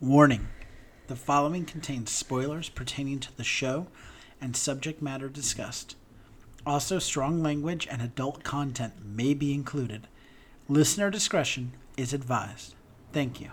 Warning 0.00 0.46
the 1.08 1.16
following 1.16 1.64
contains 1.64 2.12
spoilers 2.12 2.68
pertaining 2.68 3.18
to 3.18 3.36
the 3.36 3.42
show 3.42 3.88
and 4.40 4.56
subject 4.56 5.02
matter 5.02 5.28
discussed. 5.28 5.96
Also, 6.64 7.00
strong 7.00 7.42
language 7.42 7.88
and 7.90 8.00
adult 8.00 8.44
content 8.44 8.92
may 9.04 9.34
be 9.34 9.52
included. 9.52 10.06
Listener 10.68 11.10
discretion 11.10 11.72
is 11.96 12.12
advised. 12.12 12.76
Thank 13.12 13.40
you. 13.40 13.50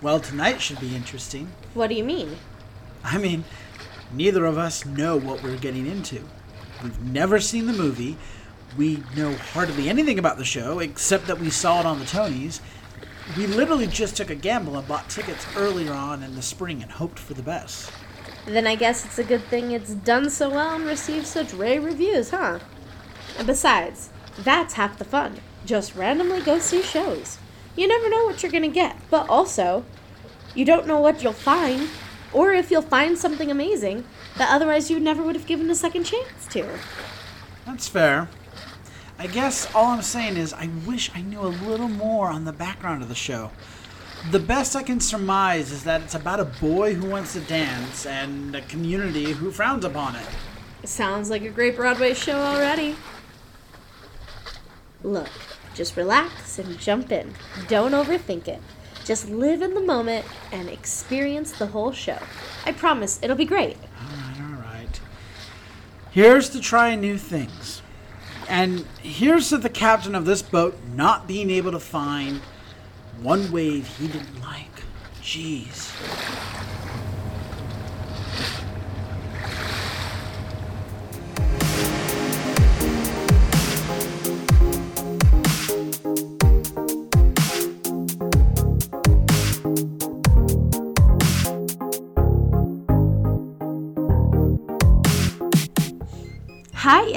Well, 0.00 0.20
tonight 0.20 0.62
should 0.62 0.80
be 0.80 0.96
interesting. 0.96 1.52
What 1.74 1.88
do 1.88 1.94
you 1.94 2.04
mean? 2.04 2.38
I 3.04 3.18
mean, 3.18 3.44
neither 4.10 4.46
of 4.46 4.56
us 4.56 4.86
know 4.86 5.18
what 5.18 5.42
we're 5.42 5.58
getting 5.58 5.86
into. 5.86 6.24
We've 6.82 7.00
never 7.00 7.40
seen 7.40 7.66
the 7.66 7.72
movie. 7.72 8.16
We 8.76 9.02
know 9.16 9.34
hardly 9.34 9.88
anything 9.88 10.18
about 10.18 10.38
the 10.38 10.44
show 10.44 10.78
except 10.80 11.26
that 11.26 11.38
we 11.38 11.50
saw 11.50 11.80
it 11.80 11.86
on 11.86 11.98
the 11.98 12.04
Tonys. 12.04 12.60
We 13.36 13.46
literally 13.46 13.86
just 13.86 14.16
took 14.16 14.30
a 14.30 14.34
gamble 14.34 14.76
and 14.76 14.88
bought 14.88 15.08
tickets 15.08 15.46
earlier 15.56 15.92
on 15.92 16.22
in 16.22 16.34
the 16.34 16.42
spring 16.42 16.82
and 16.82 16.90
hoped 16.90 17.18
for 17.18 17.34
the 17.34 17.42
best. 17.42 17.92
Then 18.46 18.66
I 18.66 18.74
guess 18.74 19.04
it's 19.04 19.18
a 19.18 19.24
good 19.24 19.44
thing 19.44 19.70
it's 19.70 19.94
done 19.94 20.28
so 20.28 20.50
well 20.50 20.74
and 20.74 20.84
received 20.84 21.26
such 21.26 21.52
rave 21.52 21.84
reviews, 21.84 22.30
huh? 22.30 22.58
And 23.38 23.46
besides, 23.46 24.10
that's 24.38 24.74
half 24.74 24.98
the 24.98 25.04
fun. 25.04 25.38
Just 25.64 25.94
randomly 25.94 26.42
go 26.42 26.58
see 26.58 26.82
shows. 26.82 27.38
You 27.76 27.86
never 27.86 28.10
know 28.10 28.24
what 28.24 28.42
you're 28.42 28.52
gonna 28.52 28.68
get, 28.68 28.96
but 29.10 29.28
also, 29.28 29.84
you 30.54 30.64
don't 30.64 30.86
know 30.86 30.98
what 30.98 31.22
you'll 31.22 31.32
find, 31.32 31.88
or 32.32 32.52
if 32.52 32.70
you'll 32.70 32.82
find 32.82 33.18
something 33.18 33.50
amazing 33.50 34.04
that 34.36 34.50
otherwise 34.50 34.90
you 34.90 34.98
never 34.98 35.22
would 35.22 35.36
have 35.36 35.46
given 35.46 35.70
a 35.70 35.74
second 35.74 36.04
chance 36.04 36.46
to. 36.50 36.66
That's 37.66 37.88
fair. 37.88 38.28
I 39.18 39.26
guess 39.26 39.72
all 39.74 39.86
I'm 39.86 40.02
saying 40.02 40.36
is 40.36 40.52
I 40.52 40.68
wish 40.86 41.10
I 41.14 41.22
knew 41.22 41.40
a 41.40 41.48
little 41.48 41.88
more 41.88 42.28
on 42.28 42.44
the 42.44 42.52
background 42.52 43.02
of 43.02 43.08
the 43.08 43.14
show. 43.14 43.50
The 44.30 44.38
best 44.38 44.76
I 44.76 44.82
can 44.82 45.00
surmise 45.00 45.72
is 45.72 45.84
that 45.84 46.00
it's 46.02 46.14
about 46.14 46.40
a 46.40 46.44
boy 46.44 46.94
who 46.94 47.08
wants 47.08 47.32
to 47.34 47.40
dance 47.40 48.06
and 48.06 48.54
a 48.54 48.60
community 48.62 49.32
who 49.32 49.50
frowns 49.50 49.84
upon 49.84 50.16
it. 50.16 50.26
Sounds 50.84 51.30
like 51.30 51.42
a 51.42 51.50
great 51.50 51.76
Broadway 51.76 52.14
show 52.14 52.38
already. 52.40 52.96
Look, 55.02 55.28
just 55.74 55.96
relax 55.96 56.58
and 56.58 56.78
jump 56.78 57.12
in. 57.12 57.34
Don't 57.68 57.92
overthink 57.92 58.48
it. 58.48 58.60
Just 59.04 59.28
live 59.28 59.62
in 59.62 59.74
the 59.74 59.80
moment 59.80 60.24
and 60.52 60.68
experience 60.68 61.52
the 61.52 61.66
whole 61.66 61.92
show. 61.92 62.18
I 62.64 62.72
promise 62.72 63.18
it'll 63.22 63.36
be 63.36 63.44
great. 63.44 63.76
All 64.00 64.16
right, 64.16 64.36
all 64.40 64.62
right. 64.62 65.00
Here's 66.10 66.48
to 66.50 66.60
trying 66.60 67.00
new 67.00 67.18
things. 67.18 67.82
And 68.48 68.86
here's 69.02 69.48
to 69.48 69.58
the 69.58 69.70
captain 69.70 70.14
of 70.14 70.24
this 70.24 70.42
boat 70.42 70.78
not 70.94 71.26
being 71.26 71.50
able 71.50 71.72
to 71.72 71.80
find 71.80 72.40
one 73.20 73.50
wave 73.50 73.86
he 73.98 74.08
didn't 74.08 74.40
like. 74.40 74.82
Jeez. 75.20 75.92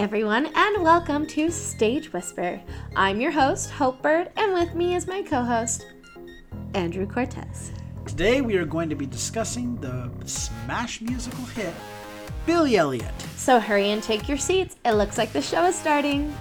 Everyone, 0.05 0.45
and 0.53 0.83
welcome 0.83 1.25
to 1.25 1.49
Stage 1.49 2.13
Whisper. 2.13 2.61
I'm 2.95 3.19
your 3.19 3.31
host, 3.31 3.71
Hope 3.71 4.03
Bird, 4.03 4.29
and 4.37 4.53
with 4.53 4.75
me 4.75 4.93
is 4.93 5.07
my 5.07 5.23
co 5.23 5.41
host, 5.41 5.87
Andrew 6.75 7.07
Cortez. 7.07 7.71
Today 8.05 8.41
we 8.41 8.55
are 8.57 8.65
going 8.65 8.87
to 8.89 8.95
be 8.95 9.07
discussing 9.07 9.75
the 9.77 10.11
smash 10.25 11.01
musical 11.01 11.43
hit 11.45 11.73
Billy 12.45 12.77
Elliot. 12.77 13.15
So 13.35 13.59
hurry 13.59 13.89
and 13.89 14.03
take 14.03 14.29
your 14.29 14.37
seats. 14.37 14.75
It 14.85 14.91
looks 14.91 15.17
like 15.17 15.33
the 15.33 15.41
show 15.41 15.65
is 15.65 15.75
starting. 15.75 16.31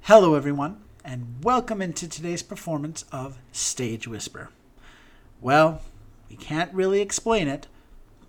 Hello, 0.00 0.34
everyone, 0.34 0.83
and 1.04 1.44
welcome 1.44 1.82
into 1.82 2.08
today's 2.08 2.42
performance 2.42 3.04
of 3.12 3.38
Stage 3.52 4.08
Whisper. 4.08 4.48
Well, 5.40 5.82
we 6.30 6.36
can't 6.36 6.72
really 6.72 7.02
explain 7.02 7.46
it. 7.46 7.66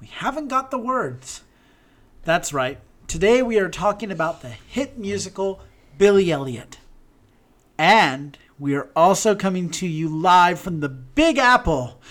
We 0.01 0.07
haven't 0.07 0.49
got 0.49 0.71
the 0.71 0.77
words. 0.77 1.43
That's 2.23 2.51
right. 2.51 2.79
Today 3.07 3.41
we 3.41 3.57
are 3.59 3.69
talking 3.69 4.11
about 4.11 4.41
the 4.41 4.49
hit 4.49 4.97
musical 4.97 5.61
Billy 5.97 6.31
Elliot. 6.31 6.79
And 7.77 8.37
we 8.59 8.75
are 8.75 8.89
also 8.93 9.35
coming 9.35 9.69
to 9.69 9.87
you 9.87 10.09
live 10.09 10.59
from 10.59 10.81
the 10.81 10.89
Big 10.89 11.37
Apple. 11.37 12.01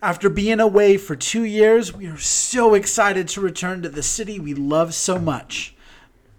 After 0.00 0.30
being 0.30 0.60
away 0.60 0.96
for 0.96 1.16
two 1.16 1.42
years, 1.42 1.92
we 1.92 2.06
are 2.06 2.18
so 2.18 2.74
excited 2.74 3.26
to 3.28 3.40
return 3.40 3.82
to 3.82 3.88
the 3.88 4.04
city 4.04 4.38
we 4.38 4.54
love 4.54 4.94
so 4.94 5.18
much. 5.18 5.74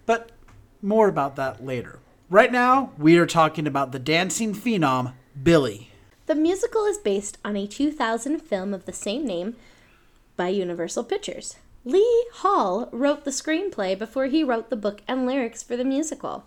But 0.06 0.32
more 0.80 1.08
about 1.08 1.36
that 1.36 1.62
later. 1.62 1.99
Right 2.30 2.52
now, 2.52 2.92
we 2.96 3.18
are 3.18 3.26
talking 3.26 3.66
about 3.66 3.90
the 3.90 3.98
dancing 3.98 4.54
phenom, 4.54 5.14
Billy. 5.42 5.90
The 6.26 6.36
musical 6.36 6.86
is 6.86 6.96
based 6.96 7.38
on 7.44 7.56
a 7.56 7.66
2000 7.66 8.38
film 8.38 8.72
of 8.72 8.84
the 8.84 8.92
same 8.92 9.26
name 9.26 9.56
by 10.36 10.50
Universal 10.50 11.04
Pictures. 11.04 11.56
Lee 11.84 12.26
Hall 12.34 12.88
wrote 12.92 13.24
the 13.24 13.32
screenplay 13.32 13.98
before 13.98 14.26
he 14.26 14.44
wrote 14.44 14.70
the 14.70 14.76
book 14.76 15.02
and 15.08 15.26
lyrics 15.26 15.64
for 15.64 15.76
the 15.76 15.84
musical. 15.84 16.44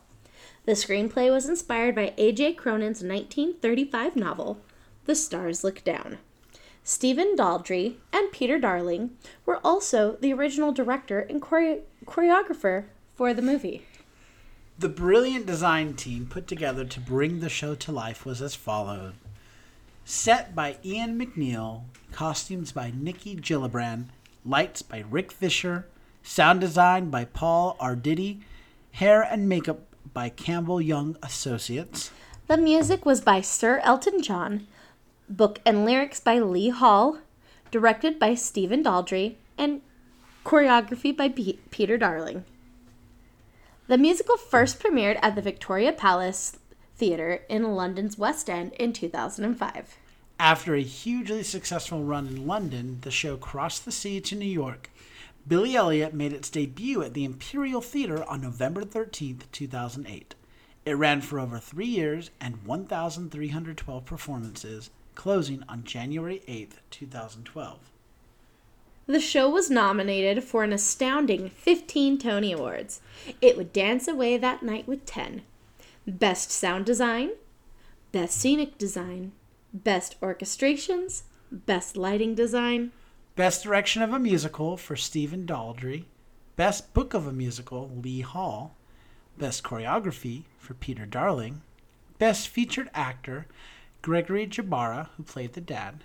The 0.63 0.71
screenplay 0.71 1.29
was 1.29 1.49
inspired 1.49 1.95
by 1.95 2.13
A.J. 2.17 2.53
Cronin's 2.53 3.03
1935 3.03 4.15
novel, 4.15 4.61
The 5.03 5.15
Stars 5.15 5.65
Look 5.65 5.83
Down. 5.83 6.17
Stephen 6.85 7.35
Daldry 7.35 7.95
and 8.13 8.31
Peter 8.31 8.57
Darling 8.57 9.17
were 9.45 9.59
also 9.65 10.15
the 10.21 10.31
original 10.31 10.71
director 10.71 11.19
and 11.19 11.43
chore- 11.43 11.79
choreographer 12.05 12.85
for 13.15 13.33
the 13.33 13.41
movie. 13.41 13.85
The 14.79 14.89
brilliant 14.89 15.45
design 15.45 15.93
team 15.93 16.25
put 16.25 16.47
together 16.47 16.83
to 16.83 16.99
bring 16.99 17.39
the 17.39 17.49
show 17.49 17.75
to 17.75 17.91
life 17.91 18.25
was 18.25 18.41
as 18.41 18.55
follows 18.55 19.13
Set 20.03 20.53
by 20.55 20.77
Ian 20.83 21.17
MacNeil, 21.17 21.83
costumes 22.11 22.71
by 22.71 22.91
Nicky 22.93 23.35
Gillibrand, 23.35 24.07
lights 24.43 24.81
by 24.81 25.05
Rick 25.09 25.31
Fisher, 25.31 25.87
sound 26.23 26.59
design 26.59 27.09
by 27.09 27.23
Paul 27.23 27.77
Arditi, 27.79 28.41
hair 28.93 29.21
and 29.21 29.47
makeup 29.47 29.81
by 30.11 30.27
Campbell 30.27 30.81
Young 30.81 31.17
Associates. 31.21 32.11
The 32.47 32.57
music 32.57 33.05
was 33.05 33.21
by 33.21 33.41
Sir 33.41 33.79
Elton 33.83 34.21
John, 34.21 34.67
book 35.29 35.61
and 35.65 35.85
lyrics 35.85 36.19
by 36.19 36.39
Lee 36.39 36.69
Hall, 36.69 37.19
directed 37.71 38.19
by 38.19 38.35
Stephen 38.35 38.83
Daldry, 38.83 39.35
and 39.57 39.81
choreography 40.43 41.15
by 41.15 41.29
P- 41.29 41.59
Peter 41.69 41.97
Darling. 41.97 42.43
The 43.87 43.97
musical 43.97 44.37
first 44.37 44.79
premiered 44.79 45.19
at 45.21 45.35
the 45.35 45.41
Victoria 45.41 45.91
Palace 45.91 46.57
Theatre 46.95 47.41
in 47.49 47.75
London's 47.75 48.17
West 48.17 48.49
End 48.49 48.71
in 48.73 48.93
2005. 48.93 49.97
After 50.39 50.73
a 50.73 50.81
hugely 50.81 51.43
successful 51.43 52.01
run 52.01 52.27
in 52.27 52.47
London, 52.47 52.99
the 53.01 53.11
show 53.11 53.35
crossed 53.35 53.83
the 53.83 53.91
sea 53.91 54.21
to 54.21 54.37
New 54.37 54.45
York. 54.45 54.89
Billy 55.45 55.75
Elliot 55.75 56.13
made 56.13 56.31
its 56.31 56.49
debut 56.49 57.03
at 57.03 57.13
the 57.13 57.25
Imperial 57.25 57.81
Theatre 57.81 58.23
on 58.23 58.41
November 58.41 58.85
13, 58.85 59.41
2008. 59.51 60.35
It 60.85 60.93
ran 60.93 61.19
for 61.19 61.37
over 61.37 61.59
three 61.59 61.85
years 61.87 62.29
and 62.39 62.65
1,312 62.65 64.05
performances, 64.05 64.91
closing 65.13 65.61
on 65.67 65.83
January 65.83 66.41
8, 66.47 66.75
2012. 66.89 67.92
The 69.05 69.19
show 69.19 69.49
was 69.49 69.69
nominated 69.69 70.45
for 70.45 70.63
an 70.63 70.71
astounding 70.71 71.49
15 71.49 72.17
Tony 72.19 72.53
Awards. 72.53 73.01
It 73.41 73.57
would 73.57 73.73
dance 73.73 74.07
away 74.07 74.37
that 74.37 74.63
night 74.63 74.87
with 74.87 75.05
10 75.05 75.41
Best 76.07 76.51
Sound 76.51 76.85
Design, 76.85 77.31
Best 78.13 78.39
Scenic 78.39 78.77
Design, 78.77 79.33
Best 79.73 80.19
Orchestrations, 80.21 81.23
Best 81.51 81.97
Lighting 81.97 82.33
Design, 82.33 82.91
Best 83.35 83.63
Direction 83.63 84.01
of 84.01 84.13
a 84.13 84.19
Musical 84.19 84.77
for 84.77 84.95
Stephen 84.95 85.45
Daldry, 85.45 86.05
Best 86.55 86.93
Book 86.93 87.13
of 87.13 87.27
a 87.27 87.33
Musical, 87.33 87.91
Lee 88.01 88.21
Hall, 88.21 88.75
Best 89.37 89.63
Choreography 89.63 90.43
for 90.57 90.75
Peter 90.75 91.05
Darling, 91.05 91.61
Best 92.19 92.47
Featured 92.47 92.89
Actor, 92.93 93.47
Gregory 94.01 94.47
Jbara, 94.47 95.09
who 95.17 95.23
played 95.23 95.53
the 95.53 95.61
dad, 95.61 96.03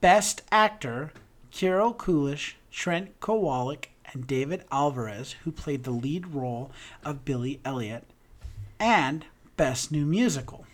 Best 0.00 0.42
Actor, 0.50 1.12
Kirill 1.56 1.94
Kulish, 1.94 2.52
Trent 2.70 3.18
Kowalik, 3.18 3.86
and 4.12 4.26
David 4.26 4.64
Alvarez, 4.70 5.36
who 5.44 5.50
played 5.50 5.84
the 5.84 5.90
lead 5.90 6.26
role 6.34 6.70
of 7.02 7.24
Billy 7.24 7.60
Elliot, 7.64 8.04
and 8.78 9.24
Best 9.56 9.90
New 9.90 10.04
Musical. 10.04 10.66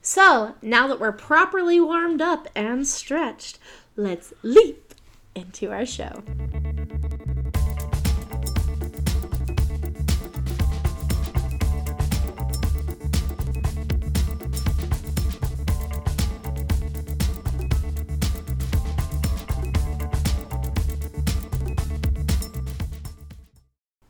So, 0.00 0.54
now 0.62 0.86
that 0.86 0.98
we're 0.98 1.12
properly 1.12 1.78
warmed 1.78 2.22
up 2.22 2.48
and 2.54 2.86
stretched, 2.86 3.58
let's 3.96 4.32
leap 4.42 4.94
into 5.34 5.70
our 5.70 5.84
show. 5.84 6.22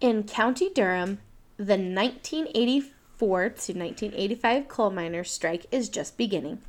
In 0.08 0.22
County 0.24 0.70
Durham, 0.70 1.18
the 1.58 1.76
1984 1.76 3.28
to 3.28 3.72
1985 3.74 4.66
coal 4.66 4.88
miners' 4.88 5.30
strike 5.30 5.66
is 5.70 5.90
just 5.90 6.16
beginning. 6.16 6.62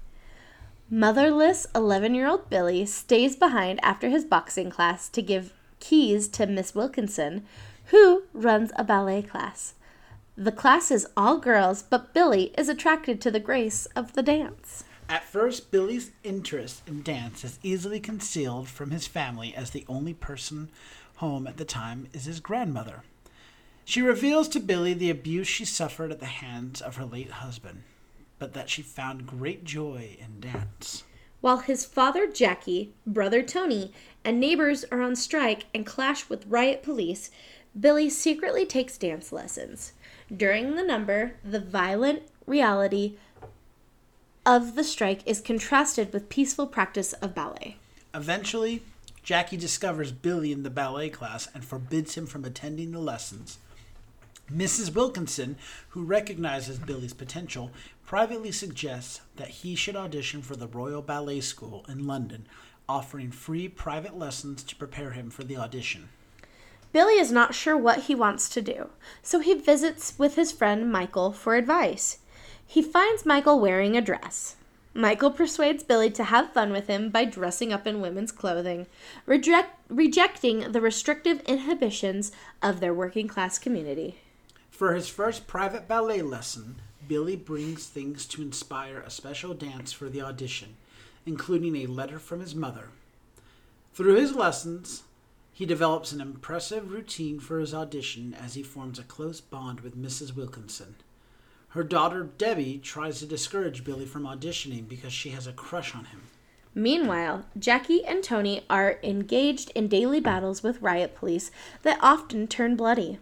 Motherless 0.89 1.65
11 1.73 2.15
year 2.15 2.27
old 2.27 2.49
Billy 2.49 2.85
stays 2.85 3.37
behind 3.37 3.79
after 3.81 4.09
his 4.09 4.25
boxing 4.25 4.69
class 4.69 5.07
to 5.07 5.21
give 5.21 5.53
keys 5.79 6.27
to 6.27 6.47
Miss 6.47 6.75
Wilkinson, 6.75 7.45
who 7.85 8.23
runs 8.33 8.73
a 8.75 8.83
ballet 8.83 9.21
class. 9.21 9.75
The 10.35 10.51
class 10.51 10.91
is 10.91 11.07
all 11.15 11.37
girls, 11.37 11.81
but 11.81 12.13
Billy 12.13 12.51
is 12.57 12.67
attracted 12.67 13.21
to 13.21 13.31
the 13.31 13.39
grace 13.39 13.85
of 13.95 14.11
the 14.15 14.21
dance. 14.21 14.83
At 15.07 15.23
first, 15.23 15.71
Billy's 15.71 16.11
interest 16.25 16.81
in 16.85 17.03
dance 17.03 17.45
is 17.45 17.57
easily 17.63 18.01
concealed 18.01 18.67
from 18.67 18.91
his 18.91 19.07
family 19.07 19.55
as 19.55 19.69
the 19.69 19.85
only 19.87 20.13
person 20.13 20.67
home 21.15 21.47
at 21.47 21.55
the 21.55 21.63
time 21.63 22.07
is 22.11 22.25
his 22.25 22.41
grandmother. 22.41 23.03
She 23.89 24.03
reveals 24.03 24.47
to 24.49 24.59
Billy 24.59 24.93
the 24.93 25.09
abuse 25.09 25.47
she 25.47 25.65
suffered 25.65 26.11
at 26.11 26.19
the 26.19 26.27
hands 26.27 26.79
of 26.79 26.97
her 26.97 27.05
late 27.05 27.31
husband, 27.31 27.81
but 28.37 28.53
that 28.53 28.69
she 28.69 28.83
found 28.83 29.25
great 29.25 29.63
joy 29.63 30.15
in 30.19 30.39
dance. 30.39 31.05
While 31.41 31.57
his 31.61 31.85
father 31.85 32.27
Jackie, 32.27 32.93
brother 33.07 33.41
Tony, 33.41 33.91
and 34.23 34.39
neighbors 34.39 34.85
are 34.91 35.01
on 35.01 35.15
strike 35.15 35.65
and 35.73 35.87
clash 35.87 36.29
with 36.29 36.45
riot 36.45 36.83
police, 36.83 37.31
Billy 37.79 38.11
secretly 38.11 38.63
takes 38.63 38.95
dance 38.95 39.31
lessons. 39.31 39.93
During 40.31 40.75
the 40.75 40.83
number, 40.83 41.31
the 41.43 41.59
violent 41.59 42.21
reality 42.45 43.15
of 44.45 44.75
the 44.75 44.83
strike 44.83 45.25
is 45.25 45.41
contrasted 45.41 46.13
with 46.13 46.29
peaceful 46.29 46.67
practice 46.67 47.13
of 47.13 47.33
ballet. 47.33 47.77
Eventually, 48.13 48.83
Jackie 49.23 49.57
discovers 49.57 50.11
Billy 50.11 50.51
in 50.51 50.61
the 50.61 50.69
ballet 50.69 51.09
class 51.09 51.47
and 51.55 51.65
forbids 51.65 52.13
him 52.13 52.27
from 52.27 52.45
attending 52.45 52.91
the 52.91 52.99
lessons. 52.99 53.57
Mrs. 54.53 54.95
Wilkinson, 54.95 55.57
who 55.89 56.03
recognizes 56.03 56.79
Billy's 56.79 57.13
potential, 57.13 57.69
privately 58.05 58.51
suggests 58.51 59.21
that 59.35 59.49
he 59.49 59.75
should 59.75 59.95
audition 59.95 60.41
for 60.41 60.55
the 60.55 60.67
Royal 60.67 61.03
Ballet 61.03 61.41
School 61.41 61.85
in 61.87 62.07
London, 62.07 62.47
offering 62.87 63.29
free 63.29 63.67
private 63.67 64.17
lessons 64.17 64.63
to 64.63 64.75
prepare 64.75 65.11
him 65.11 65.29
for 65.29 65.43
the 65.43 65.55
audition. 65.55 66.09
Billy 66.91 67.19
is 67.19 67.31
not 67.31 67.53
sure 67.53 67.77
what 67.77 68.03
he 68.03 68.15
wants 68.15 68.49
to 68.49 68.61
do, 68.61 68.89
so 69.21 69.39
he 69.39 69.53
visits 69.53 70.17
with 70.17 70.35
his 70.35 70.51
friend 70.51 70.91
Michael 70.91 71.31
for 71.31 71.55
advice. 71.55 72.17
He 72.65 72.81
finds 72.81 73.27
Michael 73.27 73.59
wearing 73.59 73.95
a 73.95 74.01
dress. 74.01 74.55
Michael 74.95 75.29
persuades 75.29 75.83
Billy 75.83 76.09
to 76.09 76.23
have 76.23 76.51
fun 76.51 76.71
with 76.71 76.87
him 76.87 77.11
by 77.11 77.25
dressing 77.25 77.71
up 77.71 77.85
in 77.85 78.01
women's 78.01 78.31
clothing, 78.31 78.87
reject, 79.27 79.75
rejecting 79.87 80.71
the 80.71 80.81
restrictive 80.81 81.41
inhibitions 81.41 82.31
of 82.63 82.79
their 82.79 82.93
working 82.93 83.27
class 83.27 83.59
community. 83.59 84.17
For 84.79 84.93
his 84.93 85.09
first 85.09 85.45
private 85.45 85.89
ballet 85.89 86.21
lesson, 86.21 86.77
Billy 87.05 87.35
brings 87.35 87.87
things 87.87 88.25
to 88.27 88.41
inspire 88.41 89.01
a 89.01 89.09
special 89.09 89.53
dance 89.53 89.91
for 89.91 90.07
the 90.07 90.21
audition, 90.21 90.77
including 91.25 91.75
a 91.75 91.87
letter 91.87 92.17
from 92.17 92.39
his 92.39 92.55
mother. 92.55 92.87
Through 93.93 94.15
his 94.15 94.35
lessons, 94.35 95.03
he 95.51 95.65
develops 95.65 96.13
an 96.13 96.21
impressive 96.21 96.93
routine 96.93 97.41
for 97.41 97.59
his 97.59 97.73
audition 97.73 98.33
as 98.33 98.53
he 98.53 98.63
forms 98.63 98.97
a 98.97 99.03
close 99.03 99.41
bond 99.41 99.81
with 99.81 100.01
Mrs. 100.01 100.33
Wilkinson. 100.33 100.95
Her 101.71 101.83
daughter 101.83 102.29
Debbie 102.37 102.79
tries 102.81 103.19
to 103.19 103.25
discourage 103.25 103.83
Billy 103.83 104.05
from 104.05 104.23
auditioning 104.23 104.87
because 104.87 105.11
she 105.11 105.31
has 105.31 105.45
a 105.45 105.51
crush 105.51 105.93
on 105.93 106.05
him. 106.05 106.21
Meanwhile, 106.73 107.43
Jackie 107.59 108.05
and 108.05 108.23
Tony 108.23 108.63
are 108.69 108.97
engaged 109.03 109.73
in 109.75 109.89
daily 109.89 110.21
battles 110.21 110.63
with 110.63 110.81
riot 110.81 111.15
police 111.15 111.51
that 111.81 111.99
often 112.01 112.47
turn 112.47 112.77
bloody. 112.77 113.19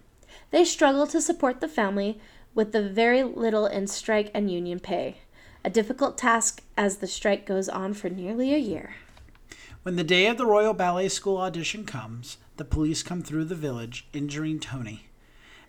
They 0.52 0.64
struggle 0.64 1.08
to 1.08 1.22
support 1.22 1.60
the 1.60 1.68
family 1.68 2.20
with 2.56 2.72
the 2.72 2.88
very 2.88 3.24
little 3.24 3.66
in 3.66 3.88
strike 3.88 4.32
and 4.34 4.50
union 4.50 4.80
pay, 4.80 5.18
a 5.64 5.70
difficult 5.70 6.18
task 6.18 6.64
as 6.78 6.98
the 6.98 7.08
strike 7.08 7.46
goes 7.46 7.68
on 7.68 7.94
for 7.94 8.10
nearly 8.10 8.54
a 8.54 8.58
year. 8.58 8.96
When 9.84 9.96
the 9.96 10.04
day 10.04 10.28
of 10.28 10.38
the 10.38 10.46
Royal 10.46 10.74
Ballet 10.74 11.10
School 11.10 11.38
audition 11.38 11.86
comes, 11.86 12.38
the 12.58 12.66
police 12.66 13.04
come 13.04 13.22
through 13.22 13.46
the 13.46 13.56
village, 13.56 14.08
injuring 14.14 14.60
Tony. 14.60 15.08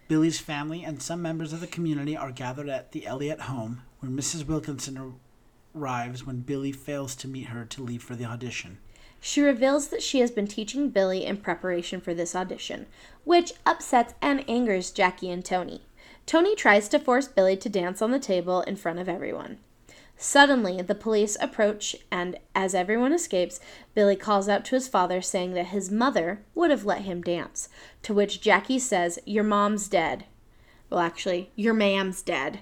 Billy's 0.09 0.41
family 0.41 0.83
and 0.83 1.03
some 1.03 1.21
members 1.21 1.53
of 1.53 1.61
the 1.61 1.67
community 1.67 2.17
are 2.17 2.33
gathered 2.33 2.69
at 2.69 2.93
the 2.93 3.07
Elliot 3.07 3.43
home, 3.43 3.83
where 4.01 4.11
Mrs. 4.11 4.47
Wilkinson 4.47 5.15
arrives 5.75 6.25
when 6.25 6.41
Billy 6.41 6.73
fails 6.73 7.15
to 7.17 7.29
meet 7.29 7.49
her 7.49 7.65
to 7.67 7.83
leave 7.83 8.03
for 8.03 8.17
the 8.17 8.25
audition. 8.25 8.79
She 9.21 9.41
reveals 9.41 9.89
that 9.89 10.03
she 10.03 10.21
has 10.21 10.31
been 10.31 10.47
teaching 10.47 10.91
Billy 10.91 11.25
in 11.25 11.39
preparation 11.39 12.01
for 12.01 12.15
this 12.15 12.37
audition, 12.37 12.87
which 13.25 13.53
upsets 13.67 14.15
and 14.23 14.49
angers 14.49 14.91
Jackie 14.91 15.31
and 15.31 15.45
Tony. 15.45 15.83
Tony 16.27 16.55
tries 16.55 16.89
to 16.91 16.99
force 16.99 17.27
Billy 17.27 17.57
to 17.57 17.69
dance 17.69 18.01
on 18.01 18.11
the 18.11 18.19
table 18.19 18.61
in 18.63 18.77
front 18.77 18.99
of 18.99 19.09
everyone. 19.09 19.59
Suddenly, 20.21 20.83
the 20.83 20.97
police 20.97 21.37
approach, 21.41 21.95
and 22.11 22.39
as 22.55 22.75
everyone 22.75 23.13
escapes, 23.13 23.61
Billy 23.95 24.17
calls 24.17 24.49
out 24.49 24.65
to 24.67 24.75
his 24.75 24.89
father 24.89 25.23
saying 25.23 25.55
that 25.55 25.67
his 25.67 25.93
mother 25.93 26.41
would 26.57 26.71
have 26.71 26.85
let 26.85 27.03
him 27.03 27.23
dance. 27.23 27.69
To 28.03 28.13
which 28.13 28.41
Jackie 28.41 28.81
says, 28.81 29.21
Your 29.25 29.45
mom's 29.45 29.89
dead. 29.89 30.25
Well, 30.91 31.01
actually, 31.01 31.51
your 31.55 31.75
mam's 31.75 32.21
dead. 32.23 32.61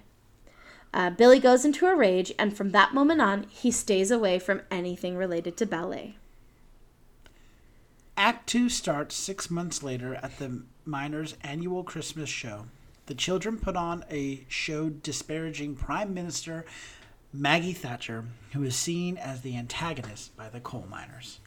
Uh, 0.92 1.10
Billy 1.10 1.40
goes 1.40 1.64
into 1.64 1.86
a 1.86 1.96
rage, 1.96 2.32
and 2.38 2.56
from 2.56 2.72
that 2.72 2.92
moment 2.92 3.22
on, 3.22 3.44
he 3.48 3.70
stays 3.70 4.10
away 4.10 4.38
from 4.38 4.62
anything 4.70 5.16
related 5.16 5.56
to 5.56 5.66
ballet. 5.66 6.16
Act 8.18 8.46
Two 8.46 8.70
starts 8.70 9.14
six 9.14 9.50
months 9.50 9.82
later 9.82 10.14
at 10.14 10.38
the 10.38 10.62
Miners' 10.86 11.36
annual 11.42 11.84
Christmas 11.84 12.30
show. 12.30 12.64
The 13.06 13.14
children 13.14 13.58
put 13.58 13.76
on 13.76 14.04
a 14.10 14.44
show 14.48 14.88
disparaging 14.88 15.76
Prime 15.76 16.14
Minister 16.14 16.64
Maggie 17.30 17.74
Thatcher, 17.74 18.24
who 18.52 18.62
is 18.62 18.74
seen 18.74 19.18
as 19.18 19.42
the 19.42 19.56
antagonist 19.56 20.34
by 20.34 20.48
the 20.48 20.60
coal 20.60 20.86
miners. 20.88 21.40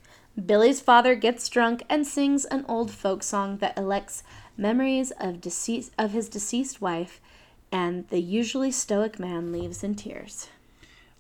Billy's 0.46 0.80
father 0.80 1.16
gets 1.16 1.50
drunk 1.50 1.84
and 1.90 2.06
sings 2.06 2.46
an 2.46 2.66
old 2.68 2.92
folk 2.92 3.24
song 3.24 3.58
that 3.58 3.76
elects 3.76 4.22
memories 4.56 5.12
of, 5.20 5.42
deceased, 5.42 5.92
of 5.98 6.12
his 6.12 6.30
deceased 6.30 6.80
wife, 6.80 7.20
and 7.72 8.08
the 8.10 8.22
usually 8.22 8.72
stoic 8.72 9.18
man 9.18 9.52
leaves 9.52 9.84
in 9.84 9.96
tears. 9.96 10.50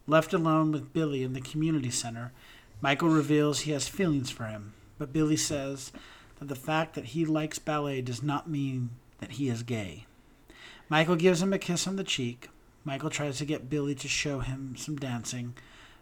Left 0.05 0.31
alone 0.31 0.71
with 0.71 0.93
Billy 0.93 1.23
in 1.23 1.33
the 1.33 1.41
community 1.41 1.89
center, 1.89 2.33
Michael 2.81 3.09
reveals 3.09 3.61
he 3.61 3.71
has 3.71 3.87
feelings 3.87 4.29
for 4.29 4.45
him, 4.45 4.73
but 4.99 5.11
Billy 5.11 5.37
says 5.37 5.91
that 6.37 6.47
the 6.47 6.55
fact 6.55 6.93
that 6.93 7.05
he 7.05 7.25
likes 7.25 7.57
ballet 7.57 8.01
does 8.01 8.21
not 8.21 8.47
mean 8.47 8.91
that 9.19 9.31
he 9.31 9.49
is 9.49 9.63
gay. 9.63 10.05
Michael 10.87 11.15
gives 11.15 11.41
him 11.41 11.53
a 11.53 11.57
kiss 11.57 11.87
on 11.87 11.95
the 11.95 12.03
cheek. 12.03 12.49
Michael 12.83 13.09
tries 13.09 13.39
to 13.39 13.45
get 13.45 13.69
Billy 13.69 13.95
to 13.95 14.07
show 14.07 14.39
him 14.39 14.75
some 14.77 14.95
dancing, 14.95 15.55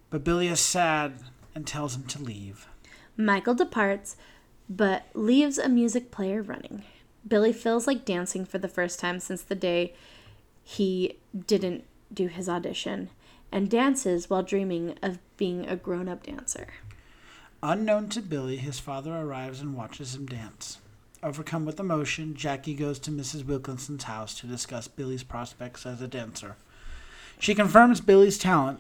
but 0.10 0.24
Billy 0.24 0.48
is 0.48 0.60
sad 0.60 1.14
and 1.56 1.66
tells 1.66 1.96
him 1.96 2.04
to 2.04 2.22
leave. 2.22 2.68
Michael 3.16 3.56
departs, 3.56 4.18
but 4.70 5.06
leaves 5.14 5.58
a 5.58 5.70
music 5.70 6.12
player 6.12 6.42
running. 6.42 6.84
Billy 7.28 7.54
feels 7.54 7.88
like 7.88 8.06
dancing 8.06 8.46
for 8.46 8.58
the 8.58 8.68
first 8.68 9.00
time 9.00 9.20
since 9.20 9.42
the 9.42 9.56
day 9.56 9.94
he 10.64 11.18
didn't 11.46 11.84
do 12.14 12.28
his 12.28 12.48
audition 12.48 13.10
and 13.52 13.70
dances 13.70 14.30
while 14.30 14.44
dreaming 14.44 14.98
of 15.02 15.20
being 15.38 15.68
a 15.68 15.76
grown 15.76 16.08
up 16.08 16.24
dancer. 16.24 16.68
Unknown 17.64 18.10
to 18.10 18.22
Billy, 18.22 18.58
his 18.58 18.80
father 18.80 19.14
arrives 19.14 19.62
and 19.62 19.76
watches 19.76 20.16
him 20.16 20.28
dance. 20.28 20.78
Overcome 21.24 21.66
with 21.66 21.80
emotion, 21.80 22.36
Jackie 22.36 22.76
goes 22.76 23.00
to 23.00 23.12
Mrs. 23.12 23.46
Wilkinson's 23.46 24.04
house 24.04 24.40
to 24.40 24.48
discuss 24.48 24.88
Billy's 24.88 25.24
prospects 25.24 25.86
as 25.86 26.00
a 26.00 26.08
dancer. 26.08 26.56
She 27.40 27.56
confirms 27.56 28.02
Billy's 28.02 28.38
talent, 28.38 28.80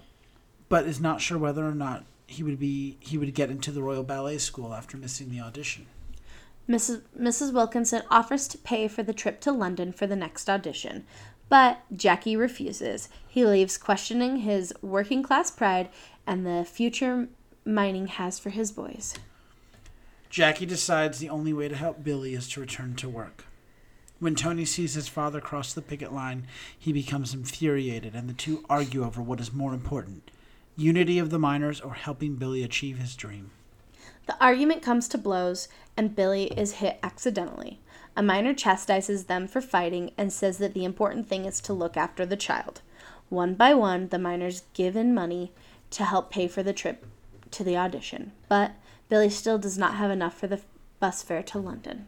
but 0.69 0.85
is 0.85 0.99
not 0.99 1.21
sure 1.21 1.39
whether 1.39 1.65
or 1.65 1.73
not 1.73 2.05
he 2.27 2.43
would 2.43 2.59
be 2.59 2.97
he 2.99 3.17
would 3.17 3.33
get 3.33 3.49
into 3.49 3.71
the 3.71 3.81
Royal 3.81 4.03
Ballet 4.03 4.37
School 4.37 4.73
after 4.73 4.97
missing 4.97 5.29
the 5.29 5.39
audition. 5.39 5.87
Mrs. 6.69 7.01
Mrs. 7.19 7.53
Wilkinson 7.53 8.03
offers 8.11 8.47
to 8.49 8.57
pay 8.57 8.87
for 8.87 9.01
the 9.01 9.13
trip 9.13 9.39
to 9.41 9.51
London 9.51 9.91
for 9.91 10.05
the 10.05 10.15
next 10.15 10.49
audition, 10.49 11.05
but 11.49 11.79
Jackie 11.95 12.35
refuses. 12.35 13.09
He 13.27 13.45
leaves 13.45 13.77
questioning 13.77 14.37
his 14.37 14.73
working 14.81 15.23
class 15.23 15.49
pride 15.49 15.89
and 16.27 16.45
the 16.45 16.65
future 16.65 17.29
mining 17.67 18.07
has 18.07 18.39
for 18.39 18.49
his 18.49 18.71
boys. 18.71 19.15
Jackie 20.29 20.65
decides 20.65 21.19
the 21.19 21.29
only 21.29 21.53
way 21.53 21.67
to 21.67 21.75
help 21.75 22.03
Billy 22.03 22.33
is 22.33 22.49
to 22.49 22.59
return 22.59 22.95
to 22.95 23.09
work. 23.09 23.45
When 24.19 24.35
Tony 24.35 24.65
sees 24.65 24.95
his 24.95 25.07
father 25.07 25.39
cross 25.39 25.73
the 25.73 25.81
picket 25.81 26.11
line, 26.11 26.47
he 26.77 26.91
becomes 26.91 27.33
infuriated, 27.33 28.15
and 28.15 28.27
the 28.27 28.33
two 28.33 28.65
argue 28.69 29.05
over 29.05 29.21
what 29.21 29.39
is 29.39 29.53
more 29.53 29.73
important 29.73 30.31
unity 30.75 31.17
of 31.17 31.31
the 31.31 31.39
miners 31.39 31.81
or 31.81 31.95
helping 31.95 32.35
Billy 32.35 32.63
achieve 32.63 32.99
his 32.99 33.15
dream. 33.15 33.49
The 34.27 34.37
argument 34.39 34.83
comes 34.83 35.07
to 35.07 35.17
blows, 35.17 35.67
and 35.97 36.15
Billy 36.15 36.45
is 36.55 36.73
hit 36.73 36.99
accidentally. 37.01 37.79
A 38.15 38.21
miner 38.21 38.53
chastises 38.53 39.25
them 39.25 39.47
for 39.47 39.59
fighting 39.59 40.11
and 40.17 40.31
says 40.31 40.59
that 40.59 40.75
the 40.75 40.85
important 40.85 41.27
thing 41.27 41.45
is 41.45 41.59
to 41.61 41.73
look 41.73 41.97
after 41.97 42.25
the 42.27 42.37
child. 42.37 42.81
One 43.29 43.55
by 43.55 43.73
one, 43.73 44.09
the 44.09 44.19
miners 44.19 44.63
give 44.73 44.95
in 44.95 45.15
money 45.15 45.51
to 45.91 46.05
help 46.05 46.29
pay 46.29 46.47
for 46.47 46.61
the 46.61 46.73
trip 46.73 47.05
to 47.51 47.63
the 47.63 47.77
audition, 47.77 48.31
but 48.49 48.71
Billy 49.09 49.29
still 49.29 49.57
does 49.57 49.77
not 49.77 49.95
have 49.95 50.11
enough 50.11 50.37
for 50.37 50.47
the 50.47 50.61
bus 50.99 51.23
fare 51.23 51.43
to 51.43 51.59
London. 51.59 52.07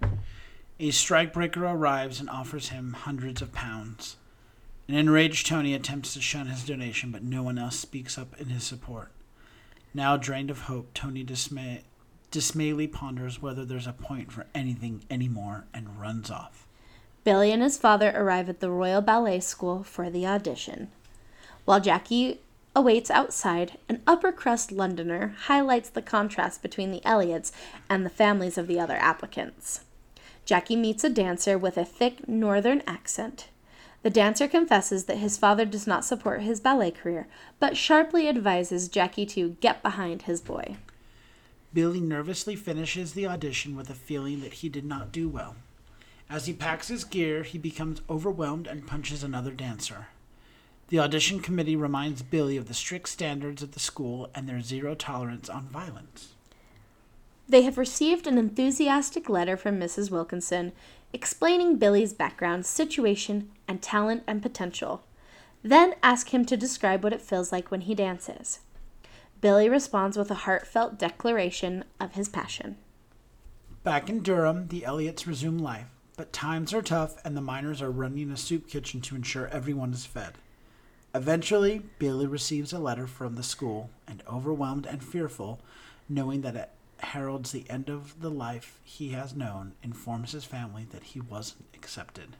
A 0.79 0.89
strikebreaker 0.89 1.57
arrives 1.57 2.19
and 2.19 2.29
offers 2.29 2.69
him 2.69 2.93
hundreds 2.93 3.41
of 3.41 3.51
pounds. 3.51 4.17
An 4.87 4.95
enraged 4.95 5.45
Tony 5.45 5.73
attempts 5.73 6.13
to 6.13 6.21
shun 6.21 6.47
his 6.47 6.63
donation, 6.63 7.11
but 7.11 7.23
no 7.23 7.43
one 7.43 7.57
else 7.57 7.77
speaks 7.77 8.17
up 8.17 8.39
in 8.39 8.47
his 8.47 8.63
support. 8.63 9.11
Now 9.93 10.17
drained 10.17 10.49
of 10.49 10.61
hope, 10.61 10.93
Tony 10.93 11.23
dismay, 11.23 11.83
dismayly 12.31 12.87
ponders 12.87 13.41
whether 13.41 13.65
there's 13.65 13.87
a 13.87 13.93
point 13.93 14.31
for 14.31 14.45
anything 14.55 15.03
anymore 15.09 15.65
and 15.73 15.99
runs 15.99 16.31
off. 16.31 16.67
Billy 17.23 17.51
and 17.51 17.61
his 17.61 17.77
father 17.77 18.11
arrive 18.15 18.49
at 18.49 18.59
the 18.59 18.71
Royal 18.71 19.01
Ballet 19.01 19.41
School 19.41 19.83
for 19.83 20.09
the 20.09 20.25
audition. 20.25 20.89
While 21.65 21.81
Jackie 21.81 22.39
awaits 22.75 23.09
outside, 23.11 23.77
an 23.87 24.01
upper 24.05 24.31
crust 24.31 24.71
Londoner 24.71 25.35
highlights 25.45 25.89
the 25.89 26.01
contrast 26.01 26.61
between 26.61 26.91
the 26.91 27.03
Elliots 27.05 27.51
and 27.89 28.05
the 28.05 28.09
families 28.09 28.57
of 28.57 28.67
the 28.67 28.79
other 28.79 28.97
applicants. 28.97 29.81
Jackie 30.45 30.75
meets 30.75 31.03
a 31.03 31.09
dancer 31.09 31.57
with 31.57 31.77
a 31.77 31.85
thick 31.85 32.27
northern 32.27 32.81
accent. 32.87 33.49
The 34.01 34.09
dancer 34.09 34.47
confesses 34.47 35.05
that 35.05 35.17
his 35.17 35.37
father 35.37 35.65
does 35.65 35.85
not 35.85 36.05
support 36.05 36.41
his 36.41 36.61
ballet 36.61 36.91
career, 36.91 37.27
but 37.59 37.75
sharply 37.75 38.29
advises 38.29 38.87
Jackie 38.87 39.25
to 39.27 39.57
get 39.61 39.83
behind 39.83 40.23
his 40.23 40.39
boy. 40.39 40.77
Billy 41.73 41.99
nervously 41.99 42.55
finishes 42.55 43.13
the 43.13 43.27
audition 43.27 43.75
with 43.75 43.89
a 43.89 43.93
feeling 43.93 44.41
that 44.41 44.53
he 44.53 44.69
did 44.69 44.85
not 44.85 45.11
do 45.11 45.27
well. 45.27 45.55
As 46.29 46.45
he 46.45 46.53
packs 46.53 46.87
his 46.87 47.03
gear, 47.03 47.43
he 47.43 47.57
becomes 47.57 48.01
overwhelmed 48.09 48.67
and 48.67 48.87
punches 48.87 49.23
another 49.23 49.51
dancer. 49.51 50.07
The 50.89 50.99
audition 50.99 51.39
committee 51.39 51.75
reminds 51.75 52.23
Billy 52.23 52.57
of 52.57 52.67
the 52.67 52.73
strict 52.73 53.09
standards 53.09 53.61
of 53.61 53.73
the 53.73 53.79
school 53.79 54.29
and 54.33 54.49
their 54.49 54.59
zero 54.59 54.95
tolerance 54.95 55.47
on 55.47 55.67
violence. 55.67 56.33
They 57.47 57.61
have 57.61 57.77
received 57.77 58.25
an 58.25 58.39
enthusiastic 58.39 59.29
letter 59.29 59.55
from 59.55 59.79
Mrs. 59.79 60.09
Wilkinson 60.09 60.71
explaining 61.13 61.77
Billy's 61.77 62.13
background, 62.13 62.65
situation, 62.65 63.51
and 63.67 63.83
talent 63.83 64.23
and 64.25 64.41
potential. 64.41 65.03
Then 65.61 65.93
ask 66.01 66.33
him 66.33 66.43
to 66.45 66.57
describe 66.57 67.03
what 67.03 67.13
it 67.13 67.21
feels 67.21 67.51
like 67.51 67.69
when 67.69 67.81
he 67.81 67.93
dances. 67.93 68.59
Billy 69.41 69.69
responds 69.69 70.17
with 70.17 70.31
a 70.31 70.45
heartfelt 70.45 70.97
declaration 70.97 71.83
of 71.99 72.13
his 72.13 72.29
passion. 72.29 72.77
Back 73.83 74.09
in 74.09 74.23
Durham, 74.23 74.67
the 74.69 74.85
Elliots 74.85 75.27
resume 75.27 75.59
life, 75.59 75.87
but 76.17 76.33
times 76.33 76.73
are 76.73 76.81
tough 76.81 77.17
and 77.23 77.37
the 77.37 77.41
miners 77.41 77.81
are 77.81 77.91
running 77.91 78.31
a 78.31 78.37
soup 78.37 78.67
kitchen 78.67 79.01
to 79.01 79.15
ensure 79.15 79.47
everyone 79.47 79.93
is 79.93 80.05
fed. 80.05 80.33
Eventually, 81.15 81.81
Billy 81.97 82.27
receives 82.27 82.71
a 82.71 82.79
letter 82.79 83.07
from 83.07 83.35
the 83.35 83.43
school, 83.43 83.89
and 84.07 84.21
overwhelmed 84.27 84.85
and 84.85 85.03
fearful, 85.03 85.59
knowing 86.07 86.41
that 86.41 86.55
it 86.55 86.69
heralds 86.99 87.51
the 87.51 87.69
end 87.69 87.89
of 87.89 88.21
the 88.21 88.29
life 88.29 88.79
he 88.83 89.09
has 89.09 89.35
known, 89.35 89.73
informs 89.81 90.33
his 90.33 90.45
family 90.45 90.85
that 90.91 91.03
he 91.03 91.19
wasn't 91.19 91.65
accepted. 91.73 92.35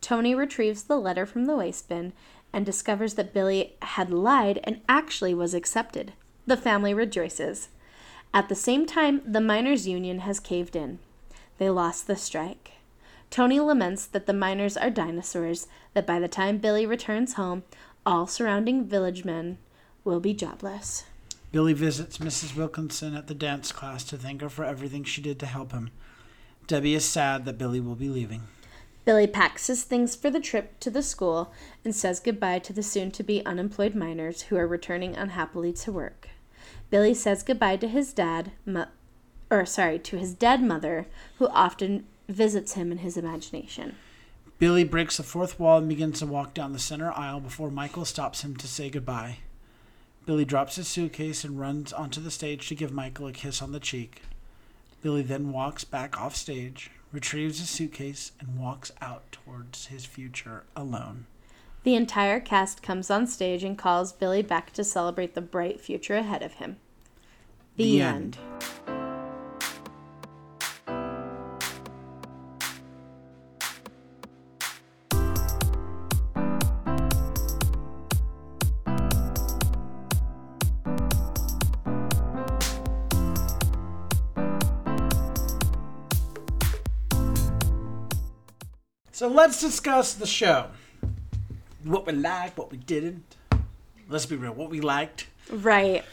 Tony 0.00 0.34
retrieves 0.34 0.84
the 0.84 0.98
letter 0.98 1.26
from 1.26 1.44
the 1.44 1.56
waste 1.56 1.88
bin 1.88 2.12
and 2.52 2.64
discovers 2.64 3.14
that 3.14 3.34
Billy 3.34 3.74
had 3.82 4.10
lied 4.10 4.60
and 4.64 4.80
actually 4.88 5.34
was 5.34 5.54
accepted. 5.54 6.12
The 6.46 6.56
family 6.56 6.94
rejoices. 6.94 7.68
At 8.32 8.48
the 8.48 8.54
same 8.54 8.86
time, 8.86 9.22
the 9.24 9.40
miners' 9.40 9.86
union 9.86 10.20
has 10.20 10.40
caved 10.40 10.74
in. 10.74 10.98
They 11.58 11.70
lost 11.70 12.06
the 12.06 12.16
strike. 12.16 12.72
Tony 13.30 13.60
laments 13.60 14.06
that 14.06 14.26
the 14.26 14.32
miners 14.32 14.76
are 14.76 14.88
dinosaurs, 14.90 15.66
that 15.92 16.06
by 16.06 16.18
the 16.18 16.28
time 16.28 16.58
Billy 16.58 16.86
returns 16.86 17.34
home, 17.34 17.62
all 18.08 18.26
surrounding 18.26 18.86
village 18.86 19.22
men 19.22 19.58
will 20.02 20.18
be 20.18 20.32
jobless. 20.32 21.04
Billy 21.52 21.74
visits 21.74 22.16
Mrs. 22.16 22.56
Wilkinson 22.56 23.14
at 23.14 23.26
the 23.26 23.34
dance 23.34 23.70
class 23.70 24.02
to 24.04 24.16
thank 24.16 24.40
her 24.40 24.48
for 24.48 24.64
everything 24.64 25.04
she 25.04 25.20
did 25.20 25.38
to 25.40 25.44
help 25.44 25.72
him. 25.72 25.90
Debbie 26.66 26.94
is 26.94 27.04
sad 27.04 27.44
that 27.44 27.58
Billy 27.58 27.80
will 27.80 27.94
be 27.94 28.08
leaving. 28.08 28.44
Billy 29.04 29.26
packs 29.26 29.66
his 29.66 29.84
things 29.84 30.16
for 30.16 30.30
the 30.30 30.40
trip 30.40 30.80
to 30.80 30.90
the 30.90 31.02
school 31.02 31.52
and 31.84 31.94
says 31.94 32.18
goodbye 32.18 32.60
to 32.60 32.72
the 32.72 32.82
soon 32.82 33.10
to 33.10 33.22
be 33.22 33.44
unemployed 33.44 33.94
miners 33.94 34.42
who 34.42 34.56
are 34.56 34.66
returning 34.66 35.14
unhappily 35.14 35.74
to 35.74 35.92
work. 35.92 36.30
Billy 36.88 37.12
says 37.12 37.42
goodbye 37.42 37.76
to 37.76 37.88
his 37.88 38.14
dad, 38.14 38.52
mo- 38.64 38.88
or 39.50 39.66
sorry, 39.66 39.98
to 39.98 40.16
his 40.16 40.32
dead 40.32 40.62
mother, 40.62 41.06
who 41.36 41.46
often 41.48 42.06
visits 42.26 42.72
him 42.72 42.90
in 42.90 42.98
his 42.98 43.18
imagination. 43.18 43.96
Billy 44.58 44.82
breaks 44.82 45.16
the 45.16 45.22
fourth 45.22 45.60
wall 45.60 45.78
and 45.78 45.88
begins 45.88 46.18
to 46.18 46.26
walk 46.26 46.52
down 46.52 46.72
the 46.72 46.78
center 46.78 47.12
aisle 47.12 47.40
before 47.40 47.70
Michael 47.70 48.04
stops 48.04 48.42
him 48.42 48.56
to 48.56 48.66
say 48.66 48.90
goodbye. 48.90 49.38
Billy 50.26 50.44
drops 50.44 50.76
his 50.76 50.88
suitcase 50.88 51.44
and 51.44 51.60
runs 51.60 51.92
onto 51.92 52.20
the 52.20 52.30
stage 52.30 52.68
to 52.68 52.74
give 52.74 52.92
Michael 52.92 53.28
a 53.28 53.32
kiss 53.32 53.62
on 53.62 53.72
the 53.72 53.80
cheek. 53.80 54.22
Billy 55.00 55.22
then 55.22 55.52
walks 55.52 55.84
back 55.84 56.20
off 56.20 56.34
stage, 56.34 56.90
retrieves 57.12 57.60
his 57.60 57.70
suitcase, 57.70 58.32
and 58.40 58.58
walks 58.58 58.90
out 59.00 59.30
towards 59.30 59.86
his 59.86 60.04
future 60.04 60.64
alone. 60.74 61.26
The 61.84 61.94
entire 61.94 62.40
cast 62.40 62.82
comes 62.82 63.10
on 63.10 63.28
stage 63.28 63.62
and 63.62 63.78
calls 63.78 64.12
Billy 64.12 64.42
back 64.42 64.72
to 64.72 64.82
celebrate 64.82 65.34
the 65.34 65.40
bright 65.40 65.80
future 65.80 66.16
ahead 66.16 66.42
of 66.42 66.54
him. 66.54 66.78
The, 67.76 67.84
The 67.84 68.00
end. 68.02 68.38
end. 68.86 69.07
Let's 89.38 89.60
discuss 89.60 90.14
the 90.14 90.26
show. 90.26 90.66
What 91.84 92.06
we 92.06 92.12
liked, 92.12 92.58
what 92.58 92.72
we 92.72 92.76
didn't. 92.76 93.36
Let's 94.08 94.26
be 94.26 94.34
real, 94.34 94.52
what 94.52 94.68
we 94.68 94.80
liked. 94.80 95.28
Right. 95.48 96.04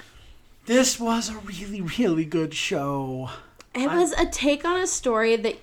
This 0.68 1.00
was 1.00 1.30
a 1.30 1.38
really, 1.40 1.82
really 1.82 2.26
good 2.26 2.54
show. 2.54 3.32
It 3.74 3.90
was 3.90 4.12
a 4.12 4.28
take 4.28 4.64
on 4.64 4.80
a 4.80 4.86
story 4.86 5.36
that, 5.38 5.56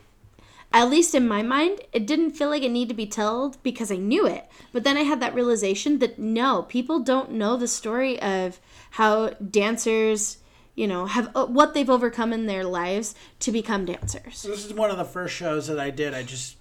at 0.73 0.91
least 0.91 1.15
in 1.15 1.29
my 1.29 1.43
mind, 1.43 1.81
it 1.93 2.05
didn't 2.05 2.33
feel 2.33 2.49
like 2.49 2.65
it 2.65 2.71
needed 2.71 2.89
to 2.89 2.95
be 2.97 3.07
told 3.07 3.63
because 3.63 3.93
I 3.93 3.97
knew 3.97 4.27
it. 4.27 4.45
But 4.73 4.83
then 4.83 4.97
I 4.97 5.03
had 5.03 5.21
that 5.21 5.35
realization 5.35 6.01
that 6.01 6.19
no, 6.19 6.63
people 6.65 6.99
don't 6.99 7.31
know 7.31 7.57
the 7.57 7.69
story 7.69 8.21
of 8.21 8.59
how 8.91 9.31
dancers, 9.35 10.39
you 10.75 10.89
know, 10.89 11.07
have 11.07 11.31
uh, 11.37 11.47
what 11.47 11.75
they've 11.75 11.89
overcome 11.89 12.33
in 12.33 12.47
their 12.47 12.65
lives 12.65 13.15
to 13.39 13.53
become 13.53 13.85
dancers. 13.85 14.43
This 14.43 14.65
is 14.65 14.75
one 14.75 14.91
of 14.91 14.99
the 14.99 15.05
first 15.05 15.35
shows 15.35 15.69
that 15.69 15.79
I 15.79 15.91
did. 15.91 16.13
I 16.13 16.25
just 16.25 16.57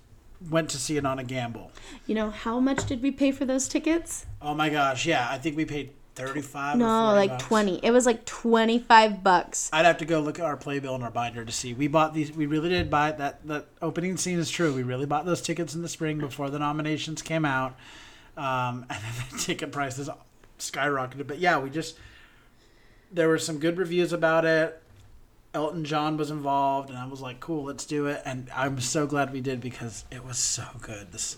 went 0.49 0.69
to 0.71 0.77
see 0.77 0.97
it 0.97 1.05
on 1.05 1.19
a 1.19 1.23
gamble. 1.23 1.71
You 2.07 2.15
know, 2.15 2.29
how 2.29 2.59
much 2.59 2.85
did 2.85 3.01
we 3.01 3.11
pay 3.11 3.31
for 3.31 3.45
those 3.45 3.67
tickets? 3.67 4.25
Oh 4.41 4.53
my 4.53 4.69
gosh, 4.69 5.05
yeah, 5.05 5.27
I 5.29 5.37
think 5.37 5.55
we 5.57 5.65
paid 5.65 5.93
35 6.15 6.77
No, 6.77 6.85
40 6.85 7.15
like 7.15 7.29
bucks. 7.31 7.43
20. 7.45 7.79
It 7.83 7.91
was 7.91 8.05
like 8.05 8.25
25 8.25 9.23
bucks. 9.23 9.69
I'd 9.71 9.85
have 9.85 9.97
to 9.97 10.05
go 10.05 10.19
look 10.19 10.39
at 10.39 10.45
our 10.45 10.57
playbill 10.57 10.95
and 10.95 11.03
our 11.03 11.11
binder 11.11 11.45
to 11.45 11.51
see. 11.51 11.73
We 11.73 11.87
bought 11.87 12.13
these. 12.13 12.31
We 12.31 12.45
really 12.45 12.69
did 12.69 12.89
buy 12.89 13.11
that. 13.11 13.45
That 13.47 13.67
opening 13.81 14.17
scene 14.17 14.39
is 14.39 14.49
true. 14.49 14.73
We 14.73 14.83
really 14.83 15.05
bought 15.05 15.25
those 15.25 15.41
tickets 15.41 15.75
in 15.75 15.81
the 15.81 15.89
spring 15.89 16.17
before 16.17 16.49
the 16.49 16.59
nominations 16.59 17.21
came 17.21 17.45
out, 17.45 17.77
um, 18.35 18.85
and 18.89 19.01
then 19.01 19.13
the 19.31 19.37
ticket 19.37 19.71
prices 19.71 20.09
skyrocketed. 20.59 21.27
But 21.27 21.39
yeah, 21.39 21.59
we 21.59 21.69
just 21.69 21.97
there 23.11 23.27
were 23.27 23.39
some 23.39 23.59
good 23.59 23.77
reviews 23.77 24.13
about 24.13 24.45
it. 24.45 24.81
Elton 25.53 25.83
John 25.83 26.17
was 26.17 26.31
involved, 26.31 26.89
and 26.89 26.97
I 26.97 27.05
was 27.05 27.21
like, 27.21 27.39
"Cool, 27.39 27.65
let's 27.65 27.85
do 27.85 28.07
it." 28.07 28.21
And 28.25 28.49
I'm 28.55 28.79
so 28.79 29.05
glad 29.05 29.33
we 29.33 29.41
did 29.41 29.59
because 29.59 30.05
it 30.11 30.23
was 30.23 30.37
so 30.37 30.65
good. 30.81 31.11
This. 31.11 31.37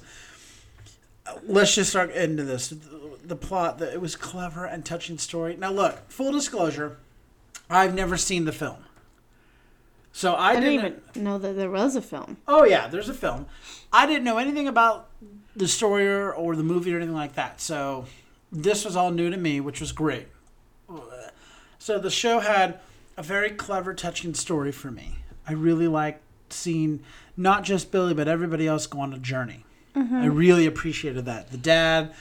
Let's 1.43 1.73
just 1.73 1.89
start 1.89 2.11
into 2.11 2.43
this. 2.43 2.69
The, 2.69 2.77
the 3.23 3.35
plot, 3.35 3.79
that 3.79 3.93
it 3.93 4.01
was 4.01 4.15
clever 4.15 4.65
and 4.65 4.85
touching 4.85 5.17
story. 5.17 5.55
Now, 5.55 5.71
look, 5.71 6.09
full 6.09 6.31
disclosure, 6.33 6.97
I've 7.69 7.95
never 7.95 8.17
seen 8.17 8.45
the 8.45 8.51
film. 8.51 8.83
So 10.11 10.33
I, 10.33 10.49
I 10.51 10.59
didn't, 10.59 10.81
didn't 10.81 11.01
even 11.15 11.23
know 11.23 11.37
that 11.39 11.53
there 11.53 11.71
was 11.71 11.95
a 11.95 12.01
film. 12.01 12.37
Oh 12.47 12.65
yeah, 12.65 12.87
there's 12.87 13.09
a 13.09 13.13
film. 13.15 13.47
I 13.91 14.05
didn't 14.05 14.23
know 14.23 14.37
anything 14.37 14.67
about 14.67 15.09
the 15.55 15.67
story 15.67 16.07
or, 16.07 16.31
or 16.31 16.55
the 16.55 16.63
movie 16.63 16.93
or 16.93 16.97
anything 16.97 17.15
like 17.15 17.33
that. 17.33 17.59
So 17.59 18.05
this 18.51 18.85
was 18.85 18.95
all 18.95 19.09
new 19.09 19.31
to 19.31 19.37
me, 19.37 19.59
which 19.59 19.79
was 19.79 19.91
great. 19.91 20.27
So 21.79 21.97
the 21.97 22.11
show 22.11 22.39
had 22.39 22.79
a 23.17 23.23
very 23.23 23.51
clever, 23.51 23.93
touching 23.93 24.33
story 24.33 24.71
for 24.71 24.91
me. 24.91 25.17
I 25.47 25.53
really 25.53 25.87
liked 25.87 26.21
seeing 26.49 27.01
not 27.35 27.63
just 27.63 27.91
Billy 27.91 28.13
but 28.13 28.27
everybody 28.27 28.67
else 28.67 28.85
go 28.87 28.99
on 28.99 29.13
a 29.13 29.17
journey. 29.19 29.65
I 29.95 30.25
really 30.25 30.65
appreciated 30.65 31.25
that. 31.25 31.51
The 31.51 31.57
dad 31.57 32.13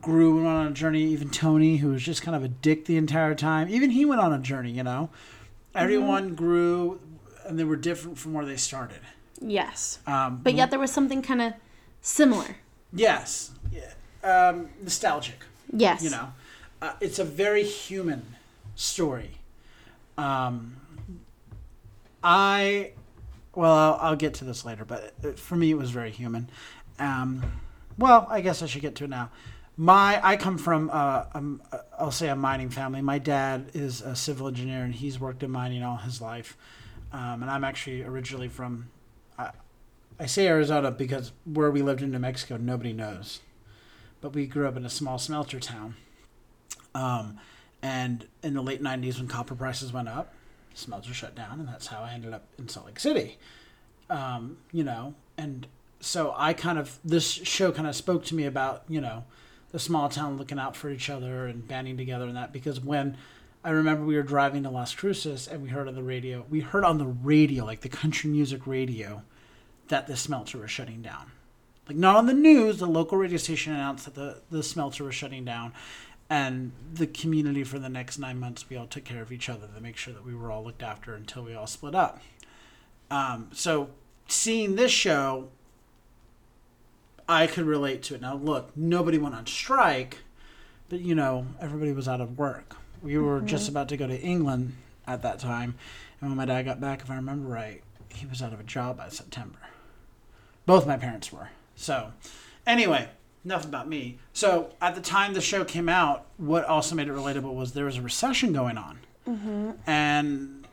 grew 0.00 0.38
and 0.38 0.44
went 0.46 0.58
on 0.58 0.66
a 0.66 0.70
journey. 0.72 1.04
Even 1.04 1.30
Tony, 1.30 1.76
who 1.76 1.90
was 1.90 2.02
just 2.02 2.22
kind 2.22 2.36
of 2.36 2.42
a 2.42 2.48
dick 2.48 2.86
the 2.86 2.96
entire 2.96 3.36
time, 3.36 3.68
even 3.68 3.90
he 3.90 4.04
went 4.04 4.20
on 4.20 4.32
a 4.32 4.40
journey. 4.40 4.72
You 4.72 4.82
know, 4.82 5.10
everyone 5.72 6.34
grew, 6.34 6.98
and 7.46 7.56
they 7.56 7.62
were 7.62 7.76
different 7.76 8.18
from 8.18 8.32
where 8.32 8.44
they 8.44 8.56
started. 8.56 8.98
Yes. 9.40 10.00
Um, 10.04 10.40
But 10.42 10.54
yet 10.54 10.70
there 10.70 10.80
was 10.80 10.90
something 10.90 11.22
kind 11.22 11.40
of 11.40 11.52
similar. 12.00 12.56
yes, 12.92 13.52
yeah. 13.72 13.92
um, 14.48 14.70
nostalgic. 14.82 15.44
Yes. 15.72 16.02
You 16.02 16.10
know, 16.10 16.32
uh, 16.82 16.94
it's 17.00 17.20
a 17.20 17.24
very 17.24 17.62
human 17.62 18.34
story. 18.74 19.38
Um, 20.20 20.76
I, 22.22 22.92
well, 23.54 23.72
I'll, 23.72 23.98
I'll 24.00 24.16
get 24.16 24.34
to 24.34 24.44
this 24.44 24.64
later, 24.64 24.84
but 24.84 25.14
uh, 25.24 25.32
for 25.32 25.56
me, 25.56 25.70
it 25.70 25.78
was 25.78 25.90
very 25.90 26.10
human. 26.10 26.50
Um, 26.98 27.42
well, 27.98 28.26
I 28.28 28.40
guess 28.40 28.62
I 28.62 28.66
should 28.66 28.82
get 28.82 28.94
to 28.96 29.04
it 29.04 29.10
now. 29.10 29.30
My, 29.76 30.20
I 30.22 30.36
come 30.36 30.58
from, 30.58 30.90
uh, 30.90 31.24
uh, 31.34 31.78
I'll 31.98 32.10
say 32.10 32.28
a 32.28 32.36
mining 32.36 32.68
family. 32.68 33.00
My 33.00 33.18
dad 33.18 33.70
is 33.72 34.02
a 34.02 34.14
civil 34.14 34.48
engineer, 34.48 34.84
and 34.84 34.94
he's 34.94 35.18
worked 35.18 35.42
in 35.42 35.50
mining 35.50 35.82
all 35.82 35.96
his 35.96 36.20
life. 36.20 36.56
Um, 37.12 37.42
and 37.42 37.50
I'm 37.50 37.64
actually 37.64 38.02
originally 38.02 38.48
from, 38.48 38.88
I, 39.38 39.50
I 40.18 40.26
say 40.26 40.46
Arizona 40.46 40.90
because 40.90 41.32
where 41.44 41.70
we 41.70 41.80
lived 41.80 42.02
in 42.02 42.10
New 42.10 42.18
Mexico, 42.18 42.58
nobody 42.58 42.92
knows 42.92 43.40
but 44.20 44.34
we 44.34 44.46
grew 44.46 44.68
up 44.68 44.76
in 44.76 44.84
a 44.84 44.90
small 44.90 45.18
smelter 45.18 45.60
town. 45.60 45.94
Um, 46.94 47.38
and 47.82 48.26
in 48.42 48.54
the 48.54 48.62
late 48.62 48.82
90s, 48.82 49.18
when 49.18 49.28
copper 49.28 49.54
prices 49.54 49.92
went 49.92 50.08
up, 50.08 50.34
smelter 50.74 51.14
shut 51.14 51.34
down, 51.34 51.60
and 51.60 51.68
that's 51.68 51.86
how 51.86 52.02
I 52.02 52.12
ended 52.12 52.32
up 52.32 52.44
in 52.58 52.68
Salt 52.68 52.86
Lake 52.86 53.00
City. 53.00 53.38
Um, 54.08 54.58
you 54.72 54.84
know, 54.84 55.14
and 55.38 55.66
so 56.00 56.34
I 56.36 56.52
kind 56.52 56.78
of, 56.78 56.98
this 57.04 57.30
show 57.30 57.72
kind 57.72 57.86
of 57.86 57.94
spoke 57.94 58.24
to 58.26 58.34
me 58.34 58.44
about, 58.44 58.84
you 58.88 59.00
know, 59.00 59.24
the 59.72 59.78
small 59.78 60.08
town 60.08 60.36
looking 60.36 60.58
out 60.58 60.74
for 60.74 60.90
each 60.90 61.08
other 61.08 61.46
and 61.46 61.66
banding 61.66 61.96
together 61.96 62.26
and 62.26 62.36
that, 62.36 62.52
because 62.52 62.80
when 62.80 63.16
I 63.62 63.70
remember 63.70 64.04
we 64.04 64.16
were 64.16 64.22
driving 64.22 64.64
to 64.64 64.70
Las 64.70 64.94
Cruces 64.94 65.46
and 65.46 65.62
we 65.62 65.68
heard 65.68 65.86
on 65.86 65.94
the 65.94 66.02
radio, 66.02 66.44
we 66.50 66.60
heard 66.60 66.84
on 66.84 66.98
the 66.98 67.06
radio, 67.06 67.64
like 67.64 67.82
the 67.82 67.88
country 67.88 68.30
music 68.30 68.66
radio, 68.66 69.22
that 69.88 70.06
the 70.06 70.16
smelter 70.16 70.58
was 70.58 70.70
shutting 70.70 71.02
down 71.02 71.30
like 71.90 71.96
not 71.98 72.14
on 72.14 72.26
the 72.26 72.32
news 72.32 72.78
the 72.78 72.86
local 72.86 73.18
radio 73.18 73.36
station 73.36 73.72
announced 73.72 74.04
that 74.04 74.14
the, 74.14 74.40
the 74.50 74.62
smelter 74.62 75.02
was 75.02 75.14
shutting 75.14 75.44
down 75.44 75.72
and 76.30 76.70
the 76.94 77.08
community 77.08 77.64
for 77.64 77.80
the 77.80 77.88
next 77.88 78.16
nine 78.16 78.38
months 78.38 78.70
we 78.70 78.76
all 78.76 78.86
took 78.86 79.04
care 79.04 79.20
of 79.20 79.32
each 79.32 79.48
other 79.48 79.66
to 79.74 79.80
make 79.80 79.96
sure 79.96 80.14
that 80.14 80.24
we 80.24 80.32
were 80.34 80.50
all 80.50 80.62
looked 80.62 80.82
after 80.82 81.14
until 81.14 81.42
we 81.42 81.54
all 81.54 81.66
split 81.66 81.94
up. 81.94 82.22
Um, 83.10 83.50
so 83.52 83.90
seeing 84.28 84.76
this 84.76 84.92
show 84.92 85.48
i 87.28 87.46
could 87.46 87.66
relate 87.66 88.02
to 88.04 88.14
it. 88.14 88.20
Now 88.20 88.36
look 88.36 88.70
nobody 88.76 89.18
went 89.18 89.34
on 89.34 89.46
strike 89.46 90.18
but 90.88 91.00
you 91.00 91.14
know 91.16 91.46
everybody 91.60 91.92
was 91.92 92.08
out 92.08 92.20
of 92.20 92.38
work. 92.38 92.76
We 93.02 93.18
were 93.18 93.40
just 93.40 93.68
about 93.68 93.88
to 93.88 93.96
go 93.96 94.06
to 94.06 94.18
england 94.18 94.76
at 95.06 95.22
that 95.22 95.40
time 95.40 95.74
and 96.20 96.30
when 96.30 96.36
my 96.36 96.44
dad 96.44 96.62
got 96.62 96.80
back 96.80 97.02
if 97.02 97.10
i 97.10 97.16
remember 97.16 97.48
right 97.48 97.82
he 98.08 98.26
was 98.26 98.40
out 98.40 98.52
of 98.52 98.60
a 98.60 98.64
job 98.64 98.98
by 98.98 99.08
september. 99.08 99.58
Both 100.66 100.86
my 100.86 100.96
parents 100.96 101.32
were. 101.32 101.48
So, 101.74 102.12
anyway, 102.66 103.08
enough 103.44 103.64
about 103.64 103.88
me. 103.88 104.18
So, 104.32 104.74
at 104.80 104.94
the 104.94 105.00
time 105.00 105.34
the 105.34 105.40
show 105.40 105.64
came 105.64 105.88
out, 105.88 106.26
what 106.36 106.64
also 106.64 106.94
made 106.94 107.08
it 107.08 107.12
relatable 107.14 107.54
was 107.54 107.72
there 107.72 107.84
was 107.86 107.96
a 107.96 108.02
recession 108.02 108.52
going 108.52 108.76
on. 108.78 108.98
And 109.86 110.66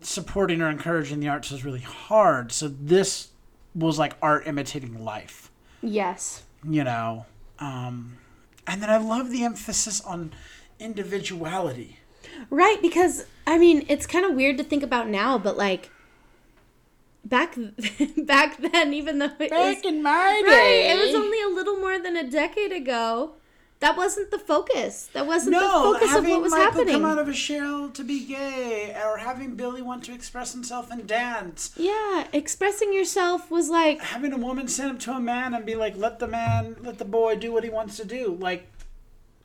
supporting 0.00 0.62
or 0.62 0.70
encouraging 0.70 1.18
the 1.20 1.28
arts 1.28 1.50
was 1.50 1.64
really 1.64 1.80
hard. 1.80 2.52
So, 2.52 2.68
this 2.68 3.28
was 3.74 3.98
like 3.98 4.14
art 4.22 4.46
imitating 4.46 5.04
life, 5.04 5.50
Yes. 5.82 6.42
you 6.68 6.84
know? 6.84 7.26
Um, 7.58 8.18
and 8.66 8.82
then 8.82 8.90
I 8.90 8.98
love 8.98 9.30
the 9.30 9.44
emphasis 9.44 10.00
on 10.02 10.32
individuality. 10.78 11.98
Right, 12.50 12.78
because 12.80 13.26
I 13.46 13.58
mean, 13.58 13.84
it's 13.88 14.06
kind 14.06 14.24
of 14.24 14.34
weird 14.34 14.58
to 14.58 14.64
think 14.64 14.82
about 14.82 15.08
now, 15.08 15.38
but 15.38 15.56
like 15.56 15.90
back 17.24 17.56
back 18.16 18.58
then, 18.60 18.94
even 18.94 19.18
though 19.18 19.30
it 19.38 19.50
was 19.50 19.84
in 19.84 20.02
my 20.02 20.10
right, 20.46 20.86
it 20.92 20.98
was 21.06 21.14
only 21.14 21.40
a 21.42 21.48
little 21.48 21.76
more 21.76 21.98
than 21.98 22.07
a 22.18 22.28
decade 22.30 22.72
ago. 22.72 23.32
That 23.80 23.96
wasn't 23.96 24.32
the 24.32 24.40
focus. 24.40 25.08
That 25.12 25.24
wasn't 25.24 25.52
no, 25.52 25.92
the 25.92 26.00
focus 26.00 26.16
of 26.16 26.26
what 26.26 26.42
was 26.42 26.50
Michael 26.50 26.64
happening. 26.64 26.94
come 26.94 27.04
out 27.04 27.18
of 27.20 27.28
a 27.28 27.32
shell 27.32 27.90
to 27.90 28.02
be 28.02 28.24
gay, 28.26 28.92
or 29.04 29.18
having 29.18 29.54
Billy 29.54 29.82
want 29.82 30.02
to 30.06 30.12
express 30.12 30.52
himself 30.52 30.90
and 30.90 31.06
dance, 31.06 31.70
yeah, 31.76 32.26
expressing 32.32 32.92
yourself 32.92 33.52
was 33.52 33.68
like 33.68 34.00
having 34.00 34.32
a 34.32 34.36
woman 34.36 34.66
send 34.66 34.90
him 34.90 34.98
to 34.98 35.12
a 35.12 35.20
man 35.20 35.54
and 35.54 35.64
be 35.64 35.76
like, 35.76 35.96
"Let 35.96 36.18
the 36.18 36.26
man, 36.26 36.74
let 36.82 36.98
the 36.98 37.04
boy 37.04 37.36
do 37.36 37.52
what 37.52 37.62
he 37.62 37.70
wants 37.70 37.96
to 37.98 38.04
do." 38.04 38.36
Like, 38.40 38.66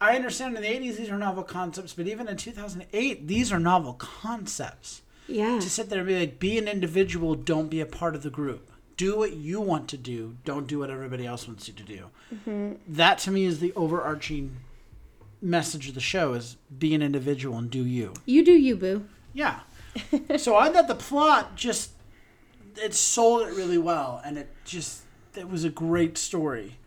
I 0.01 0.15
understand 0.15 0.55
in 0.57 0.63
the 0.63 0.67
'80s 0.67 0.97
these 0.97 1.11
are 1.11 1.17
novel 1.19 1.43
concepts, 1.43 1.93
but 1.93 2.07
even 2.07 2.27
in 2.27 2.35
2008, 2.35 3.27
these 3.27 3.51
are 3.51 3.59
novel 3.59 3.93
concepts. 3.93 5.03
yeah. 5.27 5.59
To 5.59 5.69
sit 5.69 5.89
there 5.91 5.99
and 5.99 6.07
be 6.07 6.19
like, 6.19 6.39
"Be 6.39 6.57
an 6.57 6.67
individual, 6.67 7.35
don't 7.35 7.69
be 7.69 7.81
a 7.81 7.85
part 7.85 8.15
of 8.15 8.23
the 8.23 8.31
group. 8.31 8.71
Do 8.97 9.17
what 9.17 9.33
you 9.33 9.59
want 9.59 9.87
to 9.89 9.97
do. 9.97 10.37
Don't 10.45 10.67
do 10.67 10.79
what 10.79 10.89
everybody 10.89 11.25
else 11.25 11.47
wants 11.47 11.67
you 11.67 11.73
to 11.73 11.83
do." 11.83 12.05
Mm-hmm. 12.33 12.73
That 12.87 13.17
to 13.19 13.31
me 13.31 13.45
is 13.45 13.59
the 13.59 13.73
overarching 13.73 14.57
message 15.41 15.89
of 15.89 15.95
the 15.95 16.01
show: 16.01 16.33
is 16.33 16.57
be 16.77 16.93
an 16.93 17.01
individual 17.01 17.57
and 17.57 17.69
do 17.69 17.85
you. 17.85 18.13
You 18.25 18.43
do 18.43 18.53
you, 18.53 18.75
boo. 18.75 19.05
Yeah. 19.33 19.61
so 20.37 20.55
I 20.55 20.69
thought 20.69 20.87
the 20.87 20.95
plot 20.95 21.55
just 21.55 21.91
it 22.77 22.93
sold 22.93 23.47
it 23.47 23.53
really 23.53 23.77
well, 23.77 24.21
and 24.25 24.37
it 24.37 24.49
just 24.65 25.01
it 25.35 25.49
was 25.49 25.63
a 25.63 25.69
great 25.69 26.17
story. 26.17 26.77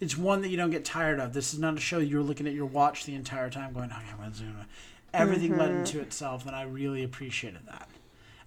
It's 0.00 0.16
one 0.16 0.40
that 0.42 0.48
you 0.48 0.56
don't 0.56 0.70
get 0.70 0.84
tired 0.84 1.20
of. 1.20 1.32
This 1.32 1.52
is 1.52 1.58
not 1.58 1.76
a 1.76 1.80
show 1.80 1.98
you're 1.98 2.22
looking 2.22 2.46
at 2.46 2.54
your 2.54 2.66
watch 2.66 3.04
the 3.04 3.14
entire 3.14 3.50
time, 3.50 3.72
going, 3.72 3.90
"Okay, 3.90 4.14
when's 4.18 4.40
it 4.40 4.44
gonna-" 4.44 4.66
Everything 5.12 5.56
led 5.56 5.70
mm-hmm. 5.70 5.80
into 5.80 6.00
itself, 6.00 6.46
and 6.46 6.54
I 6.54 6.62
really 6.62 7.02
appreciated 7.02 7.66
that. 7.66 7.88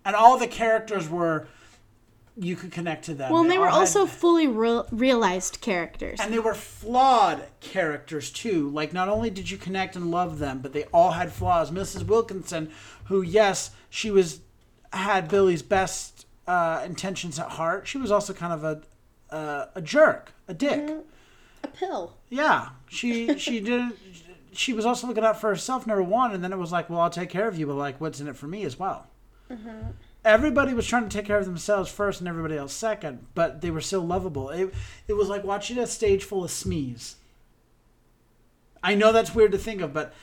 And 0.06 0.16
all 0.16 0.38
the 0.38 0.48
characters 0.48 1.10
were 1.10 1.48
you 2.36 2.56
could 2.56 2.72
connect 2.72 3.06
to 3.06 3.14
them. 3.14 3.32
Well, 3.32 3.42
and 3.44 3.52
they 3.52 3.58
were 3.58 3.68
all 3.68 3.74
had- 3.74 3.80
also 3.82 4.06
fully 4.06 4.48
real 4.48 4.88
realized 4.92 5.62
characters. 5.62 6.20
and 6.20 6.34
they 6.34 6.40
were 6.40 6.56
flawed 6.56 7.44
characters 7.60 8.32
too. 8.32 8.70
Like 8.70 8.92
not 8.94 9.08
only 9.10 9.30
did 9.30 9.50
you 9.52 9.58
connect 9.58 9.96
and 9.96 10.10
love 10.12 10.40
them, 10.40 10.60
but 10.60 10.74
they 10.74 10.86
all 10.86 11.12
had 11.12 11.32
flaws. 11.32 11.70
Mrs. 11.72 12.06
Wilkinson, 12.08 12.72
who 13.06 13.22
yes, 13.22 13.72
she 13.90 14.10
was 14.12 14.40
had 14.92 15.28
Billy's 15.28 15.62
best 15.64 16.26
uh, 16.48 16.82
intentions 16.86 17.38
at 17.40 17.50
heart. 17.50 17.88
She 17.88 17.98
was 17.98 18.12
also 18.12 18.34
kind 18.34 18.54
of 18.54 18.64
a 18.64 18.82
uh, 19.34 19.68
a 19.76 19.82
jerk, 19.82 20.32
a 20.48 20.54
dick. 20.54 20.90
a 21.64 21.68
pill. 21.68 22.16
Yeah, 22.30 22.70
she 22.90 23.38
she 23.38 23.60
didn't. 23.60 23.96
She 24.54 24.74
was 24.74 24.86
also 24.86 25.08
looking 25.08 25.24
out 25.24 25.42
for 25.42 25.50
herself, 25.50 25.88
number 25.88 26.04
one, 26.04 26.32
and 26.34 26.44
then 26.44 26.54
it 26.54 26.58
was 26.60 26.72
like, 26.72 26.88
well, 26.90 27.00
I'll 27.00 27.10
take 27.10 27.30
care 27.30 27.48
of 27.48 27.58
you, 27.58 27.66
but 27.66 27.74
like, 27.76 28.00
what's 28.00 28.20
in 28.20 28.28
it 28.28 28.36
for 28.36 28.46
me 28.48 28.64
as 28.66 28.78
well? 28.78 29.08
Everybody 30.26 30.74
was 30.74 30.88
trying 30.88 31.08
to 31.08 31.10
take 31.10 31.26
care 31.26 31.40
of 31.40 31.46
themselves 31.46 31.92
first, 31.92 32.22
and 32.22 32.30
everybody 32.30 32.56
else 32.56 32.74
second, 32.74 33.28
but 33.36 33.62
they 33.62 33.72
were 33.72 33.82
still 33.82 34.02
lovable. 34.02 34.50
It 34.50 34.74
it 35.08 35.14
was 35.14 35.30
like 35.30 35.44
watching 35.44 35.78
a 35.78 35.88
stage 35.88 36.24
full 36.24 36.44
of 36.44 36.52
smees. 36.52 37.16
I 38.82 38.96
know 38.96 39.12
that's 39.12 39.36
weird 39.36 39.52
to 39.54 39.58
think 39.58 39.82
of, 39.82 39.94
but 39.94 40.14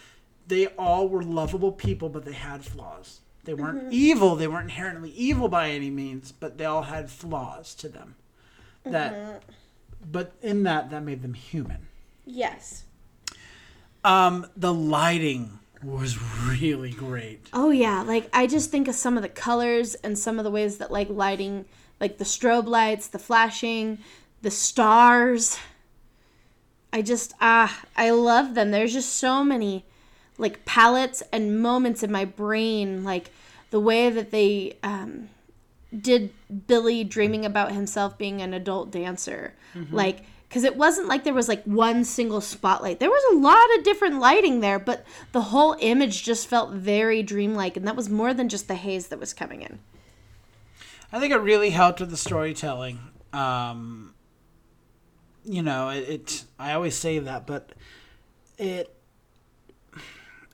they 0.47 0.67
all 0.69 1.09
were 1.09 1.23
lovable 1.23 1.73
people, 1.73 2.09
but 2.09 2.25
they 2.25 2.33
had 2.33 2.65
flaws. 2.65 3.21
They 3.45 3.55
weren't 3.55 3.93
evil. 3.93 4.37
They 4.37 4.47
weren't 4.47 4.71
inherently 4.71 5.11
evil 5.11 5.49
by 5.49 5.71
any 5.71 5.91
means, 5.91 6.31
but 6.31 6.59
they 6.59 6.67
all 6.67 6.83
had 6.83 7.11
flaws 7.11 7.75
to 7.77 7.89
them. 7.89 8.17
That, 8.85 9.43
but 10.11 10.33
in 10.43 10.63
that, 10.65 10.91
that 10.91 11.03
made 11.03 11.23
them 11.23 11.35
human. 11.35 11.89
Yes. 12.27 12.85
Um, 14.05 14.47
the 14.57 14.73
lighting 14.75 15.59
was 15.83 16.19
really 16.47 16.91
great. 16.91 17.49
Oh 17.53 17.71
yeah, 17.71 18.03
like 18.03 18.29
I 18.33 18.47
just 18.47 18.71
think 18.71 18.89
of 18.89 18.95
some 18.95 19.17
of 19.17 19.23
the 19.23 19.29
colors 19.29 19.95
and 19.97 20.19
some 20.19 20.39
of 20.39 20.45
the 20.45 20.51
ways 20.51 20.79
that 20.79 20.91
like 20.91 21.09
lighting, 21.09 21.65
like 22.01 22.19
the 22.19 22.25
strobe 22.25 22.67
lights, 22.67 23.09
the 23.09 23.19
flashing, 23.19 23.99
the 24.43 24.51
stars. 24.51 25.59
I 26.93 27.03
just 27.03 27.33
ah, 27.41 27.83
I 27.97 28.11
love 28.11 28.55
them. 28.55 28.71
There's 28.71 28.93
just 28.93 29.15
so 29.15 29.45
many 29.45 29.85
like 30.39 30.65
palettes 30.65 31.23
and 31.33 31.61
moments 31.61 32.03
in 32.03 32.11
my 32.13 32.25
brain, 32.25 33.05
like 33.05 33.31
the 33.71 33.81
way 33.81 34.11
that 34.11 34.31
they 34.31 34.77
um 34.83 35.29
did 35.99 36.33
Billy 36.67 37.05
dreaming 37.05 37.45
about 37.45 37.73
himself 37.73 38.17
being 38.19 38.43
an 38.43 38.55
adult 38.55 38.91
dancer. 38.91 39.55
Like 39.91 40.25
because 40.51 40.65
it 40.65 40.77
wasn't 40.77 41.07
like 41.07 41.23
there 41.23 41.33
was 41.33 41.47
like 41.47 41.63
one 41.63 42.05
single 42.05 42.41
spotlight. 42.41 42.99
There 42.99 43.09
was 43.09 43.23
a 43.33 43.37
lot 43.37 43.79
of 43.79 43.85
different 43.85 44.19
lighting 44.19 44.59
there, 44.59 44.81
but 44.81 45.07
the 45.31 45.43
whole 45.43 45.77
image 45.79 46.25
just 46.25 46.49
felt 46.49 46.73
very 46.73 47.23
dreamlike, 47.23 47.77
and 47.77 47.87
that 47.87 47.95
was 47.95 48.11
more 48.11 48.35
than 48.35 48.49
just 48.49 48.67
the 48.67 48.75
haze 48.75 49.07
that 49.09 49.21
was 49.21 49.33
coming 49.33 49.63
in. 49.63 49.79
I 51.13 51.21
think 51.21 51.33
it 51.33 51.37
really 51.37 51.71
helped 51.71 52.01
with 52.01 52.11
the 52.11 52.17
storytelling. 52.17 52.99
Um, 53.33 54.13
you 55.45 55.63
know, 55.63 55.91
it, 55.91 56.09
it. 56.09 56.45
I 56.59 56.73
always 56.73 56.97
say 56.97 57.21
that, 57.21 57.47
but 57.47 57.71
it. 58.59 58.93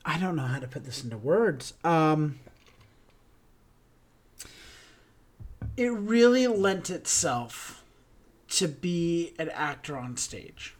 I 0.04 0.18
don't 0.18 0.36
know 0.36 0.42
how 0.42 0.58
to 0.58 0.68
put 0.68 0.84
this 0.84 1.02
into 1.02 1.16
words. 1.16 1.72
Um, 1.84 2.38
it 5.74 5.90
really 5.90 6.46
lent 6.46 6.90
itself 6.90 7.75
to 8.48 8.68
be 8.68 9.34
an 9.38 9.48
actor 9.50 9.96
on 9.96 10.16
stage. 10.16 10.74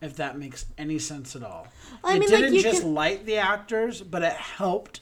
If 0.00 0.16
that 0.16 0.38
makes 0.38 0.66
any 0.76 0.98
sense 0.98 1.34
at 1.34 1.42
all. 1.42 1.68
Well, 2.04 2.12
I 2.12 2.16
it 2.16 2.20
mean, 2.20 2.30
like, 2.30 2.40
didn't 2.40 2.54
you 2.54 2.62
just 2.62 2.82
can- 2.82 2.94
light 2.94 3.26
the 3.26 3.36
actors, 3.36 4.02
but 4.02 4.22
it 4.22 4.34
helped 4.34 5.00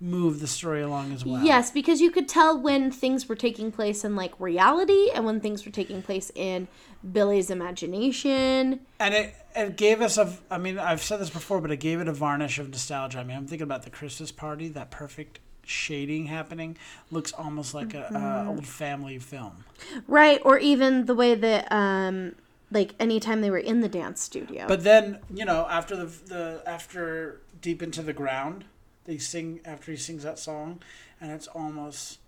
move 0.00 0.40
the 0.40 0.48
story 0.48 0.82
along 0.82 1.12
as 1.12 1.24
well. 1.24 1.42
Yes, 1.44 1.70
because 1.70 2.00
you 2.00 2.10
could 2.10 2.28
tell 2.28 2.58
when 2.58 2.90
things 2.90 3.28
were 3.28 3.36
taking 3.36 3.70
place 3.70 4.04
in 4.04 4.16
like 4.16 4.32
reality 4.40 5.10
and 5.14 5.24
when 5.24 5.38
things 5.40 5.64
were 5.64 5.70
taking 5.70 6.02
place 6.02 6.32
in 6.34 6.66
Billy's 7.12 7.50
imagination. 7.50 8.80
And 8.98 9.14
it, 9.14 9.36
it 9.54 9.76
gave 9.76 10.00
us 10.00 10.18
a, 10.18 10.36
I 10.50 10.58
mean, 10.58 10.76
I've 10.76 11.02
said 11.02 11.20
this 11.20 11.30
before, 11.30 11.60
but 11.60 11.70
it 11.70 11.76
gave 11.76 12.00
it 12.00 12.08
a 12.08 12.12
varnish 12.12 12.58
of 12.58 12.68
nostalgia. 12.68 13.20
I 13.20 13.24
mean, 13.24 13.36
I'm 13.36 13.46
thinking 13.46 13.62
about 13.62 13.84
the 13.84 13.90
Christmas 13.90 14.32
party, 14.32 14.66
that 14.70 14.90
perfect 14.90 15.38
shading 15.72 16.26
happening 16.26 16.76
looks 17.10 17.32
almost 17.32 17.74
like 17.74 17.94
a, 17.94 18.02
Mm-hmm. 18.02 18.16
a 18.16 18.50
old 18.50 18.66
family 18.66 19.18
film. 19.18 19.64
Right, 20.06 20.40
or 20.44 20.58
even 20.58 21.06
the 21.06 21.14
way 21.14 21.34
that 21.34 21.70
um 21.72 22.34
like 22.70 22.94
anytime 22.98 23.42
they 23.42 23.50
were 23.50 23.58
in 23.58 23.80
the 23.80 23.88
dance 23.88 24.22
studio. 24.22 24.66
But 24.66 24.82
then, 24.82 25.18
you 25.32 25.44
know, 25.44 25.66
after 25.68 25.96
the 25.96 26.06
the 26.06 26.62
after 26.66 27.40
deep 27.60 27.82
into 27.82 28.02
the 28.02 28.12
ground, 28.12 28.64
they 29.04 29.18
sing 29.18 29.60
after 29.64 29.90
he 29.90 29.96
sings 29.96 30.22
that 30.22 30.38
song, 30.38 30.80
and 31.20 31.30
it's 31.30 31.46
almost 31.48 32.18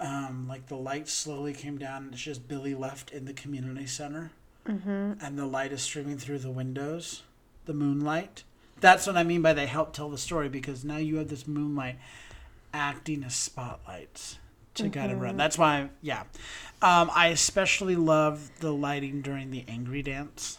um, 0.00 0.46
like 0.48 0.66
the 0.68 0.76
light 0.76 1.08
slowly 1.08 1.52
came 1.52 1.78
down, 1.78 2.04
and 2.04 2.12
it's 2.12 2.22
just 2.22 2.46
Billy 2.48 2.74
left 2.74 3.10
in 3.10 3.24
the 3.24 3.32
community 3.32 3.86
center, 3.86 4.30
mm-hmm. 4.66 5.12
and 5.20 5.38
the 5.38 5.46
light 5.46 5.72
is 5.72 5.82
streaming 5.82 6.18
through 6.18 6.38
the 6.38 6.50
windows, 6.50 7.22
the 7.66 7.74
moonlight. 7.74 8.44
That's 8.80 9.06
what 9.06 9.16
I 9.16 9.22
mean 9.22 9.40
by 9.40 9.52
they 9.52 9.66
help 9.66 9.92
tell 9.92 10.10
the 10.10 10.18
story 10.18 10.48
because 10.48 10.84
now 10.84 10.96
you 10.96 11.16
have 11.16 11.28
this 11.28 11.46
moonlight 11.46 11.96
acting 12.74 13.24
as 13.24 13.34
spotlights 13.34 14.38
to 14.74 14.88
guide 14.88 15.10
Mm-hmm. 15.10 15.22
around. 15.22 15.36
That's 15.38 15.56
why, 15.56 15.88
yeah. 16.02 16.24
Um, 16.82 17.10
I 17.14 17.28
especially 17.28 17.96
love 17.96 18.50
the 18.60 18.72
lighting 18.72 19.22
during 19.22 19.50
the 19.50 19.64
angry 19.68 20.02
dance 20.02 20.58